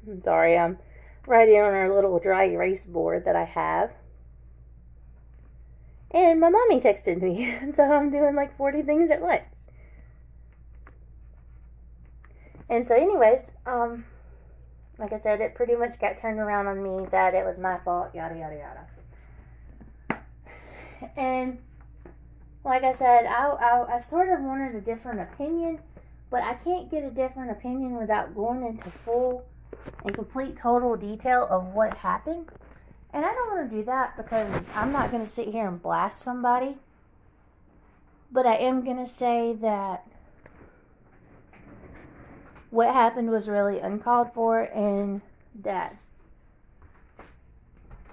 I'm 0.07 0.23
sorry, 0.23 0.59
I'm 0.59 0.79
writing 1.27 1.61
on 1.61 1.73
our 1.73 1.95
little 1.95 2.19
dry 2.19 2.45
erase 2.45 2.85
board 2.85 3.25
that 3.25 3.37
I 3.37 3.45
have. 3.45 3.93
And 6.11 6.41
my 6.41 6.49
mommy 6.49 6.81
texted 6.81 7.21
me, 7.23 7.55
so 7.75 7.85
I'm 7.85 8.11
doing 8.11 8.35
like 8.35 8.57
40 8.57 8.83
things 8.83 9.11
at 9.11 9.21
once. 9.21 9.43
And 12.71 12.87
so, 12.87 12.95
anyways, 12.95 13.51
um, 13.67 14.05
like 14.99 15.13
I 15.13 15.19
said, 15.19 15.41
it 15.41 15.55
pretty 15.55 15.75
much 15.75 15.99
got 15.99 16.19
turned 16.19 16.39
around 16.39 16.67
on 16.67 16.83
me 16.83 17.07
that 17.11 17.35
it 17.35 17.45
was 17.45 17.59
my 17.59 17.79
fault, 17.79 18.15
yada, 18.15 18.37
yada, 18.37 18.57
yada. 20.11 20.21
And 21.17 21.59
like 22.69 22.85
I 22.85 22.93
said, 22.93 23.25
I, 23.25 23.47
I, 23.47 23.97
I 23.97 23.99
sort 23.99 24.29
of 24.29 24.41
wanted 24.41 24.75
a 24.75 24.81
different 24.81 25.21
opinion, 25.21 25.79
but 26.31 26.43
I 26.43 26.55
can't 26.55 26.91
get 26.91 27.03
a 27.03 27.11
different 27.11 27.51
opinion 27.51 27.97
without 27.97 28.35
going 28.35 28.63
into 28.63 28.91
full 28.91 29.47
and 30.05 30.15
complete 30.15 30.57
total 30.57 30.95
detail 30.95 31.47
of 31.51 31.69
what 31.69 31.97
happened. 31.97 32.51
And 33.15 33.25
I 33.25 33.33
don't 33.33 33.57
want 33.57 33.71
to 33.71 33.77
do 33.77 33.85
that 33.85 34.19
because 34.19 34.63
I'm 34.75 34.93
not 34.93 35.11
going 35.11 35.25
to 35.25 35.31
sit 35.31 35.49
here 35.49 35.67
and 35.67 35.83
blast 35.83 36.21
somebody. 36.21 36.77
But 38.31 38.45
I 38.45 38.57
am 38.57 38.85
going 38.85 38.99
to 38.99 39.11
say 39.11 39.55
that 39.63 40.07
what 42.69 42.93
happened 42.93 43.31
was 43.31 43.49
really 43.49 43.81
uncalled 43.81 44.35
for 44.35 44.61
and 44.61 45.23
that 45.63 45.97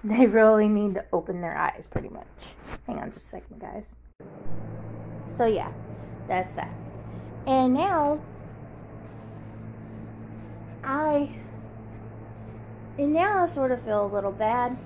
they 0.02 0.26
really 0.26 0.68
need 0.68 0.94
to 0.94 1.04
open 1.12 1.42
their 1.42 1.58
eyes 1.58 1.86
pretty 1.90 2.08
much. 2.08 2.24
Hang 2.86 2.98
on 2.98 3.12
just 3.12 3.26
a 3.26 3.28
second, 3.28 3.60
guys. 3.60 3.94
So, 5.36 5.44
yeah, 5.44 5.70
that's 6.26 6.52
that. 6.52 6.72
And 7.46 7.74
now 7.74 8.20
I 10.82 11.30
and 12.98 13.12
now 13.12 13.42
I 13.42 13.46
sort 13.46 13.70
of 13.70 13.82
feel 13.82 14.06
a 14.06 14.10
little 14.12 14.32
bad 14.32 14.76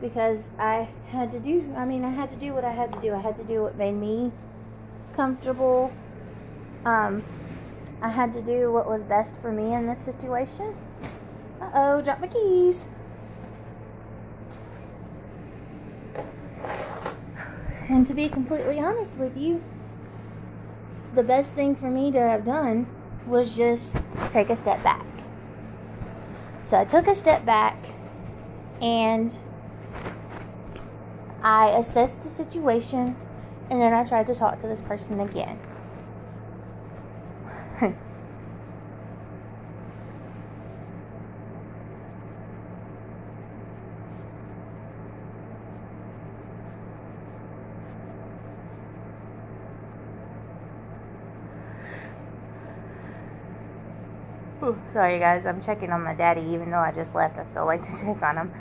because 0.00 0.50
I 0.58 0.90
had 1.08 1.32
to 1.32 1.40
do, 1.40 1.72
I 1.74 1.86
mean, 1.86 2.04
I 2.04 2.10
had 2.10 2.28
to 2.30 2.36
do 2.36 2.52
what 2.52 2.64
I 2.64 2.72
had 2.72 2.92
to 2.92 3.00
do. 3.00 3.14
I 3.14 3.20
had 3.20 3.38
to 3.38 3.44
do 3.44 3.62
what 3.62 3.78
made 3.78 3.94
me 3.94 4.30
comfortable. 5.14 5.90
Um, 6.84 7.24
I 8.02 8.10
had 8.10 8.34
to 8.34 8.42
do 8.42 8.70
what 8.70 8.86
was 8.86 9.02
best 9.02 9.34
for 9.40 9.50
me 9.50 9.72
in 9.72 9.86
this 9.86 10.00
situation. 10.00 10.76
Uh 11.62 11.70
oh, 11.72 12.02
drop 12.02 12.20
my 12.20 12.26
keys. 12.26 12.86
And 17.88 18.06
to 18.06 18.14
be 18.14 18.28
completely 18.28 18.80
honest 18.80 19.18
with 19.18 19.36
you, 19.36 19.62
the 21.14 21.22
best 21.22 21.54
thing 21.54 21.76
for 21.76 21.90
me 21.90 22.10
to 22.12 22.18
have 22.18 22.44
done 22.44 22.86
was 23.26 23.56
just 23.56 24.02
take 24.30 24.50
a 24.50 24.56
step 24.56 24.82
back. 24.82 25.04
So 26.62 26.78
I 26.78 26.84
took 26.84 27.06
a 27.06 27.14
step 27.14 27.44
back 27.44 27.76
and 28.80 29.36
I 31.42 31.68
assessed 31.68 32.22
the 32.22 32.30
situation 32.30 33.16
and 33.70 33.80
then 33.80 33.92
I 33.92 34.04
tried 34.04 34.26
to 34.28 34.34
talk 34.34 34.60
to 34.60 34.66
this 34.66 34.80
person 34.80 35.20
again. 35.20 35.60
Sorry 54.94 55.18
guys, 55.18 55.44
I'm 55.44 55.62
checking 55.62 55.90
on 55.90 56.02
my 56.02 56.14
daddy 56.14 56.40
even 56.40 56.70
though 56.70 56.78
I 56.78 56.92
just 56.92 57.14
left. 57.14 57.36
I 57.36 57.44
still 57.44 57.66
like 57.66 57.82
to 57.82 57.90
check 58.00 58.22
on 58.22 58.36
him. 58.38 58.52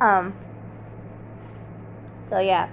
Um 0.00 0.34
So 2.28 2.38
yeah, 2.38 2.68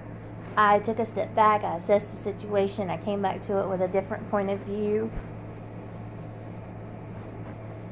I 0.55 0.79
took 0.79 0.99
a 0.99 1.05
step 1.05 1.33
back, 1.33 1.63
I 1.63 1.77
assessed 1.77 2.11
the 2.11 2.17
situation, 2.17 2.89
I 2.89 2.97
came 2.97 3.21
back 3.21 3.45
to 3.47 3.59
it 3.59 3.67
with 3.67 3.81
a 3.81 3.87
different 3.87 4.29
point 4.29 4.49
of 4.49 4.59
view. 4.59 5.09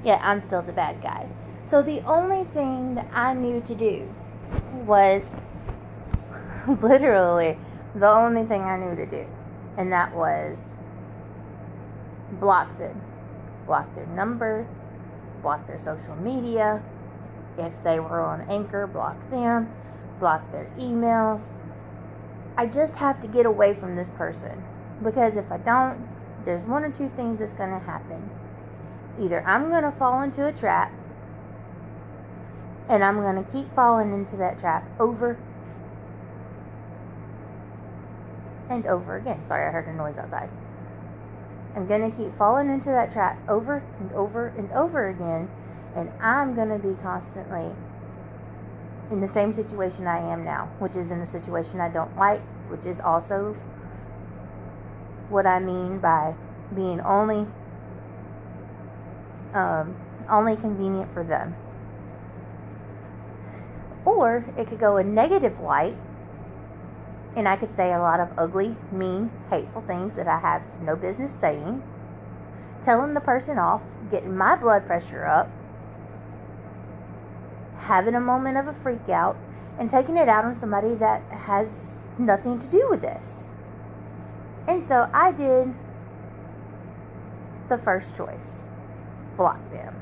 Yeah, 0.03 0.20
I'm 0.22 0.41
still 0.41 0.61
the 0.61 0.74
bad 0.74 1.01
guy. 1.01 1.28
So 1.63 1.82
the 1.82 2.01
only 2.01 2.43
thing 2.53 2.95
that 2.95 3.09
I 3.11 3.34
knew 3.34 3.61
to 3.61 3.74
do 3.74 4.13
was 4.86 5.24
literally 6.82 7.57
the 7.95 8.09
only 8.09 8.45
thing 8.45 8.61
I 8.61 8.78
knew 8.78 8.95
to 8.95 9.05
do. 9.05 9.26
And 9.78 9.91
that 9.91 10.13
was 10.13 10.66
block 12.39 12.78
them 12.78 13.01
block 13.66 13.93
their 13.95 14.05
number, 14.07 14.68
block 15.45 15.67
their 15.67 15.77
social 15.77 16.15
media. 16.15 16.81
If 17.55 17.83
they 17.83 17.99
were 17.99 18.19
on 18.19 18.49
Anchor, 18.49 18.87
block 18.87 19.29
them, 19.29 19.71
block 20.19 20.51
their 20.51 20.71
emails. 20.79 21.49
I 22.57 22.65
just 22.65 22.95
have 22.95 23.21
to 23.21 23.27
get 23.27 23.45
away 23.45 23.75
from 23.75 23.95
this 23.95 24.09
person 24.09 24.63
because 25.03 25.35
if 25.35 25.51
I 25.51 25.57
don't, 25.57 26.07
there's 26.45 26.63
one 26.63 26.83
or 26.83 26.89
two 26.89 27.11
things 27.15 27.37
that's 27.37 27.53
going 27.53 27.69
to 27.69 27.85
happen. 27.85 28.27
Either 29.21 29.45
I'm 29.47 29.69
going 29.69 29.83
to 29.83 29.91
fall 29.91 30.23
into 30.23 30.47
a 30.47 30.51
trap 30.51 30.91
and 32.89 33.03
I'm 33.03 33.17
going 33.21 33.35
to 33.35 33.51
keep 33.51 33.73
falling 33.75 34.13
into 34.13 34.35
that 34.37 34.57
trap 34.57 34.89
over 34.99 35.37
and 38.67 38.83
over 38.87 39.15
again. 39.15 39.45
Sorry, 39.45 39.67
I 39.67 39.71
heard 39.71 39.87
a 39.87 39.93
noise 39.93 40.17
outside. 40.17 40.49
I'm 41.76 41.88
going 41.88 42.09
to 42.09 42.15
keep 42.15 42.38
falling 42.38 42.69
into 42.69 42.89
that 42.89 43.11
trap 43.11 43.38
over 43.49 43.84
and 43.99 44.11
over 44.13 44.47
and 44.47 44.71
over 44.71 45.09
again, 45.09 45.49
and 45.95 46.09
I'm 46.21 46.55
going 46.55 46.69
to 46.69 46.80
be 46.80 46.95
constantly 47.01 47.69
in 49.11 49.19
the 49.21 49.28
same 49.28 49.53
situation 49.53 50.07
I 50.07 50.19
am 50.19 50.45
now, 50.45 50.71
which 50.80 50.95
is 50.95 51.11
in 51.11 51.19
a 51.19 51.26
situation 51.26 51.82
I 51.82 51.89
don't 51.89 52.15
like, 52.17 52.41
which 52.69 52.86
is 52.86 52.99
also 52.99 53.57
what 55.30 55.45
I 55.45 55.59
mean 55.59 55.99
by 55.99 56.36
being 56.73 57.01
only 57.01 57.45
um, 59.53 59.95
only 60.30 60.55
convenient 60.55 61.13
for 61.13 61.23
them. 61.23 61.55
Or 64.05 64.45
it 64.57 64.67
could 64.67 64.80
go 64.80 64.97
a 64.97 65.03
negative 65.03 65.59
light 65.59 65.97
and 67.36 67.47
I 67.47 67.57
could 67.57 67.75
say 67.75 67.91
a 67.93 67.99
lot 67.99 68.19
of 68.19 68.29
ugly, 68.38 68.75
mean, 68.91 69.29
hateful 69.49 69.81
things 69.81 70.13
that 70.13 70.27
I 70.27 70.39
have 70.39 70.61
no 70.81 70.95
business 70.95 71.31
saying. 71.31 71.83
telling 72.83 73.15
the 73.15 73.19
person 73.19 73.57
off, 73.57 73.81
getting 74.11 74.38
my 74.38 74.55
blood 74.55 74.86
pressure 74.86 75.25
up, 75.25 75.49
having 77.79 78.13
a 78.13 78.19
moment 78.19 78.57
of 78.57 78.67
a 78.67 78.73
freak 78.73 79.09
out, 79.09 79.36
and 79.79 79.89
taking 79.89 80.17
it 80.17 80.29
out 80.29 80.45
on 80.45 80.55
somebody 80.55 80.93
that 80.95 81.23
has 81.31 81.93
nothing 82.19 82.59
to 82.59 82.67
do 82.67 82.88
with 82.89 83.01
this. 83.01 83.47
And 84.67 84.86
so 84.86 85.09
I 85.13 85.31
did 85.31 85.73
the 87.69 87.77
first 87.77 88.15
choice 88.15 88.59
block 89.36 89.59
them. 89.71 89.95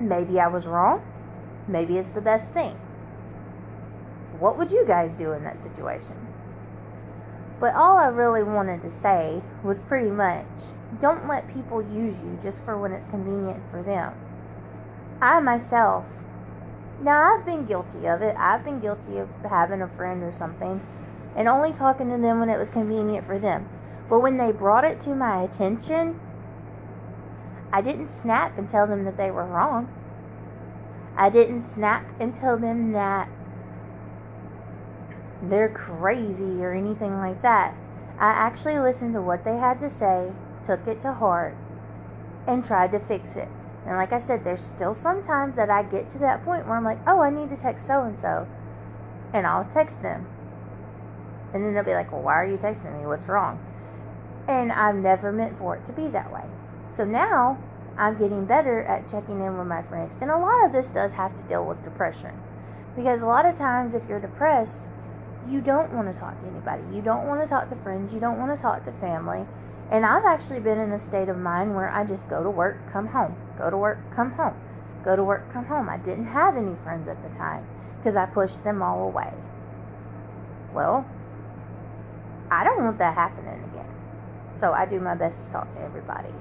Maybe 0.00 0.40
I 0.40 0.48
was 0.48 0.66
wrong. 0.66 1.02
Maybe 1.68 1.98
it's 1.98 2.08
the 2.08 2.20
best 2.20 2.50
thing. 2.50 2.76
What 4.38 4.58
would 4.58 4.70
you 4.70 4.84
guys 4.86 5.14
do 5.14 5.32
in 5.32 5.44
that 5.44 5.58
situation? 5.58 6.16
But 7.60 7.74
all 7.74 7.98
I 7.98 8.06
really 8.06 8.42
wanted 8.42 8.82
to 8.82 8.90
say 8.90 9.42
was 9.62 9.80
pretty 9.80 10.10
much 10.10 10.46
don't 11.00 11.28
let 11.28 11.52
people 11.52 11.82
use 11.82 12.20
you 12.20 12.38
just 12.42 12.62
for 12.64 12.78
when 12.78 12.92
it's 12.92 13.06
convenient 13.06 13.62
for 13.70 13.82
them. 13.82 14.14
I 15.20 15.40
myself, 15.40 16.04
now 17.00 17.34
I've 17.34 17.46
been 17.46 17.66
guilty 17.66 18.06
of 18.06 18.22
it. 18.22 18.36
I've 18.38 18.64
been 18.64 18.80
guilty 18.80 19.18
of 19.18 19.28
having 19.48 19.82
a 19.82 19.88
friend 19.88 20.22
or 20.22 20.32
something 20.32 20.80
and 21.36 21.48
only 21.48 21.72
talking 21.72 22.10
to 22.10 22.18
them 22.18 22.40
when 22.40 22.48
it 22.48 22.58
was 22.58 22.68
convenient 22.68 23.26
for 23.26 23.38
them. 23.38 23.68
But 24.08 24.20
when 24.20 24.36
they 24.36 24.52
brought 24.52 24.84
it 24.84 25.00
to 25.02 25.14
my 25.14 25.42
attention, 25.42 26.20
I 27.72 27.80
didn't 27.80 28.08
snap 28.08 28.56
and 28.58 28.68
tell 28.68 28.86
them 28.86 29.04
that 29.04 29.16
they 29.16 29.30
were 29.30 29.46
wrong. 29.46 29.92
I 31.16 31.30
didn't 31.30 31.62
snap 31.62 32.06
and 32.20 32.34
tell 32.34 32.56
them 32.56 32.92
that 32.92 33.28
they're 35.50 35.68
crazy 35.68 36.62
or 36.62 36.72
anything 36.72 37.18
like 37.18 37.42
that. 37.42 37.74
I 38.18 38.28
actually 38.28 38.78
listened 38.78 39.14
to 39.14 39.22
what 39.22 39.44
they 39.44 39.56
had 39.56 39.80
to 39.80 39.90
say, 39.90 40.32
took 40.64 40.86
it 40.86 41.00
to 41.00 41.12
heart, 41.12 41.56
and 42.46 42.64
tried 42.64 42.92
to 42.92 43.00
fix 43.00 43.36
it. 43.36 43.48
And 43.86 43.96
like 43.96 44.12
I 44.12 44.18
said, 44.18 44.44
there's 44.44 44.64
still 44.64 44.94
sometimes 44.94 45.56
that 45.56 45.70
I 45.70 45.82
get 45.82 46.08
to 46.10 46.18
that 46.18 46.44
point 46.44 46.66
where 46.66 46.76
I'm 46.76 46.84
like, 46.84 47.00
oh, 47.06 47.20
I 47.20 47.30
need 47.30 47.50
to 47.50 47.56
text 47.56 47.86
so 47.86 48.02
and 48.02 48.18
so. 48.18 48.46
And 49.32 49.46
I'll 49.46 49.64
text 49.64 50.00
them. 50.00 50.26
And 51.52 51.64
then 51.64 51.74
they'll 51.74 51.84
be 51.84 51.94
like, 51.94 52.10
well, 52.10 52.22
why 52.22 52.34
are 52.34 52.46
you 52.46 52.56
texting 52.56 52.98
me? 52.98 53.06
What's 53.06 53.26
wrong? 53.26 53.58
And 54.48 54.72
I've 54.72 54.96
never 54.96 55.32
meant 55.32 55.58
for 55.58 55.76
it 55.76 55.86
to 55.86 55.92
be 55.92 56.08
that 56.08 56.32
way. 56.32 56.44
So 56.94 57.04
now 57.04 57.58
I'm 57.98 58.18
getting 58.18 58.46
better 58.46 58.82
at 58.82 59.08
checking 59.08 59.40
in 59.40 59.58
with 59.58 59.66
my 59.66 59.82
friends. 59.82 60.14
And 60.20 60.30
a 60.30 60.38
lot 60.38 60.64
of 60.64 60.72
this 60.72 60.88
does 60.88 61.12
have 61.12 61.36
to 61.36 61.48
deal 61.48 61.64
with 61.64 61.84
depression. 61.84 62.32
Because 62.96 63.22
a 63.22 63.26
lot 63.26 63.46
of 63.46 63.56
times, 63.56 63.94
if 63.94 64.02
you're 64.08 64.20
depressed, 64.20 64.80
you 65.48 65.60
don't 65.60 65.92
want 65.92 66.12
to 66.12 66.18
talk 66.18 66.38
to 66.40 66.46
anybody. 66.46 66.82
You 66.94 67.02
don't 67.02 67.26
want 67.26 67.42
to 67.42 67.46
talk 67.46 67.68
to 67.70 67.76
friends. 67.76 68.12
You 68.12 68.20
don't 68.20 68.38
want 68.38 68.56
to 68.56 68.60
talk 68.60 68.84
to 68.84 68.92
family. 68.92 69.46
And 69.90 70.06
I've 70.06 70.24
actually 70.24 70.60
been 70.60 70.78
in 70.78 70.92
a 70.92 70.98
state 70.98 71.28
of 71.28 71.36
mind 71.36 71.76
where 71.76 71.90
I 71.90 72.04
just 72.04 72.28
go 72.28 72.42
to 72.42 72.50
work, 72.50 72.76
come 72.92 73.08
home, 73.08 73.36
go 73.58 73.70
to 73.70 73.76
work, 73.76 73.98
come 74.14 74.32
home, 74.32 74.54
go 75.04 75.14
to 75.14 75.22
work, 75.22 75.52
come 75.52 75.66
home. 75.66 75.88
I 75.88 75.98
didn't 75.98 76.26
have 76.26 76.56
any 76.56 76.74
friends 76.82 77.08
at 77.08 77.22
the 77.22 77.28
time 77.36 77.66
because 77.98 78.16
I 78.16 78.26
pushed 78.26 78.64
them 78.64 78.82
all 78.82 79.02
away. 79.04 79.32
Well, 80.72 81.06
I 82.50 82.64
don't 82.64 82.82
want 82.82 82.98
that 82.98 83.14
happening 83.14 83.62
again. 83.72 83.88
So 84.60 84.72
I 84.72 84.86
do 84.86 85.00
my 85.00 85.14
best 85.14 85.42
to 85.44 85.50
talk 85.50 85.70
to 85.74 85.80
everybody. 85.80 86.32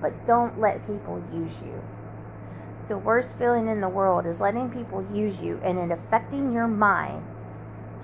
But 0.00 0.26
don't 0.26 0.60
let 0.60 0.86
people 0.86 1.22
use 1.32 1.52
you 1.64 1.82
the 2.88 2.96
worst 2.96 3.30
feeling 3.38 3.68
in 3.68 3.80
the 3.80 3.88
world 3.88 4.26
is 4.26 4.40
letting 4.40 4.70
people 4.70 5.06
use 5.12 5.40
you 5.40 5.60
and 5.62 5.78
it 5.78 5.90
affecting 5.90 6.52
your 6.52 6.66
mind 6.66 7.24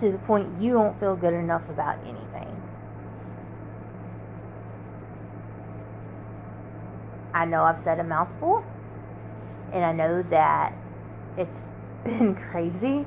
to 0.01 0.13
the 0.13 0.19
point 0.19 0.61
you 0.61 0.73
don't 0.73 0.99
feel 1.01 1.17
good 1.17 1.33
enough 1.33 1.63
about 1.69 1.99
anything. 2.03 2.63
I 7.33 7.45
know 7.47 7.65
I've 7.65 7.79
said 7.79 7.99
a 7.99 8.05
mouthful, 8.05 8.65
and 9.73 9.85
I 9.85 9.93
know 9.93 10.23
that 10.31 10.73
it's 11.37 11.61
been 12.05 12.35
crazy, 12.35 13.07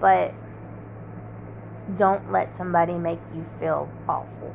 but 0.00 0.34
don't 1.96 2.30
let 2.30 2.54
somebody 2.56 2.94
make 2.94 3.20
you 3.34 3.46
feel 3.58 3.90
awful. 4.08 4.54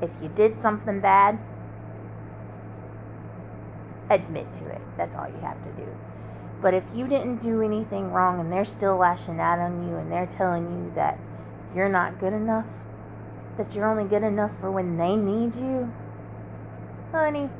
If 0.00 0.10
you 0.20 0.28
did 0.28 0.60
something 0.60 1.00
bad, 1.00 1.38
admit 4.14 4.52
to 4.54 4.66
it. 4.68 4.80
That's 4.96 5.14
all 5.14 5.26
you 5.28 5.40
have 5.40 5.62
to 5.64 5.72
do. 5.72 5.88
But 6.60 6.74
if 6.74 6.84
you 6.94 7.08
didn't 7.08 7.42
do 7.42 7.60
anything 7.60 8.12
wrong 8.12 8.38
and 8.38 8.52
they're 8.52 8.64
still 8.64 8.96
lashing 8.96 9.40
out 9.40 9.58
on 9.58 9.88
you 9.88 9.96
and 9.96 10.10
they're 10.10 10.26
telling 10.26 10.64
you 10.64 10.92
that 10.94 11.18
you're 11.74 11.88
not 11.88 12.20
good 12.20 12.32
enough, 12.32 12.66
that 13.56 13.74
you're 13.74 13.90
only 13.90 14.08
good 14.08 14.22
enough 14.22 14.52
for 14.60 14.70
when 14.70 14.96
they 14.96 15.16
need 15.16 15.56
you, 15.56 15.92
honey, 17.10 17.50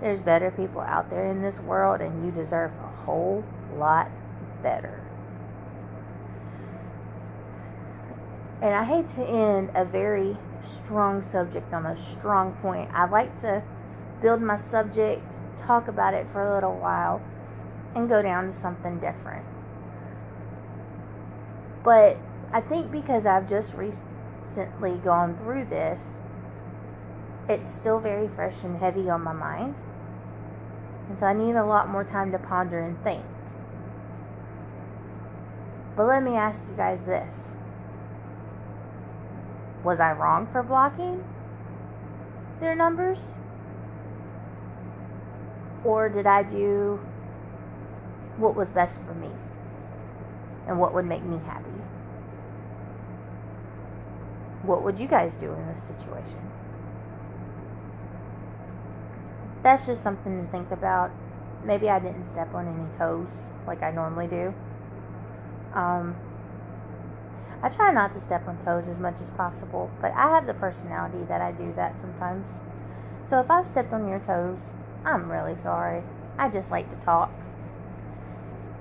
there's 0.00 0.20
better 0.20 0.50
people 0.50 0.80
out 0.80 1.10
there 1.10 1.26
in 1.26 1.42
this 1.42 1.58
world 1.60 2.00
and 2.00 2.24
you 2.24 2.30
deserve 2.30 2.70
a 2.72 3.04
whole 3.04 3.44
lot 3.76 4.08
better. 4.62 5.00
And 8.62 8.72
I 8.74 8.84
hate 8.84 9.14
to 9.16 9.22
end 9.22 9.70
a 9.74 9.84
very 9.84 10.36
strong 10.64 11.22
subject 11.28 11.72
on 11.74 11.84
a 11.86 11.96
strong 11.96 12.52
point. 12.62 12.90
I 12.94 13.06
like 13.06 13.38
to 13.42 13.62
build 14.20 14.40
my 14.40 14.56
subject, 14.56 15.22
talk 15.58 15.88
about 15.88 16.14
it 16.14 16.26
for 16.32 16.42
a 16.42 16.54
little 16.54 16.74
while, 16.74 17.20
and 17.94 18.08
go 18.08 18.22
down 18.22 18.46
to 18.46 18.52
something 18.52 18.98
different. 18.98 19.44
But 21.82 22.16
I 22.52 22.60
think 22.60 22.90
because 22.90 23.26
I've 23.26 23.48
just 23.48 23.74
recently 23.74 24.94
gone 25.04 25.36
through 25.36 25.66
this, 25.66 26.16
it's 27.48 27.72
still 27.72 28.00
very 28.00 28.28
fresh 28.28 28.64
and 28.64 28.78
heavy 28.78 29.10
on 29.10 29.22
my 29.22 29.32
mind. 29.32 29.74
And 31.08 31.18
so 31.18 31.26
I 31.26 31.34
need 31.34 31.56
a 31.56 31.64
lot 31.64 31.90
more 31.90 32.04
time 32.04 32.32
to 32.32 32.38
ponder 32.38 32.80
and 32.80 33.02
think. 33.04 33.24
But 35.96 36.06
let 36.06 36.22
me 36.22 36.34
ask 36.34 36.64
you 36.68 36.76
guys 36.76 37.02
this 37.02 37.54
Was 39.84 40.00
I 40.00 40.12
wrong 40.12 40.48
for 40.50 40.62
blocking 40.62 41.24
their 42.60 42.74
numbers? 42.74 43.30
Or 45.84 46.08
did 46.08 46.26
I 46.26 46.42
do 46.42 47.00
what 48.36 48.56
was 48.56 48.70
best 48.70 48.98
for 49.06 49.14
me 49.14 49.30
and 50.66 50.78
what 50.78 50.94
would 50.94 51.04
make 51.04 51.22
me 51.22 51.38
happy? 51.44 51.70
What 54.62 54.82
would 54.82 54.98
you 54.98 55.06
guys 55.06 55.34
do 55.34 55.52
in 55.52 55.66
this 55.66 55.82
situation? 55.82 56.50
That's 59.62 59.86
just 59.86 60.02
something 60.02 60.44
to 60.44 60.50
think 60.50 60.70
about. 60.70 61.10
Maybe 61.64 61.88
I 61.88 61.98
didn't 61.98 62.26
step 62.26 62.54
on 62.54 62.66
any 62.66 62.96
toes 62.96 63.28
like 63.66 63.82
I 63.82 63.90
normally 63.90 64.26
do. 64.26 64.54
Um, 65.74 66.16
I 67.62 67.68
try 67.70 67.90
not 67.90 68.12
to 68.12 68.20
step 68.20 68.46
on 68.46 68.58
toes 68.58 68.88
as 68.88 68.98
much 68.98 69.20
as 69.22 69.30
possible, 69.30 69.90
but 70.00 70.12
I 70.12 70.34
have 70.34 70.46
the 70.46 70.54
personality 70.54 71.24
that 71.28 71.40
I 71.40 71.52
do 71.52 71.72
that 71.76 71.98
sometimes. 71.98 72.58
So 73.28 73.40
if 73.40 73.50
I've 73.50 73.66
stepped 73.66 73.92
on 73.92 74.06
your 74.06 74.18
toes, 74.18 74.60
I'm 75.04 75.30
really 75.30 75.56
sorry. 75.56 76.02
I 76.38 76.48
just 76.48 76.70
like 76.70 76.88
to 76.90 77.04
talk. 77.04 77.30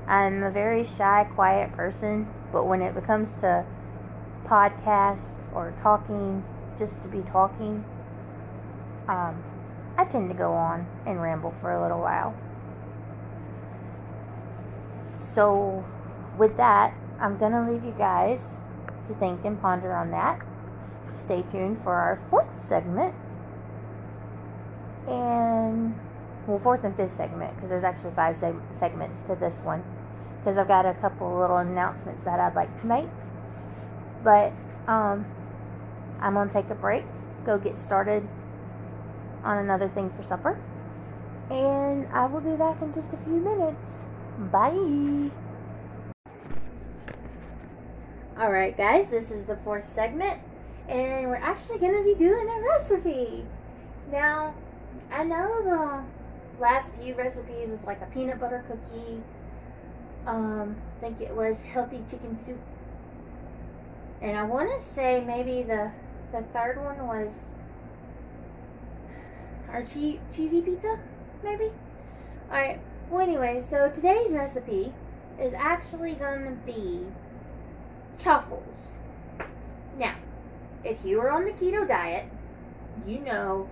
I'm 0.07 0.43
a 0.43 0.51
very 0.51 0.83
shy, 0.83 1.25
quiet 1.33 1.71
person, 1.73 2.29
but 2.51 2.65
when 2.65 2.81
it 2.81 2.95
comes 3.05 3.33
to 3.41 3.65
podcast 4.45 5.31
or 5.53 5.73
talking, 5.81 6.43
just 6.77 7.01
to 7.01 7.07
be 7.07 7.21
talking, 7.21 7.85
um, 9.07 9.43
I 9.97 10.05
tend 10.05 10.29
to 10.29 10.35
go 10.35 10.53
on 10.53 10.87
and 11.05 11.21
ramble 11.21 11.53
for 11.61 11.71
a 11.71 11.81
little 11.81 11.99
while. 11.99 12.35
So, 15.33 15.85
with 16.37 16.57
that, 16.57 16.93
I'm 17.19 17.37
going 17.37 17.51
to 17.51 17.69
leave 17.69 17.83
you 17.83 17.95
guys 17.97 18.59
to 19.07 19.13
think 19.15 19.45
and 19.45 19.59
ponder 19.61 19.93
on 19.93 20.11
that. 20.11 20.39
Stay 21.13 21.43
tuned 21.43 21.81
for 21.83 21.93
our 21.93 22.21
fourth 22.29 22.59
segment. 22.67 23.13
And 25.07 25.99
well, 26.47 26.59
fourth 26.59 26.83
and 26.83 26.95
fifth 26.95 27.13
segment, 27.13 27.55
because 27.55 27.69
there's 27.69 27.83
actually 27.83 28.11
five 28.15 28.35
seg- 28.35 28.61
segments 28.77 29.21
to 29.21 29.35
this 29.35 29.59
one, 29.59 29.83
because 30.39 30.57
I've 30.57 30.67
got 30.67 30.85
a 30.85 30.93
couple 30.95 31.39
little 31.39 31.57
announcements 31.57 32.23
that 32.25 32.39
I'd 32.39 32.55
like 32.55 32.79
to 32.81 32.87
make. 32.87 33.07
But 34.23 34.51
um, 34.87 35.25
I'm 36.19 36.33
gonna 36.33 36.51
take 36.51 36.69
a 36.69 36.75
break, 36.75 37.05
go 37.45 37.57
get 37.57 37.79
started 37.79 38.27
on 39.43 39.57
another 39.57 39.89
thing 39.89 40.09
for 40.17 40.23
supper, 40.23 40.59
and 41.49 42.07
I 42.13 42.25
will 42.25 42.41
be 42.41 42.55
back 42.55 42.81
in 42.81 42.93
just 42.93 43.13
a 43.13 43.17
few 43.17 43.33
minutes. 43.33 44.05
Bye. 44.51 45.31
All 48.37 48.51
right, 48.51 48.75
guys, 48.75 49.09
this 49.09 49.31
is 49.31 49.45
the 49.45 49.57
fourth 49.57 49.83
segment, 49.83 50.39
and 50.89 51.27
we're 51.29 51.35
actually 51.35 51.77
gonna 51.77 52.03
be 52.03 52.15
doing 52.15 52.49
a 52.49 52.61
recipe. 52.69 53.45
Now, 54.11 54.55
I 55.11 55.23
know 55.23 55.63
the 55.63 56.03
last 56.63 56.91
few 56.93 57.13
recipes 57.15 57.69
was 57.69 57.83
like 57.83 58.01
a 58.01 58.05
peanut 58.07 58.39
butter 58.39 58.63
cookie. 58.67 59.21
Um, 60.25 60.77
I 60.97 61.01
think 61.01 61.21
it 61.21 61.35
was 61.35 61.57
healthy 61.63 62.01
chicken 62.09 62.39
soup 62.39 62.59
And 64.21 64.37
I 64.37 64.43
want 64.43 64.69
to 64.79 64.87
say 64.87 65.21
maybe 65.25 65.63
the 65.63 65.91
the 66.31 66.41
third 66.53 66.77
one 66.83 67.05
was 67.07 67.41
our 69.69 69.83
che- 69.83 70.19
cheesy 70.33 70.61
pizza, 70.61 70.97
maybe. 71.43 71.65
All 72.49 72.57
right. 72.57 72.79
Well, 73.09 73.21
anyway, 73.21 73.63
so 73.67 73.89
today's 73.89 74.31
recipe 74.31 74.93
is 75.39 75.53
actually 75.53 76.13
going 76.13 76.45
to 76.45 76.51
be 76.65 77.01
chaffles. 78.17 78.87
Now, 79.97 80.15
if 80.83 81.03
you 81.05 81.19
are 81.21 81.31
on 81.31 81.45
the 81.45 81.51
keto 81.51 81.87
diet, 81.87 82.27
you 83.05 83.19
know 83.19 83.69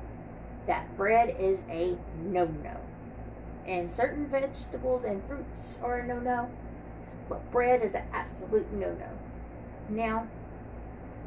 that 0.68 0.96
bread 0.98 1.36
is 1.40 1.60
a 1.70 1.98
no-no. 2.24 2.78
And 3.66 3.92
certain 3.92 4.28
vegetables 4.28 5.04
and 5.06 5.24
fruits 5.28 5.78
are 5.82 6.00
a 6.00 6.08
no-no, 6.08 6.50
but 7.30 7.52
bread 7.52 7.84
is 7.84 7.96
an 7.96 8.04
absolute 8.14 8.72
no-no. 8.74 9.10
Now, 9.90 10.28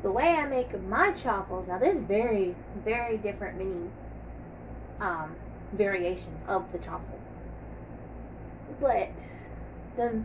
the 0.02 0.10
way 0.10 0.28
I 0.28 0.46
make 0.46 0.80
my 0.82 1.12
chaffles, 1.12 1.66
now 1.66 1.78
there's 1.78 1.98
very, 1.98 2.54
very 2.84 3.16
different 3.16 3.58
many 3.58 3.90
um, 5.00 5.34
variations 5.72 6.36
of 6.46 6.70
the 6.72 6.78
chaffle. 6.78 7.20
But 8.80 9.12
the 9.96 10.22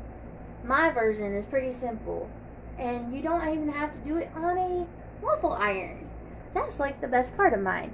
my 0.63 0.91
version 0.91 1.33
is 1.33 1.45
pretty 1.45 1.71
simple, 1.71 2.29
and 2.77 3.15
you 3.15 3.21
don't 3.21 3.47
even 3.47 3.69
have 3.71 3.93
to 3.93 3.99
do 4.09 4.17
it 4.17 4.29
on 4.35 4.57
a 4.57 4.87
waffle 5.21 5.53
iron. 5.53 6.09
That's 6.53 6.79
like 6.79 6.99
the 6.99 7.07
best 7.07 7.35
part 7.37 7.53
of 7.53 7.61
mine. 7.61 7.93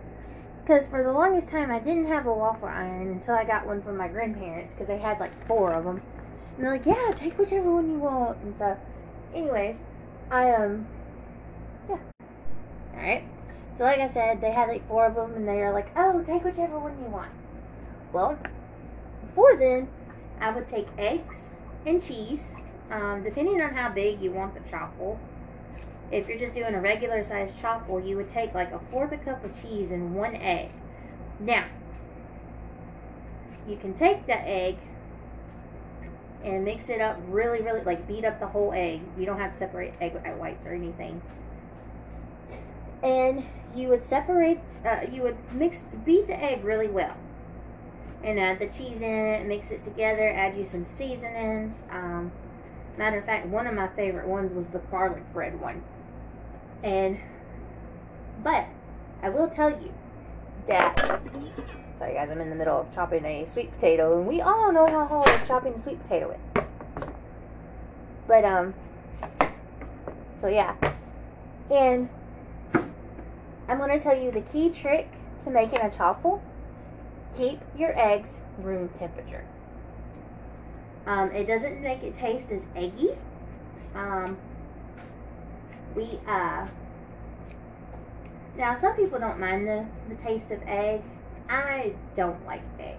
Because 0.66 0.88
for 0.88 1.04
the 1.04 1.12
longest 1.12 1.48
time, 1.48 1.70
I 1.70 1.78
didn't 1.78 2.08
have 2.08 2.26
a 2.26 2.34
waffle 2.34 2.68
iron 2.68 3.12
until 3.12 3.36
I 3.36 3.44
got 3.44 3.68
one 3.68 3.84
from 3.84 3.98
my 3.98 4.08
grandparents 4.08 4.74
because 4.74 4.88
they 4.88 4.98
had 4.98 5.20
like 5.20 5.30
four 5.46 5.72
of 5.72 5.86
them. 5.86 6.02
And 6.58 6.66
they're 6.66 6.72
like, 6.72 6.88
yeah, 6.88 7.12
take 7.16 7.38
whichever 7.38 7.72
one 7.72 7.88
you 7.88 8.00
want. 8.00 8.40
And 8.40 8.58
so, 8.58 8.76
anyways, 9.32 9.76
I, 10.32 10.50
um, 10.54 10.88
yeah. 11.88 12.00
Alright. 12.96 13.26
So, 13.78 13.84
like 13.84 14.00
I 14.00 14.10
said, 14.10 14.42
they 14.42 14.54
had 14.54 14.68
like 14.68 14.88
four 14.88 15.06
of 15.06 15.14
them 15.14 15.36
and 15.36 15.48
they 15.48 15.62
are 15.62 15.72
like, 15.72 15.92
oh, 15.96 16.24
take 16.24 16.44
whichever 16.44 16.80
one 16.80 16.98
you 17.00 17.10
want. 17.12 17.30
Well, 18.12 18.36
before 19.22 19.58
then, 19.58 19.88
I 20.40 20.50
would 20.50 20.68
take 20.68 20.88
eggs 20.98 21.52
and 21.86 22.02
cheese, 22.02 22.54
um, 22.90 23.22
depending 23.24 23.62
on 23.62 23.76
how 23.76 23.90
big 23.90 24.20
you 24.20 24.32
want 24.32 24.56
the 24.56 24.68
chaffle. 24.68 25.20
If 26.12 26.30
you're 26.30 26.38
just 26.38 26.54
doing 26.54 26.74
a 26.76 26.82
regular 26.82 27.24
sized 27.24 27.60
chaffle, 27.60 28.00
you 28.00 28.16
would 28.18 28.30
take 28.30 28.54
like 28.54 28.72
a 28.72 28.80
fourth 28.92 29.12
a 29.12 29.18
cup 29.18 29.44
of 29.44 29.60
cheese 29.62 29.92
and 29.92 30.16
one 30.16 30.36
egg. 30.36 30.72
Now, 31.40 31.66
you 33.68 33.76
can 33.78 33.94
take 33.94 34.26
the 34.28 34.48
egg 34.48 34.78
and 36.44 36.64
mix 36.64 36.90
it 36.90 37.02
up 37.02 37.18
really, 37.28 37.62
really, 37.64 37.82
like 37.82 38.08
beat 38.08 38.24
up 38.24 38.40
the 38.40 38.48
whole 38.48 38.72
egg. 38.74 39.02
You 39.18 39.26
don't 39.26 39.40
have 39.40 39.54
to 39.54 39.58
separate 39.58 39.96
egg 40.00 40.14
whites 40.38 40.64
or 40.66 40.74
anything. 40.74 41.22
And 43.02 43.44
you 43.76 43.88
would 43.90 44.04
separate, 44.04 44.60
uh, 44.86 45.08
you 45.12 45.24
would 45.24 45.38
mix, 45.54 45.82
beat 46.06 46.28
the 46.28 46.42
egg 46.42 46.64
really 46.64 46.88
well. 46.88 47.18
And 48.24 48.40
add 48.40 48.60
the 48.60 48.68
cheese 48.68 49.02
in 49.02 49.10
it, 49.10 49.46
mix 49.48 49.72
it 49.72 49.84
together, 49.84 50.30
add 50.30 50.56
you 50.56 50.66
some 50.66 50.84
seasonings. 50.84 51.84
Um, 51.90 52.32
matter 52.98 53.18
of 53.18 53.26
fact, 53.26 53.48
one 53.48 53.68
of 53.68 53.74
my 53.74 53.88
favorite 53.90 54.28
ones 54.28 54.54
was 54.54 54.68
the 54.68 54.80
garlic 54.80 55.32
bread 55.34 55.60
one. 55.60 55.84
And, 56.84 57.20
but, 58.44 58.66
I 59.22 59.30
will 59.30 59.50
tell 59.50 59.70
you 59.70 59.94
that, 60.68 61.00
sorry 61.98 62.14
guys, 62.14 62.30
I'm 62.30 62.42
in 62.42 62.50
the 62.50 62.56
middle 62.56 62.82
of 62.82 62.94
chopping 62.94 63.26
a 63.26 63.48
sweet 63.52 63.74
potato, 63.74 64.20
and 64.20 64.28
we 64.28 64.42
all 64.42 64.72
know 64.72 64.86
how 64.88 65.06
hard 65.06 65.48
chopping 65.48 65.74
a 65.74 65.82
sweet 65.82 66.02
potato 66.04 66.32
is. 66.32 66.64
But, 68.28 68.46
um, 68.46 68.74
so 70.42 70.48
yeah. 70.48 70.76
And, 71.72 72.10
I'm 73.68 73.80
going 73.80 73.98
to 73.98 74.00
tell 74.00 74.16
you 74.16 74.32
the 74.32 74.42
key 74.42 74.70
trick 74.70 75.10
to 75.44 75.50
making 75.50 75.80
a 75.80 75.90
chaffle. 75.90 76.44
Keep 77.38 77.62
your 77.78 77.98
eggs 77.98 78.38
room 78.60 78.90
temperature. 79.00 79.46
Um, 81.08 81.32
it 81.32 81.46
doesn't 81.46 81.82
make 81.82 82.04
it 82.04 82.18
taste 82.18 82.52
as 82.52 82.62
eggy. 82.76 83.10
Um, 83.96 84.38
we, 85.96 86.20
uh, 86.28 86.68
now 88.58 88.76
some 88.76 88.96
people 88.96 89.20
don't 89.20 89.40
mind 89.40 89.68
the, 89.68 89.86
the 90.10 90.16
taste 90.16 90.52
of 90.52 90.62
egg. 90.68 91.02
I 91.50 91.94
don't 92.16 92.46
like 92.46 92.64
egg. 92.80 92.98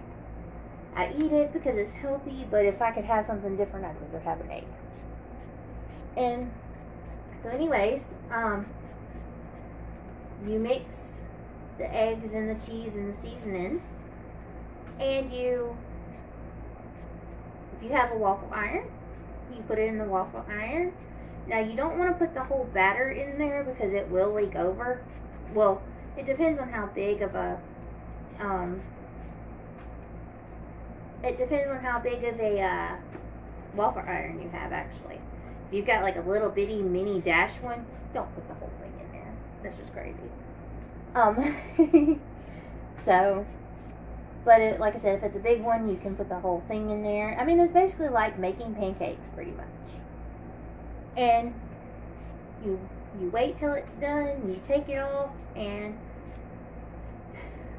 I 0.94 1.12
eat 1.12 1.32
it 1.32 1.52
because 1.52 1.76
it's 1.76 1.92
healthy, 1.92 2.46
but 2.50 2.64
if 2.64 2.80
I 2.80 2.90
could 2.90 3.04
have 3.04 3.26
something 3.26 3.56
different, 3.56 3.84
I'd 3.84 4.00
rather 4.00 4.20
have 4.20 4.40
an 4.40 4.50
egg. 4.50 4.64
And 6.16 6.50
so 7.42 7.50
anyways, 7.50 8.12
um, 8.30 8.66
you 10.46 10.58
mix 10.58 11.20
the 11.78 11.94
eggs 11.94 12.32
and 12.32 12.48
the 12.48 12.66
cheese 12.66 12.96
and 12.96 13.14
the 13.14 13.18
seasonings 13.18 13.94
and 15.00 15.32
you 15.32 15.76
if 17.76 17.82
you 17.82 17.90
have 17.90 18.10
a 18.12 18.16
waffle 18.16 18.48
iron 18.52 18.88
you 19.54 19.62
put 19.62 19.78
it 19.78 19.88
in 19.88 19.98
the 19.98 20.04
waffle 20.04 20.44
iron 20.48 20.92
now 21.46 21.58
you 21.58 21.76
don't 21.76 21.98
want 21.98 22.10
to 22.10 22.24
put 22.24 22.34
the 22.34 22.42
whole 22.42 22.68
batter 22.72 23.10
in 23.10 23.38
there 23.38 23.64
because 23.64 23.92
it 23.92 24.08
will 24.08 24.32
leak 24.32 24.54
over 24.56 25.02
well 25.54 25.82
it 26.16 26.26
depends 26.26 26.58
on 26.58 26.68
how 26.68 26.86
big 26.86 27.22
of 27.22 27.34
a 27.34 27.58
um 28.40 28.80
it 31.22 31.38
depends 31.38 31.70
on 31.70 31.78
how 31.78 31.98
big 31.98 32.22
of 32.24 32.38
a 32.38 32.60
uh, 32.60 32.96
waffle 33.74 34.02
iron 34.06 34.40
you 34.40 34.48
have 34.50 34.72
actually 34.72 35.20
if 35.68 35.74
you've 35.74 35.86
got 35.86 36.02
like 36.02 36.16
a 36.16 36.20
little 36.20 36.50
bitty 36.50 36.82
mini 36.82 37.20
dash 37.20 37.60
one 37.60 37.84
don't 38.12 38.32
put 38.34 38.46
the 38.48 38.54
whole 38.54 38.70
thing 38.80 38.92
in 39.00 39.12
there 39.12 39.32
that's 39.62 39.76
just 39.76 39.92
crazy 39.92 40.30
um, 41.16 41.56
so, 43.06 43.46
but 44.44 44.60
it, 44.60 44.78
like 44.78 44.94
I 44.94 44.98
said, 44.98 45.16
if 45.16 45.24
it's 45.24 45.36
a 45.36 45.40
big 45.40 45.62
one, 45.62 45.88
you 45.88 45.96
can 45.96 46.14
put 46.14 46.28
the 46.28 46.38
whole 46.38 46.62
thing 46.68 46.90
in 46.90 47.02
there. 47.02 47.38
I 47.40 47.44
mean, 47.44 47.58
it's 47.58 47.72
basically 47.72 48.10
like 48.10 48.38
making 48.38 48.74
pancakes, 48.74 49.26
pretty 49.34 49.52
much. 49.52 49.66
And 51.16 51.54
you 52.64 52.78
you 53.20 53.30
wait 53.30 53.56
till 53.56 53.72
it's 53.72 53.92
done, 53.94 54.42
you 54.46 54.60
take 54.66 54.88
it 54.88 54.98
off, 54.98 55.30
and 55.54 55.98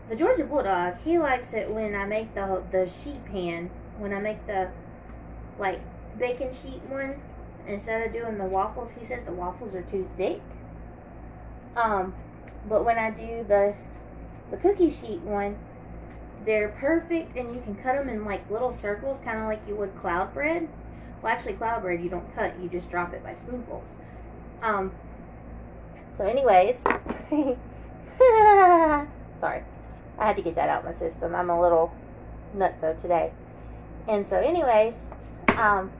the 0.10 0.16
Georgia 0.16 0.46
Bulldog, 0.46 0.96
he 1.04 1.20
likes 1.20 1.54
it 1.54 1.70
when 1.70 1.94
I 1.94 2.06
make 2.06 2.34
the 2.34 2.64
the 2.72 2.88
sheet 2.88 3.24
pan, 3.26 3.70
when 4.00 4.14
I 4.14 4.20
make 4.20 4.46
the 4.48 4.70
like 5.60 5.82
bacon 6.18 6.54
sheet 6.54 6.82
one, 6.88 7.20
instead 7.68 8.08
of 8.08 8.14
doing 8.14 8.38
the 8.38 8.46
waffles, 8.46 8.92
he 8.98 9.06
says 9.06 9.24
the 9.26 9.32
waffles 9.32 9.76
are 9.76 9.84
too 9.84 10.10
thick. 10.18 10.42
Um, 11.76 12.16
but 12.68 12.86
when 12.86 12.98
I 12.98 13.12
do 13.12 13.46
the 13.48 13.76
the 14.50 14.58
cookie 14.58 14.90
sheet 14.90 15.22
one, 15.22 15.58
they're 16.46 16.70
perfect 16.70 17.36
and 17.36 17.54
you 17.54 17.62
can 17.62 17.76
cut 17.76 17.96
them 17.96 18.10
in 18.10 18.26
like 18.26 18.50
little 18.50 18.72
circles, 18.72 19.20
kind 19.20 19.40
of 19.40 19.46
like 19.46 19.62
you 19.68 19.76
would 19.76 19.96
cloud 19.98 20.34
bread. 20.34 20.70
Well, 21.22 21.34
actually, 21.34 21.54
cloud 21.54 21.82
bread 21.82 22.02
you 22.02 22.10
don't 22.10 22.34
cut, 22.36 22.54
you 22.62 22.70
just 22.70 22.90
drop 22.90 23.14
it 23.14 23.24
by 23.24 23.34
spoonfuls. 23.36 23.84
Um, 24.62 24.92
so, 26.18 26.24
anyways, 26.24 26.78
sorry, 29.40 29.64
I 30.20 30.28
had 30.28 30.36
to 30.36 30.42
get 30.42 30.56
that 30.56 30.70
out 30.70 30.80
of 30.80 30.86
my 30.86 30.94
system. 30.94 31.36
I'm 31.36 31.50
a 31.50 31.60
little 31.60 31.92
nutso 32.56 33.00
today. 33.00 33.32
And 34.08 34.28
so, 34.28 34.38
anyways, 34.38 34.96
um, 35.58 35.92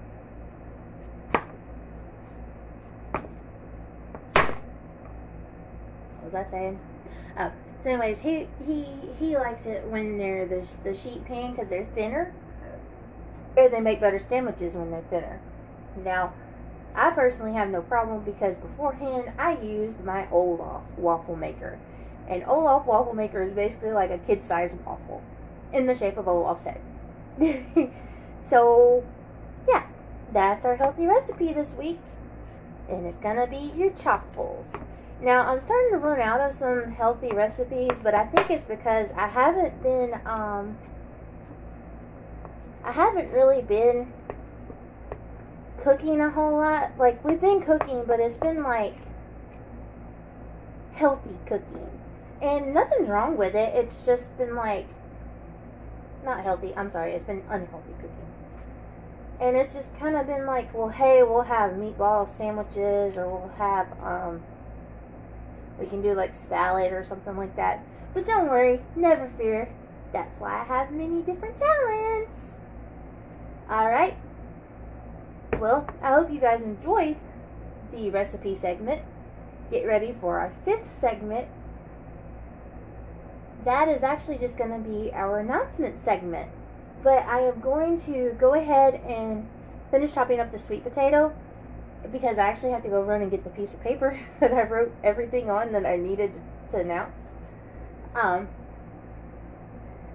what 6.22 6.24
was 6.24 6.34
I 6.34 6.50
saying? 6.50 6.80
Oh, 7.40 7.52
so 7.84 7.90
anyways, 7.90 8.20
he 8.20 8.48
he 8.66 8.86
he 9.20 9.38
likes 9.38 9.66
it 9.66 9.86
when 9.88 10.18
they're 10.18 10.48
the 10.48 10.66
the 10.84 10.94
sheet 10.94 11.26
pan 11.26 11.52
because 11.52 11.70
they're 11.70 11.88
thinner, 11.94 12.34
and 13.58 13.74
they 13.74 13.82
make 13.82 14.00
better 14.00 14.20
sandwiches 14.20 14.76
when 14.76 14.92
they're 14.92 15.04
thinner. 15.10 15.42
Now, 16.04 16.34
I 16.96 17.10
personally 17.12 17.54
have 17.54 17.70
no 17.70 17.82
problem 17.82 18.24
because 18.24 18.56
beforehand 18.56 19.32
I 19.38 19.60
used 19.62 20.04
my 20.04 20.28
Olaf 20.32 20.84
waffle 20.98 21.36
maker, 21.36 21.80
and 22.28 22.44
Olaf 22.46 22.86
waffle 22.86 23.14
maker 23.14 23.42
is 23.44 23.54
basically 23.54 23.92
like 23.92 24.12
a 24.12 24.20
kid-sized 24.20 24.76
waffle 24.86 25.22
in 25.74 25.88
the 25.88 25.96
shape 25.96 26.18
of 26.18 26.28
Olaf's 26.28 26.64
head. 26.64 26.82
so, 28.48 29.04
yeah, 29.68 29.88
that's 30.32 30.66
our 30.66 30.76
healthy 30.76 31.06
recipe 31.06 31.54
this 31.54 31.74
week, 31.74 32.00
and 32.90 33.06
it's 33.06 33.18
gonna 33.18 33.48
be 33.48 33.72
your 33.76 33.92
chaffles. 33.92 34.68
Now, 35.20 35.48
I'm 35.48 35.66
starting 35.66 35.92
to 35.92 35.98
run 35.98 36.22
out 36.22 36.42
of 36.42 36.54
some 36.54 36.92
healthy 36.92 37.30
recipes, 37.30 37.98
but 38.04 38.14
I 38.14 38.26
think 38.28 38.52
it's 38.52 38.66
because 38.66 39.10
I 39.16 39.28
haven't 39.28 39.82
been, 39.82 40.14
um, 40.26 40.78
I 42.88 42.92
haven't 42.92 43.34
really 43.34 43.62
been 43.62 44.14
cooking 45.84 46.22
a 46.22 46.30
whole 46.30 46.56
lot. 46.56 46.98
Like, 46.98 47.22
we've 47.26 47.42
been 47.42 47.62
cooking, 47.62 48.06
but 48.08 48.22
it's 48.22 48.38
been 48.38 48.64
like 48.64 48.96
healthy 50.94 51.36
cooking. 51.46 51.90
And 52.42 52.74
nothing's 52.74 53.10
wrong 53.10 53.36
with 53.36 53.56
it. 53.56 53.76
It's 53.76 54.06
just 54.06 54.36
been 54.38 54.56
like, 54.56 54.88
not 56.24 56.44
healthy. 56.46 56.74
I'm 56.78 56.90
sorry. 56.90 57.12
It's 57.12 57.26
been 57.26 57.44
unhealthy 57.50 57.94
cooking. 58.00 58.28
and 59.40 59.56
it's 59.56 59.74
just 59.74 59.98
kind 60.00 60.16
of 60.16 60.26
been 60.26 60.46
like, 60.46 60.74
well, 60.74 60.90
hey, 60.90 61.24
we'll 61.24 61.42
have 61.44 61.72
meatball 61.72 62.28
sandwiches, 62.28 63.18
or 63.18 63.28
we'll 63.28 63.52
have, 63.58 63.88
um, 64.02 64.42
we 65.80 65.86
can 65.86 66.02
do 66.02 66.14
like 66.14 66.34
salad 66.34 66.92
or 66.92 67.04
something 67.04 67.38
like 67.38 67.56
that. 67.56 67.84
But 68.14 68.26
don't 68.26 68.48
worry, 68.48 68.82
never 68.96 69.30
fear. 69.38 69.70
That's 70.12 70.40
why 70.40 70.62
I 70.62 70.64
have 70.64 70.92
many 70.92 71.22
different 71.22 71.60
talents. 71.60 72.52
Alright. 73.70 74.16
Well, 75.60 75.88
I 76.02 76.14
hope 76.14 76.32
you 76.32 76.40
guys 76.40 76.62
enjoyed 76.62 77.18
the 77.92 78.10
recipe 78.10 78.56
segment. 78.56 79.02
Get 79.70 79.86
ready 79.86 80.16
for 80.22 80.40
our 80.40 80.54
fifth 80.64 80.90
segment. 81.00 81.48
That 83.66 83.90
is 83.90 84.04
actually 84.04 84.38
just 84.38 84.58
going 84.58 84.72
to 84.72 84.90
be 84.90 85.12
our 85.12 85.40
announcement 85.40 85.98
segment. 85.98 86.50
But 87.04 87.26
I 87.26 87.42
am 87.42 87.60
going 87.60 88.00
to 88.02 88.36
go 88.40 88.54
ahead 88.54 89.02
and 89.06 89.48
finish 89.92 90.14
chopping 90.14 90.40
up 90.40 90.52
the 90.52 90.60
sweet 90.60 90.84
potato 90.84 91.34
because 92.12 92.38
I 92.38 92.48
actually 92.48 92.72
have 92.72 92.84
to 92.84 92.90
go 92.90 93.02
run 93.02 93.22
and 93.22 93.30
get 93.30 93.44
the 93.44 93.50
piece 93.50 93.74
of 93.74 93.82
paper 93.82 94.20
that 94.40 94.54
I 94.54 94.64
wrote 94.64 94.94
everything 95.04 95.50
on 95.50 95.74
that 95.74 95.86
I 95.86 95.98
needed 95.98 96.32
to 96.72 96.78
announce. 96.78 97.16
Um, 98.16 98.48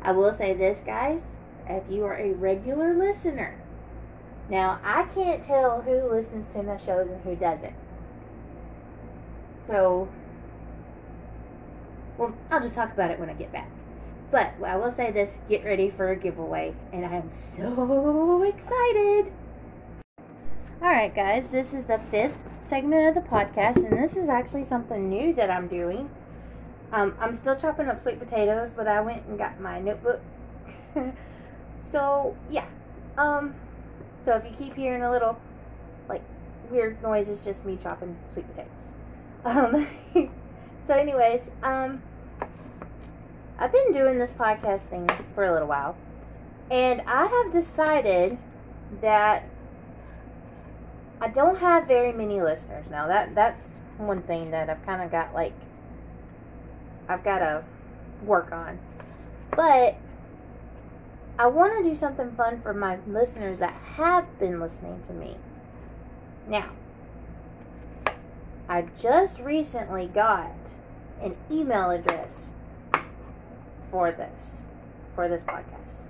I 0.03 0.13
will 0.13 0.33
say 0.33 0.55
this, 0.55 0.81
guys. 0.85 1.23
If 1.69 1.85
you 1.91 2.05
are 2.05 2.17
a 2.17 2.33
regular 2.33 2.95
listener, 2.95 3.59
now 4.49 4.81
I 4.85 5.05
can't 5.15 5.43
tell 5.45 5.83
who 5.83 6.11
listens 6.11 6.49
to 6.49 6.63
my 6.63 6.77
shows 6.77 7.09
and 7.09 7.23
who 7.23 7.35
doesn't. 7.37 7.75
So, 9.67 10.09
well, 12.19 12.35
I'll 12.51 12.61
just 12.61 12.75
talk 12.75 12.93
about 12.93 13.11
it 13.11 13.19
when 13.19 13.31
I 13.31 13.35
get 13.35 13.53
back. 13.53 13.71
But 14.31 14.55
I 14.65 14.77
will 14.77 14.91
say 14.91 15.11
this 15.11 15.41
get 15.49 15.65
ready 15.65 15.91
for 15.91 16.11
a 16.11 16.17
giveaway, 16.17 16.75
and 16.93 17.05
I 17.05 17.17
am 17.17 17.31
so 17.31 18.43
excited. 18.47 19.33
Alright, 20.81 21.15
guys, 21.15 21.51
this 21.51 21.73
is 21.73 21.85
the 21.85 22.01
fifth 22.11 22.37
segment 22.61 23.09
of 23.17 23.23
the 23.23 23.29
podcast, 23.29 23.77
and 23.77 24.03
this 24.03 24.17
is 24.17 24.29
actually 24.29 24.65
something 24.65 25.09
new 25.09 25.33
that 25.35 25.51
I'm 25.51 25.69
doing. 25.69 26.11
Um, 26.93 27.15
I'm 27.21 27.35
still 27.35 27.57
chopping 27.57 27.89
up 27.89 28.03
sweet 28.03 28.19
potatoes, 28.19 28.73
but 28.75 28.89
I 28.89 29.01
went 29.01 29.27
and 29.27 29.39
got 29.39 29.61
my 29.61 29.81
notebook. 29.81 30.21
so, 31.91 32.37
yeah. 32.51 32.67
Um, 33.19 33.55
so 34.25 34.37
if 34.37 34.45
you 34.45 34.57
keep 34.57 34.77
hearing 34.77 35.03
a 35.03 35.11
little, 35.11 35.39
like, 36.09 36.23
weird 36.71 37.03
noise, 37.03 37.29
it's 37.29 37.41
just 37.41 37.65
me 37.65 37.79
chopping 37.83 38.17
sweet 38.33 38.47
potatoes. 38.49 38.69
Um, 39.45 39.89
so 40.87 40.95
anyways, 40.95 41.51
um, 41.65 42.01
I've 43.59 43.73
been 43.73 43.93
doing 43.93 44.19
this 44.19 44.31
podcast 44.31 44.89
thing 44.89 45.09
for 45.35 45.45
a 45.45 45.53
little 45.53 45.67
while, 45.67 45.97
and 46.71 47.01
I 47.07 47.27
have 47.27 47.53
decided 47.53 48.39
that 49.01 49.49
I 51.21 51.29
don't 51.29 51.59
have 51.59 51.87
very 51.87 52.13
many 52.13 52.41
listeners 52.41 52.87
now. 52.91 53.07
That 53.07 53.35
that's 53.35 53.65
one 53.99 54.23
thing 54.23 54.51
that 54.51 54.69
I've 54.69 54.85
kind 54.85 55.03
of 55.03 55.11
got 55.11 55.35
like 55.35 55.55
I've 57.09 57.23
got 57.23 57.39
to 57.39 57.65
work 58.25 58.51
on. 58.53 58.79
But 59.55 59.97
I 61.43 61.47
want 61.47 61.77
to 61.77 61.83
do 61.83 61.97
something 61.97 62.31
fun 62.37 62.61
for 62.61 62.73
my 62.73 62.99
listeners 63.05 63.59
that 63.59 63.75
have 63.97 64.39
been 64.39 64.61
listening 64.61 65.03
to 65.09 65.13
me. 65.13 65.39
Now, 66.47 66.71
I 68.69 68.83
just 69.01 69.41
recently 69.41 70.07
got 70.07 70.55
an 71.21 71.35
email 71.51 71.91
address 71.91 72.45
for 73.91 74.13
this 74.13 74.63
for 75.17 75.27
this 75.27 75.43
podcast. 75.43 76.03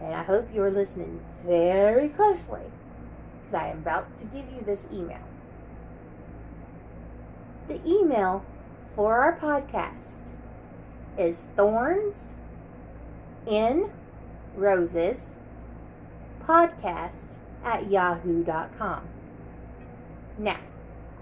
And 0.00 0.14
I 0.14 0.22
hope 0.22 0.48
you're 0.54 0.70
listening 0.70 1.20
very 1.44 2.08
closely 2.08 2.62
because 3.42 3.62
I 3.62 3.68
am 3.68 3.80
about 3.80 4.18
to 4.20 4.24
give 4.24 4.46
you 4.56 4.62
this 4.64 4.86
email. 4.90 5.20
The 7.68 7.78
email 7.86 8.42
for 8.96 9.20
our 9.20 9.38
podcast 9.38 10.16
is 11.18 11.42
thorns 11.54 12.32
in 13.46 13.90
roses 14.58 15.30
podcast 16.44 17.36
at 17.64 17.90
yahoo.com. 17.90 19.02
Now, 20.36 20.60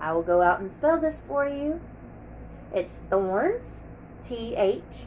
I 0.00 0.12
will 0.12 0.22
go 0.22 0.40
out 0.40 0.60
and 0.60 0.72
spell 0.72 0.98
this 0.98 1.20
for 1.28 1.46
you. 1.46 1.80
It's 2.72 3.00
thorns, 3.10 3.80
T 4.26 4.54
H 4.56 5.06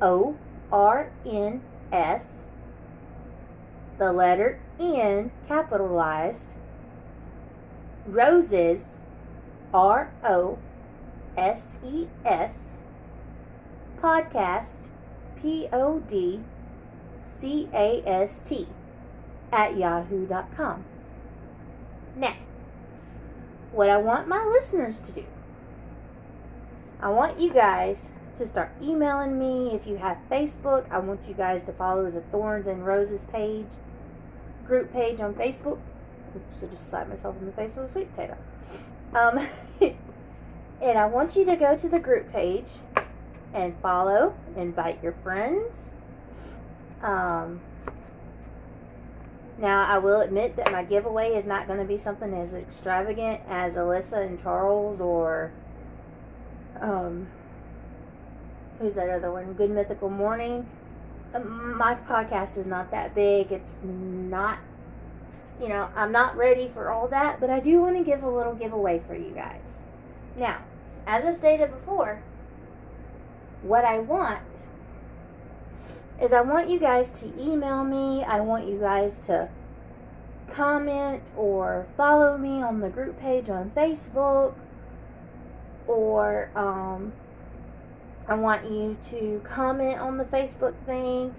O 0.00 0.36
R 0.70 1.10
N 1.26 1.62
S, 1.92 2.38
the 3.98 4.12
letter 4.12 4.60
N 4.78 5.30
capitalized, 5.48 6.50
roses, 8.06 9.00
R 9.72 10.12
O 10.24 10.58
S 11.36 11.76
E 11.84 12.06
S, 12.24 12.78
podcast, 14.00 14.88
P 15.40 15.68
O 15.72 16.00
D 16.00 16.40
C 17.38 17.68
A 17.72 18.02
S 18.06 18.40
T, 18.46 18.66
at 19.52 19.76
yahoo.com. 19.76 20.84
Now, 22.16 22.34
what 23.72 23.88
I 23.88 23.96
want 23.96 24.28
my 24.28 24.44
listeners 24.44 24.98
to 24.98 25.12
do, 25.12 25.24
I 27.00 27.10
want 27.10 27.38
you 27.38 27.52
guys 27.52 28.10
to 28.38 28.46
start 28.46 28.72
emailing 28.82 29.38
me. 29.38 29.74
If 29.74 29.86
you 29.86 29.96
have 29.96 30.18
Facebook, 30.30 30.90
I 30.90 30.98
want 30.98 31.28
you 31.28 31.34
guys 31.34 31.62
to 31.64 31.72
follow 31.72 32.10
the 32.10 32.22
Thorns 32.22 32.66
and 32.66 32.86
Roses 32.86 33.24
page, 33.30 33.66
group 34.66 34.92
page 34.92 35.20
on 35.20 35.34
Facebook. 35.34 35.78
Oops, 36.36 36.62
I 36.62 36.66
just 36.66 36.88
slapped 36.88 37.10
myself 37.10 37.36
in 37.40 37.46
the 37.46 37.52
face 37.52 37.74
with 37.74 37.86
a 37.86 37.92
sweet 37.92 38.14
potato. 38.14 38.36
Um, 39.14 39.46
and 40.82 40.98
I 40.98 41.06
want 41.06 41.36
you 41.36 41.44
to 41.44 41.56
go 41.56 41.76
to 41.76 41.88
the 41.88 41.98
group 41.98 42.32
page 42.32 42.68
and 43.54 43.74
follow, 43.80 44.34
invite 44.56 45.02
your 45.02 45.14
friends. 45.22 45.90
Um, 47.02 47.60
now, 49.58 49.86
I 49.86 49.98
will 49.98 50.20
admit 50.20 50.56
that 50.56 50.70
my 50.70 50.84
giveaway 50.84 51.34
is 51.34 51.44
not 51.44 51.66
going 51.66 51.78
to 51.80 51.84
be 51.84 51.96
something 51.96 52.32
as 52.34 52.54
extravagant 52.54 53.40
as 53.48 53.74
Alyssa 53.74 54.24
and 54.24 54.40
Charles 54.42 55.00
or 55.00 55.52
um, 56.80 57.26
who's 58.78 58.94
that 58.94 59.10
other 59.10 59.32
one? 59.32 59.52
Good 59.54 59.70
Mythical 59.70 60.10
Morning. 60.10 60.68
Um, 61.34 61.76
my 61.76 61.94
podcast 61.94 62.56
is 62.56 62.66
not 62.66 62.90
that 62.92 63.14
big. 63.14 63.50
It's 63.50 63.74
not, 63.82 64.60
you 65.60 65.68
know, 65.68 65.88
I'm 65.96 66.12
not 66.12 66.36
ready 66.36 66.70
for 66.72 66.90
all 66.90 67.08
that, 67.08 67.40
but 67.40 67.50
I 67.50 67.60
do 67.60 67.80
want 67.80 67.96
to 67.96 68.04
give 68.04 68.22
a 68.22 68.30
little 68.30 68.54
giveaway 68.54 69.02
for 69.06 69.14
you 69.14 69.30
guys. 69.30 69.80
Now, 70.36 70.62
as 71.06 71.24
I 71.24 71.32
stated 71.32 71.70
before, 71.72 72.22
what 73.62 73.84
I 73.84 73.98
want 73.98 74.42
is 76.20 76.32
I 76.32 76.40
want 76.40 76.68
you 76.68 76.78
guys 76.78 77.10
to 77.20 77.26
email 77.40 77.84
me. 77.84 78.24
I 78.24 78.40
want 78.40 78.68
you 78.68 78.78
guys 78.78 79.18
to 79.26 79.48
comment 80.52 81.22
or 81.36 81.86
follow 81.96 82.36
me 82.36 82.62
on 82.62 82.80
the 82.80 82.88
group 82.88 83.20
page 83.20 83.48
on 83.48 83.70
Facebook 83.70 84.54
or 85.86 86.50
um, 86.54 87.12
I 88.26 88.34
want 88.34 88.70
you 88.70 88.96
to 89.10 89.40
comment 89.44 89.98
on 89.98 90.18
the 90.18 90.24
Facebook 90.24 90.74
thing. 90.84 91.34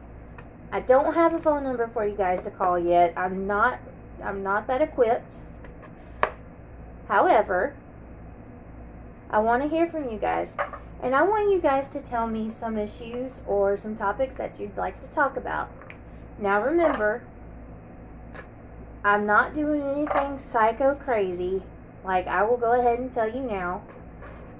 I 0.71 0.79
don't 0.79 1.13
have 1.13 1.33
a 1.33 1.39
phone 1.39 1.63
number 1.63 1.89
for 1.93 2.05
you 2.05 2.15
guys 2.15 2.43
to 2.43 2.51
call 2.51 2.79
yet. 2.79 3.13
I'm 3.17 3.47
not 3.47 3.79
I'm 4.23 4.43
not 4.43 4.67
that 4.67 4.81
equipped. 4.81 5.35
However, 7.07 7.75
I 9.29 9.39
want 9.39 9.63
to 9.63 9.69
hear 9.69 9.89
from 9.89 10.09
you 10.09 10.17
guys. 10.17 10.55
And 11.01 11.15
I 11.15 11.23
want 11.23 11.49
you 11.51 11.61
guys 11.61 11.87
to 11.89 12.01
tell 12.01 12.27
me 12.27 12.49
some 12.49 12.77
issues 12.77 13.41
or 13.47 13.77
some 13.77 13.95
topics 13.95 14.35
that 14.35 14.59
you'd 14.59 14.75
like 14.75 14.99
to 15.01 15.07
talk 15.07 15.37
about. 15.37 15.69
Now 16.37 16.61
remember, 16.61 17.23
I'm 19.03 19.25
not 19.25 19.55
doing 19.55 19.81
anything 19.81 20.37
psycho 20.37 20.95
crazy. 20.95 21.63
Like 22.03 22.27
I 22.27 22.43
will 22.43 22.57
go 22.57 22.73
ahead 22.73 22.99
and 22.99 23.13
tell 23.13 23.33
you 23.33 23.41
now. 23.41 23.81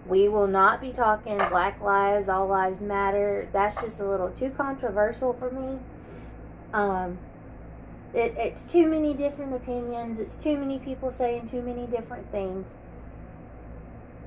We 0.05 0.27
will 0.27 0.47
not 0.47 0.81
be 0.81 0.91
talking 0.91 1.37
Black 1.49 1.81
Lives, 1.81 2.29
All 2.29 2.47
Lives 2.47 2.81
Matter. 2.81 3.47
That's 3.51 3.79
just 3.81 3.99
a 3.99 4.09
little 4.09 4.29
too 4.29 4.49
controversial 4.49 5.33
for 5.33 5.51
me. 5.51 5.79
Um, 6.73 7.19
it, 8.13 8.33
it's 8.37 8.63
too 8.63 8.87
many 8.87 9.13
different 9.13 9.53
opinions. 9.53 10.19
It's 10.19 10.35
too 10.35 10.57
many 10.57 10.79
people 10.79 11.11
saying 11.11 11.49
too 11.49 11.61
many 11.61 11.85
different 11.85 12.31
things. 12.31 12.65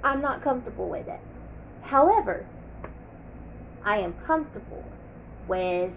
I'm 0.04 0.20
not 0.20 0.42
comfortable 0.42 0.88
with 0.88 1.08
it. 1.08 1.20
However, 1.82 2.46
I 3.84 3.98
am 3.98 4.14
comfortable 4.24 4.84
with 5.48 5.90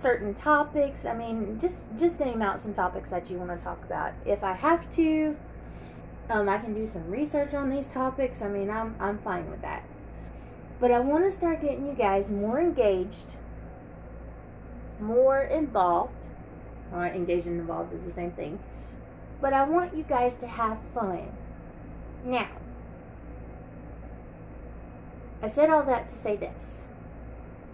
certain 0.00 0.34
topics. 0.34 1.04
I 1.04 1.14
mean, 1.14 1.58
just 1.60 1.84
just 1.98 2.18
name 2.18 2.42
out 2.42 2.60
some 2.60 2.74
topics 2.74 3.10
that 3.10 3.30
you 3.30 3.38
want 3.38 3.50
to 3.50 3.64
talk 3.64 3.82
about. 3.84 4.12
If 4.24 4.42
I 4.42 4.52
have 4.52 4.90
to, 4.96 5.36
um, 6.30 6.48
I 6.48 6.58
can 6.58 6.74
do 6.74 6.86
some 6.86 7.10
research 7.10 7.54
on 7.54 7.70
these 7.70 7.86
topics. 7.86 8.42
I 8.42 8.48
mean, 8.48 8.70
I'm 8.70 8.96
I'm 9.00 9.18
fine 9.18 9.50
with 9.50 9.62
that. 9.62 9.84
But 10.80 10.90
I 10.90 11.00
want 11.00 11.24
to 11.24 11.30
start 11.30 11.60
getting 11.62 11.86
you 11.86 11.94
guys 11.94 12.28
more 12.28 12.60
engaged, 12.60 13.36
more 15.00 15.40
involved, 15.40 16.26
or 16.92 17.06
engaged 17.06 17.46
and 17.46 17.60
involved 17.60 17.94
is 17.94 18.04
the 18.04 18.12
same 18.12 18.32
thing. 18.32 18.58
But 19.40 19.52
I 19.52 19.64
want 19.64 19.96
you 19.96 20.02
guys 20.02 20.34
to 20.36 20.46
have 20.46 20.78
fun. 20.94 21.28
Now, 22.24 22.48
I 25.42 25.48
said 25.48 25.70
all 25.70 25.82
that 25.84 26.08
to 26.08 26.14
say 26.14 26.36
this. 26.36 26.82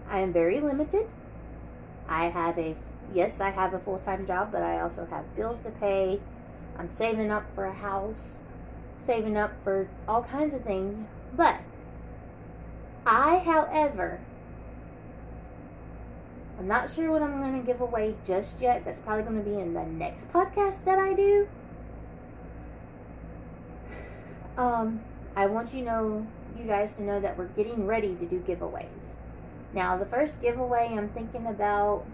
I 0.09 0.19
am 0.19 0.33
very 0.33 0.59
limited. 0.59 1.07
I 2.07 2.25
have 2.25 2.57
a, 2.57 2.75
yes, 3.13 3.39
I 3.39 3.49
have 3.51 3.73
a 3.73 3.79
full 3.79 3.99
time 3.99 4.27
job, 4.27 4.51
but 4.51 4.61
I 4.61 4.81
also 4.81 5.07
have 5.09 5.35
bills 5.35 5.59
to 5.63 5.71
pay. 5.71 6.19
I'm 6.77 6.91
saving 6.91 7.31
up 7.31 7.45
for 7.55 7.65
a 7.65 7.73
house, 7.73 8.37
saving 9.05 9.37
up 9.37 9.53
for 9.63 9.87
all 10.07 10.23
kinds 10.23 10.53
of 10.53 10.63
things. 10.63 11.07
But 11.35 11.61
I, 13.05 13.39
however, 13.39 14.19
I'm 16.59 16.67
not 16.67 16.91
sure 16.91 17.09
what 17.09 17.21
I'm 17.21 17.39
going 17.39 17.59
to 17.59 17.65
give 17.65 17.81
away 17.81 18.15
just 18.25 18.61
yet. 18.61 18.85
That's 18.85 18.99
probably 18.99 19.23
going 19.23 19.43
to 19.43 19.49
be 19.49 19.59
in 19.59 19.73
the 19.73 19.85
next 19.85 20.31
podcast 20.31 20.83
that 20.85 20.99
I 20.99 21.13
do. 21.13 21.47
Um, 24.57 25.01
I 25.33 25.45
want 25.45 25.73
you 25.73 25.79
to 25.79 25.85
know 25.85 26.27
you 26.57 26.65
guys 26.65 26.93
to 26.93 27.03
know 27.03 27.19
that 27.19 27.37
we're 27.37 27.47
getting 27.47 27.85
ready 27.85 28.15
to 28.15 28.25
do 28.25 28.39
giveaways. 28.39 29.15
Now, 29.73 29.97
the 29.97 30.05
first 30.05 30.41
giveaway 30.41 30.89
I'm 30.91 31.09
thinking 31.09 31.47
about 31.47 32.05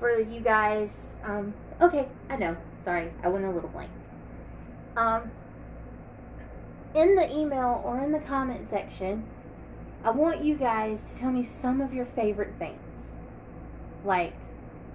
for 0.00 0.20
you 0.20 0.40
guys, 0.40 1.14
um, 1.24 1.54
okay, 1.80 2.08
I 2.28 2.36
know. 2.36 2.56
Sorry, 2.84 3.12
I 3.22 3.28
went 3.28 3.44
a 3.44 3.50
little 3.50 3.70
blank. 3.70 3.90
Um, 4.96 5.30
in 6.94 7.14
the 7.14 7.30
email 7.34 7.82
or 7.84 8.00
in 8.00 8.12
the 8.12 8.18
comment 8.20 8.68
section, 8.68 9.24
I 10.04 10.10
want 10.10 10.44
you 10.44 10.56
guys 10.56 11.02
to 11.02 11.18
tell 11.18 11.30
me 11.30 11.42
some 11.42 11.80
of 11.80 11.94
your 11.94 12.06
favorite 12.06 12.54
things. 12.58 13.12
Like, 14.04 14.34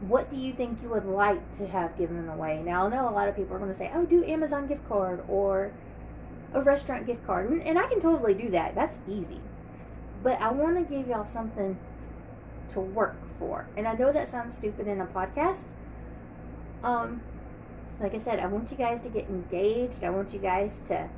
what 0.02 0.30
do 0.30 0.38
you 0.38 0.54
think 0.54 0.82
you 0.82 0.90
would 0.90 1.06
like 1.06 1.58
to 1.58 1.68
have 1.68 1.98
given 1.98 2.30
away? 2.30 2.62
Now, 2.64 2.86
I 2.86 2.90
know 2.90 3.10
a 3.10 3.12
lot 3.12 3.28
of 3.28 3.36
people 3.36 3.56
are 3.56 3.60
going 3.60 3.72
to 3.72 3.78
say, 3.78 3.92
oh, 3.94 4.06
do 4.06 4.24
Amazon 4.24 4.68
gift 4.68 4.88
card 4.88 5.24
or 5.28 5.72
a 6.54 6.62
restaurant 6.62 7.06
gift 7.06 7.26
card. 7.26 7.52
And 7.64 7.78
I 7.78 7.88
can 7.88 8.00
totally 8.00 8.34
do 8.34 8.50
that. 8.52 8.76
That's 8.76 9.00
easy. 9.08 9.42
But 10.24 10.42
I 10.42 10.52
want 10.52 10.78
to 10.78 10.84
give 10.84 11.08
y'all 11.08 11.26
something 11.26 11.78
to 12.72 12.80
work 12.80 13.16
for. 13.38 13.68
And 13.78 13.88
I 13.88 13.94
know 13.94 14.12
that 14.12 14.30
sounds 14.30 14.56
stupid 14.56 14.88
in 14.88 15.02
a 15.02 15.06
podcast. 15.06 15.64
Um, 16.84 17.22
like 18.00 18.14
I 18.14 18.18
said, 18.18 18.40
I 18.40 18.48
want 18.48 18.72
you 18.72 18.78
guys 18.78 19.02
to 19.02 19.10
get 19.10 19.28
engaged. 19.30 20.04
I 20.04 20.10
want 20.10 20.34
you 20.34 20.40
guys 20.40 20.82
to 20.88 21.10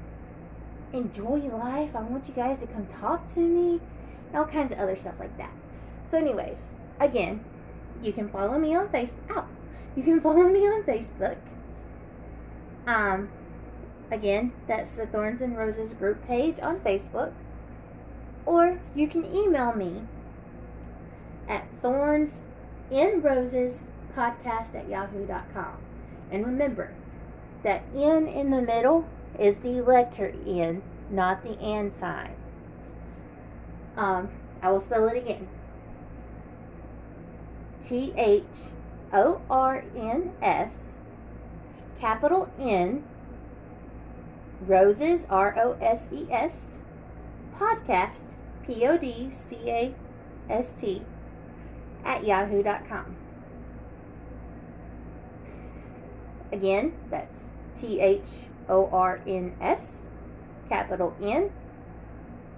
enjoy 0.93 1.39
life. 1.39 1.95
I 1.95 2.01
want 2.01 2.27
you 2.27 2.33
guys 2.33 2.59
to 2.59 2.67
come 2.67 2.85
talk 2.87 3.33
to 3.33 3.39
me. 3.39 3.79
All 4.33 4.45
kinds 4.45 4.71
of 4.71 4.79
other 4.79 4.95
stuff 4.95 5.15
like 5.19 5.37
that. 5.37 5.51
So, 6.09 6.17
anyways, 6.17 6.59
again, 6.99 7.43
you 8.01 8.13
can 8.13 8.29
follow 8.29 8.57
me 8.57 8.75
on 8.75 8.87
Facebook. 8.89 9.13
Oh, 9.29 9.45
you 9.95 10.03
can 10.03 10.21
follow 10.21 10.47
me 10.49 10.61
on 10.61 10.83
Facebook. 10.83 11.37
Um, 12.87 13.29
Again, 14.11 14.51
that's 14.67 14.91
the 14.91 15.07
Thorns 15.07 15.41
and 15.41 15.57
Roses 15.57 15.93
group 15.93 16.27
page 16.27 16.59
on 16.59 16.81
Facebook. 16.81 17.31
Or 18.45 18.79
you 18.93 19.07
can 19.07 19.33
email 19.33 19.73
me 19.73 20.03
at 21.47 21.65
thornsinrosespodcast 21.81 24.75
at 24.75 24.89
yahoo.com. 24.89 25.77
And 26.29 26.45
remember 26.45 26.93
that 27.63 27.83
N 27.95 28.27
in 28.27 28.51
the 28.51 28.61
middle 28.61 29.07
is 29.39 29.55
the 29.57 29.81
letter 29.81 30.33
N, 30.45 30.83
not 31.09 31.43
the 31.43 31.57
and 31.59 31.93
sign. 31.93 32.35
Um, 33.95 34.29
I 34.61 34.69
will 34.71 34.81
spell 34.81 35.07
it 35.07 35.15
again. 35.17 35.47
T 37.85 38.13
H 38.17 38.43
O 39.13 39.41
R 39.49 39.83
N 39.95 40.33
S, 40.41 40.93
capital 41.99 42.49
N, 42.59 43.03
Roses, 44.67 45.25
R 45.29 45.55
O 45.57 45.77
S 45.81 46.09
E 46.11 46.27
S, 46.31 46.77
podcast, 47.57 48.35
P 48.65 48.85
O 48.87 48.97
D 48.97 49.29
C 49.31 49.57
A 49.65 49.95
S 50.49 50.73
T, 50.77 51.01
at 52.05 52.23
yahoo.com. 52.25 53.15
Again, 56.51 56.93
that's 57.09 57.45
T 57.75 57.99
H 57.99 58.27
O 58.69 58.87
R 58.91 59.21
N 59.25 59.55
S, 59.59 59.99
capital 60.69 61.15
N, 61.21 61.51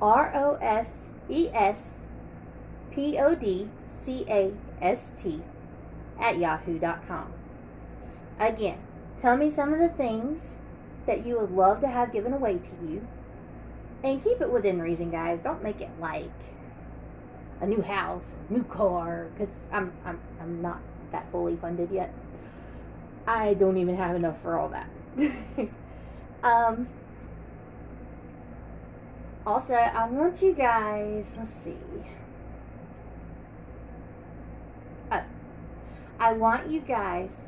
R 0.01 0.31
O 0.35 0.55
S 0.55 1.09
E 1.29 1.49
S, 1.53 1.99
P 2.91 3.17
O 3.19 3.35
D 3.35 3.69
C 3.87 4.25
A 4.27 4.51
S 4.81 5.13
T, 5.17 5.41
at 6.19 6.37
yahoo.com. 6.37 7.31
Again, 8.39 8.79
tell 9.17 9.37
me 9.37 9.49
some 9.49 9.73
of 9.73 9.79
the 9.79 9.89
things 9.89 10.55
that 11.05 11.25
you 11.25 11.39
would 11.39 11.51
love 11.51 11.81
to 11.81 11.87
have 11.87 12.11
given 12.11 12.33
away 12.33 12.57
to 12.57 12.87
you. 12.87 13.07
And 14.03 14.23
keep 14.23 14.41
it 14.41 14.51
within 14.51 14.81
reason, 14.81 15.11
guys. 15.11 15.39
Don't 15.43 15.63
make 15.63 15.81
it 15.81 15.89
like 15.99 16.31
a 17.61 17.67
new 17.67 17.81
house, 17.81 18.23
a 18.49 18.53
new 18.53 18.63
car, 18.63 19.27
because 19.33 19.53
I'm, 19.71 19.93
I'm, 20.05 20.19
I'm 20.41 20.61
not 20.61 20.79
that 21.11 21.31
fully 21.31 21.55
funded 21.55 21.89
yet. 21.91 22.13
I 23.25 23.53
don't 23.53 23.77
even 23.77 23.95
have 23.95 24.15
enough 24.15 24.41
for 24.41 24.59
all 24.59 24.69
that. 24.69 24.89
um, 26.43 26.87
also, 29.45 29.73
I 29.73 30.07
want 30.09 30.41
you 30.41 30.53
guys, 30.53 31.33
let's 31.37 31.51
see. 31.51 31.77
Uh, 35.11 35.21
I 36.19 36.33
want 36.33 36.69
you 36.69 36.81
guys. 36.81 37.47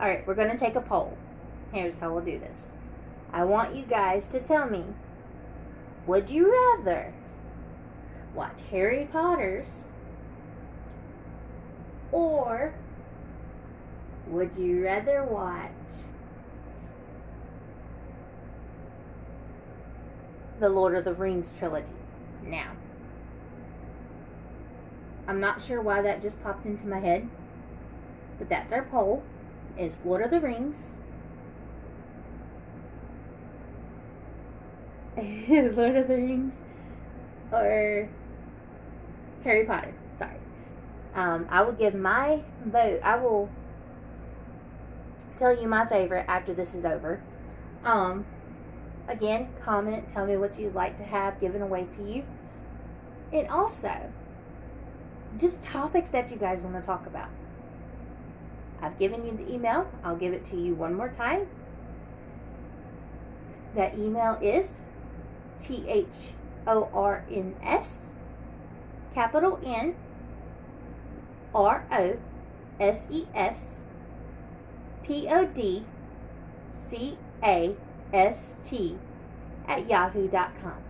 All 0.00 0.08
right, 0.08 0.26
we're 0.26 0.34
going 0.34 0.50
to 0.50 0.56
take 0.56 0.76
a 0.76 0.80
poll. 0.80 1.14
Here's 1.72 1.96
how 1.96 2.14
we'll 2.14 2.24
do 2.24 2.38
this. 2.38 2.68
I 3.34 3.44
want 3.44 3.76
you 3.76 3.82
guys 3.82 4.28
to 4.28 4.40
tell 4.40 4.68
me 4.68 4.82
would 6.06 6.30
you 6.30 6.50
rather 6.50 7.12
watch 8.34 8.60
Harry 8.70 9.06
Potter's 9.12 9.84
or 12.10 12.72
would 14.26 14.54
you 14.56 14.82
rather 14.82 15.22
watch 15.22 15.70
the 20.58 20.68
Lord 20.70 20.94
of 20.94 21.04
the 21.04 21.12
Rings 21.12 21.52
trilogy? 21.58 21.86
Now, 22.42 22.72
I'm 25.28 25.40
not 25.40 25.62
sure 25.62 25.82
why 25.82 26.00
that 26.00 26.22
just 26.22 26.42
popped 26.42 26.64
into 26.64 26.86
my 26.86 27.00
head, 27.00 27.28
but 28.38 28.48
that's 28.48 28.72
our 28.72 28.84
poll 28.84 29.22
is 29.80 29.98
Lord 30.04 30.22
of 30.22 30.30
the 30.30 30.40
Rings. 30.40 30.76
Lord 35.76 35.96
of 35.96 36.06
the 36.08 36.16
Rings 36.16 36.52
or 37.50 38.08
Harry 39.42 39.64
Potter. 39.64 39.94
Sorry. 40.18 40.36
Um, 41.14 41.46
I 41.50 41.62
will 41.62 41.72
give 41.72 41.94
my 41.94 42.42
vote. 42.64 43.00
I 43.02 43.16
will 43.16 43.48
tell 45.38 45.58
you 45.58 45.66
my 45.66 45.86
favorite 45.86 46.26
after 46.28 46.52
this 46.52 46.74
is 46.74 46.84
over. 46.84 47.22
Um, 47.84 48.26
again, 49.08 49.48
comment, 49.64 50.08
tell 50.12 50.26
me 50.26 50.36
what 50.36 50.58
you'd 50.58 50.74
like 50.74 50.98
to 50.98 51.04
have 51.04 51.40
given 51.40 51.62
away 51.62 51.86
to 51.96 52.02
you. 52.08 52.24
And 53.32 53.48
also, 53.48 54.12
just 55.38 55.62
topics 55.62 56.10
that 56.10 56.30
you 56.30 56.36
guys 56.36 56.60
want 56.60 56.76
to 56.76 56.82
talk 56.82 57.06
about. 57.06 57.28
I've 58.82 58.98
given 58.98 59.24
you 59.26 59.36
the 59.36 59.52
email. 59.52 59.90
I'll 60.02 60.16
give 60.16 60.32
it 60.32 60.46
to 60.50 60.56
you 60.56 60.74
one 60.74 60.94
more 60.94 61.10
time. 61.10 61.46
That 63.74 63.98
email 63.98 64.38
is 64.42 64.80
T 65.60 65.84
H 65.86 66.34
O 66.66 66.88
R 66.92 67.24
N 67.30 67.54
S, 67.62 68.06
capital 69.14 69.60
N 69.64 69.94
R 71.54 71.86
O 71.92 72.16
S 72.80 73.06
E 73.10 73.26
S 73.34 73.80
P 75.04 75.28
O 75.28 75.44
D 75.44 75.84
C 76.88 77.18
A 77.44 77.76
S 78.12 78.56
T 78.64 78.98
at 79.68 79.88
yahoo.com. 79.88 80.82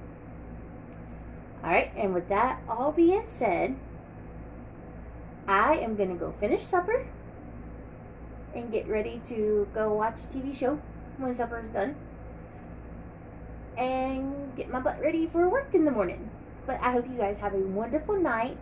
All 1.62 1.70
right, 1.70 1.92
and 1.94 2.14
with 2.14 2.28
that 2.30 2.62
all 2.68 2.92
being 2.92 3.24
said, 3.26 3.76
I 5.46 5.74
am 5.76 5.96
going 5.96 6.08
to 6.08 6.14
go 6.14 6.32
finish 6.40 6.62
supper 6.62 7.06
and 8.54 8.72
get 8.72 8.88
ready 8.88 9.20
to 9.28 9.68
go 9.74 9.92
watch 9.92 10.16
TV 10.34 10.54
show 10.54 10.80
when 11.18 11.34
supper 11.34 11.64
is 11.64 11.72
done. 11.72 11.96
And 13.76 14.54
get 14.56 14.70
my 14.70 14.80
butt 14.80 15.00
ready 15.00 15.26
for 15.26 15.48
work 15.48 15.74
in 15.74 15.84
the 15.84 15.90
morning. 15.90 16.30
But 16.66 16.80
I 16.80 16.92
hope 16.92 17.06
you 17.08 17.16
guys 17.16 17.38
have 17.40 17.54
a 17.54 17.58
wonderful 17.58 18.16
night. 18.16 18.56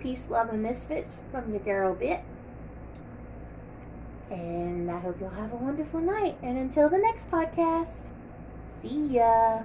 Peace, 0.00 0.26
love, 0.28 0.48
and 0.50 0.62
misfits 0.62 1.16
from 1.30 1.50
your 1.50 1.60
girl 1.60 1.94
Bit. 1.94 2.20
And 4.30 4.90
I 4.90 4.98
hope 4.98 5.16
you'll 5.20 5.30
have 5.30 5.52
a 5.52 5.56
wonderful 5.56 6.00
night. 6.00 6.36
And 6.42 6.58
until 6.58 6.88
the 6.88 6.98
next 6.98 7.30
podcast, 7.30 8.04
see 8.82 9.06
ya. 9.06 9.62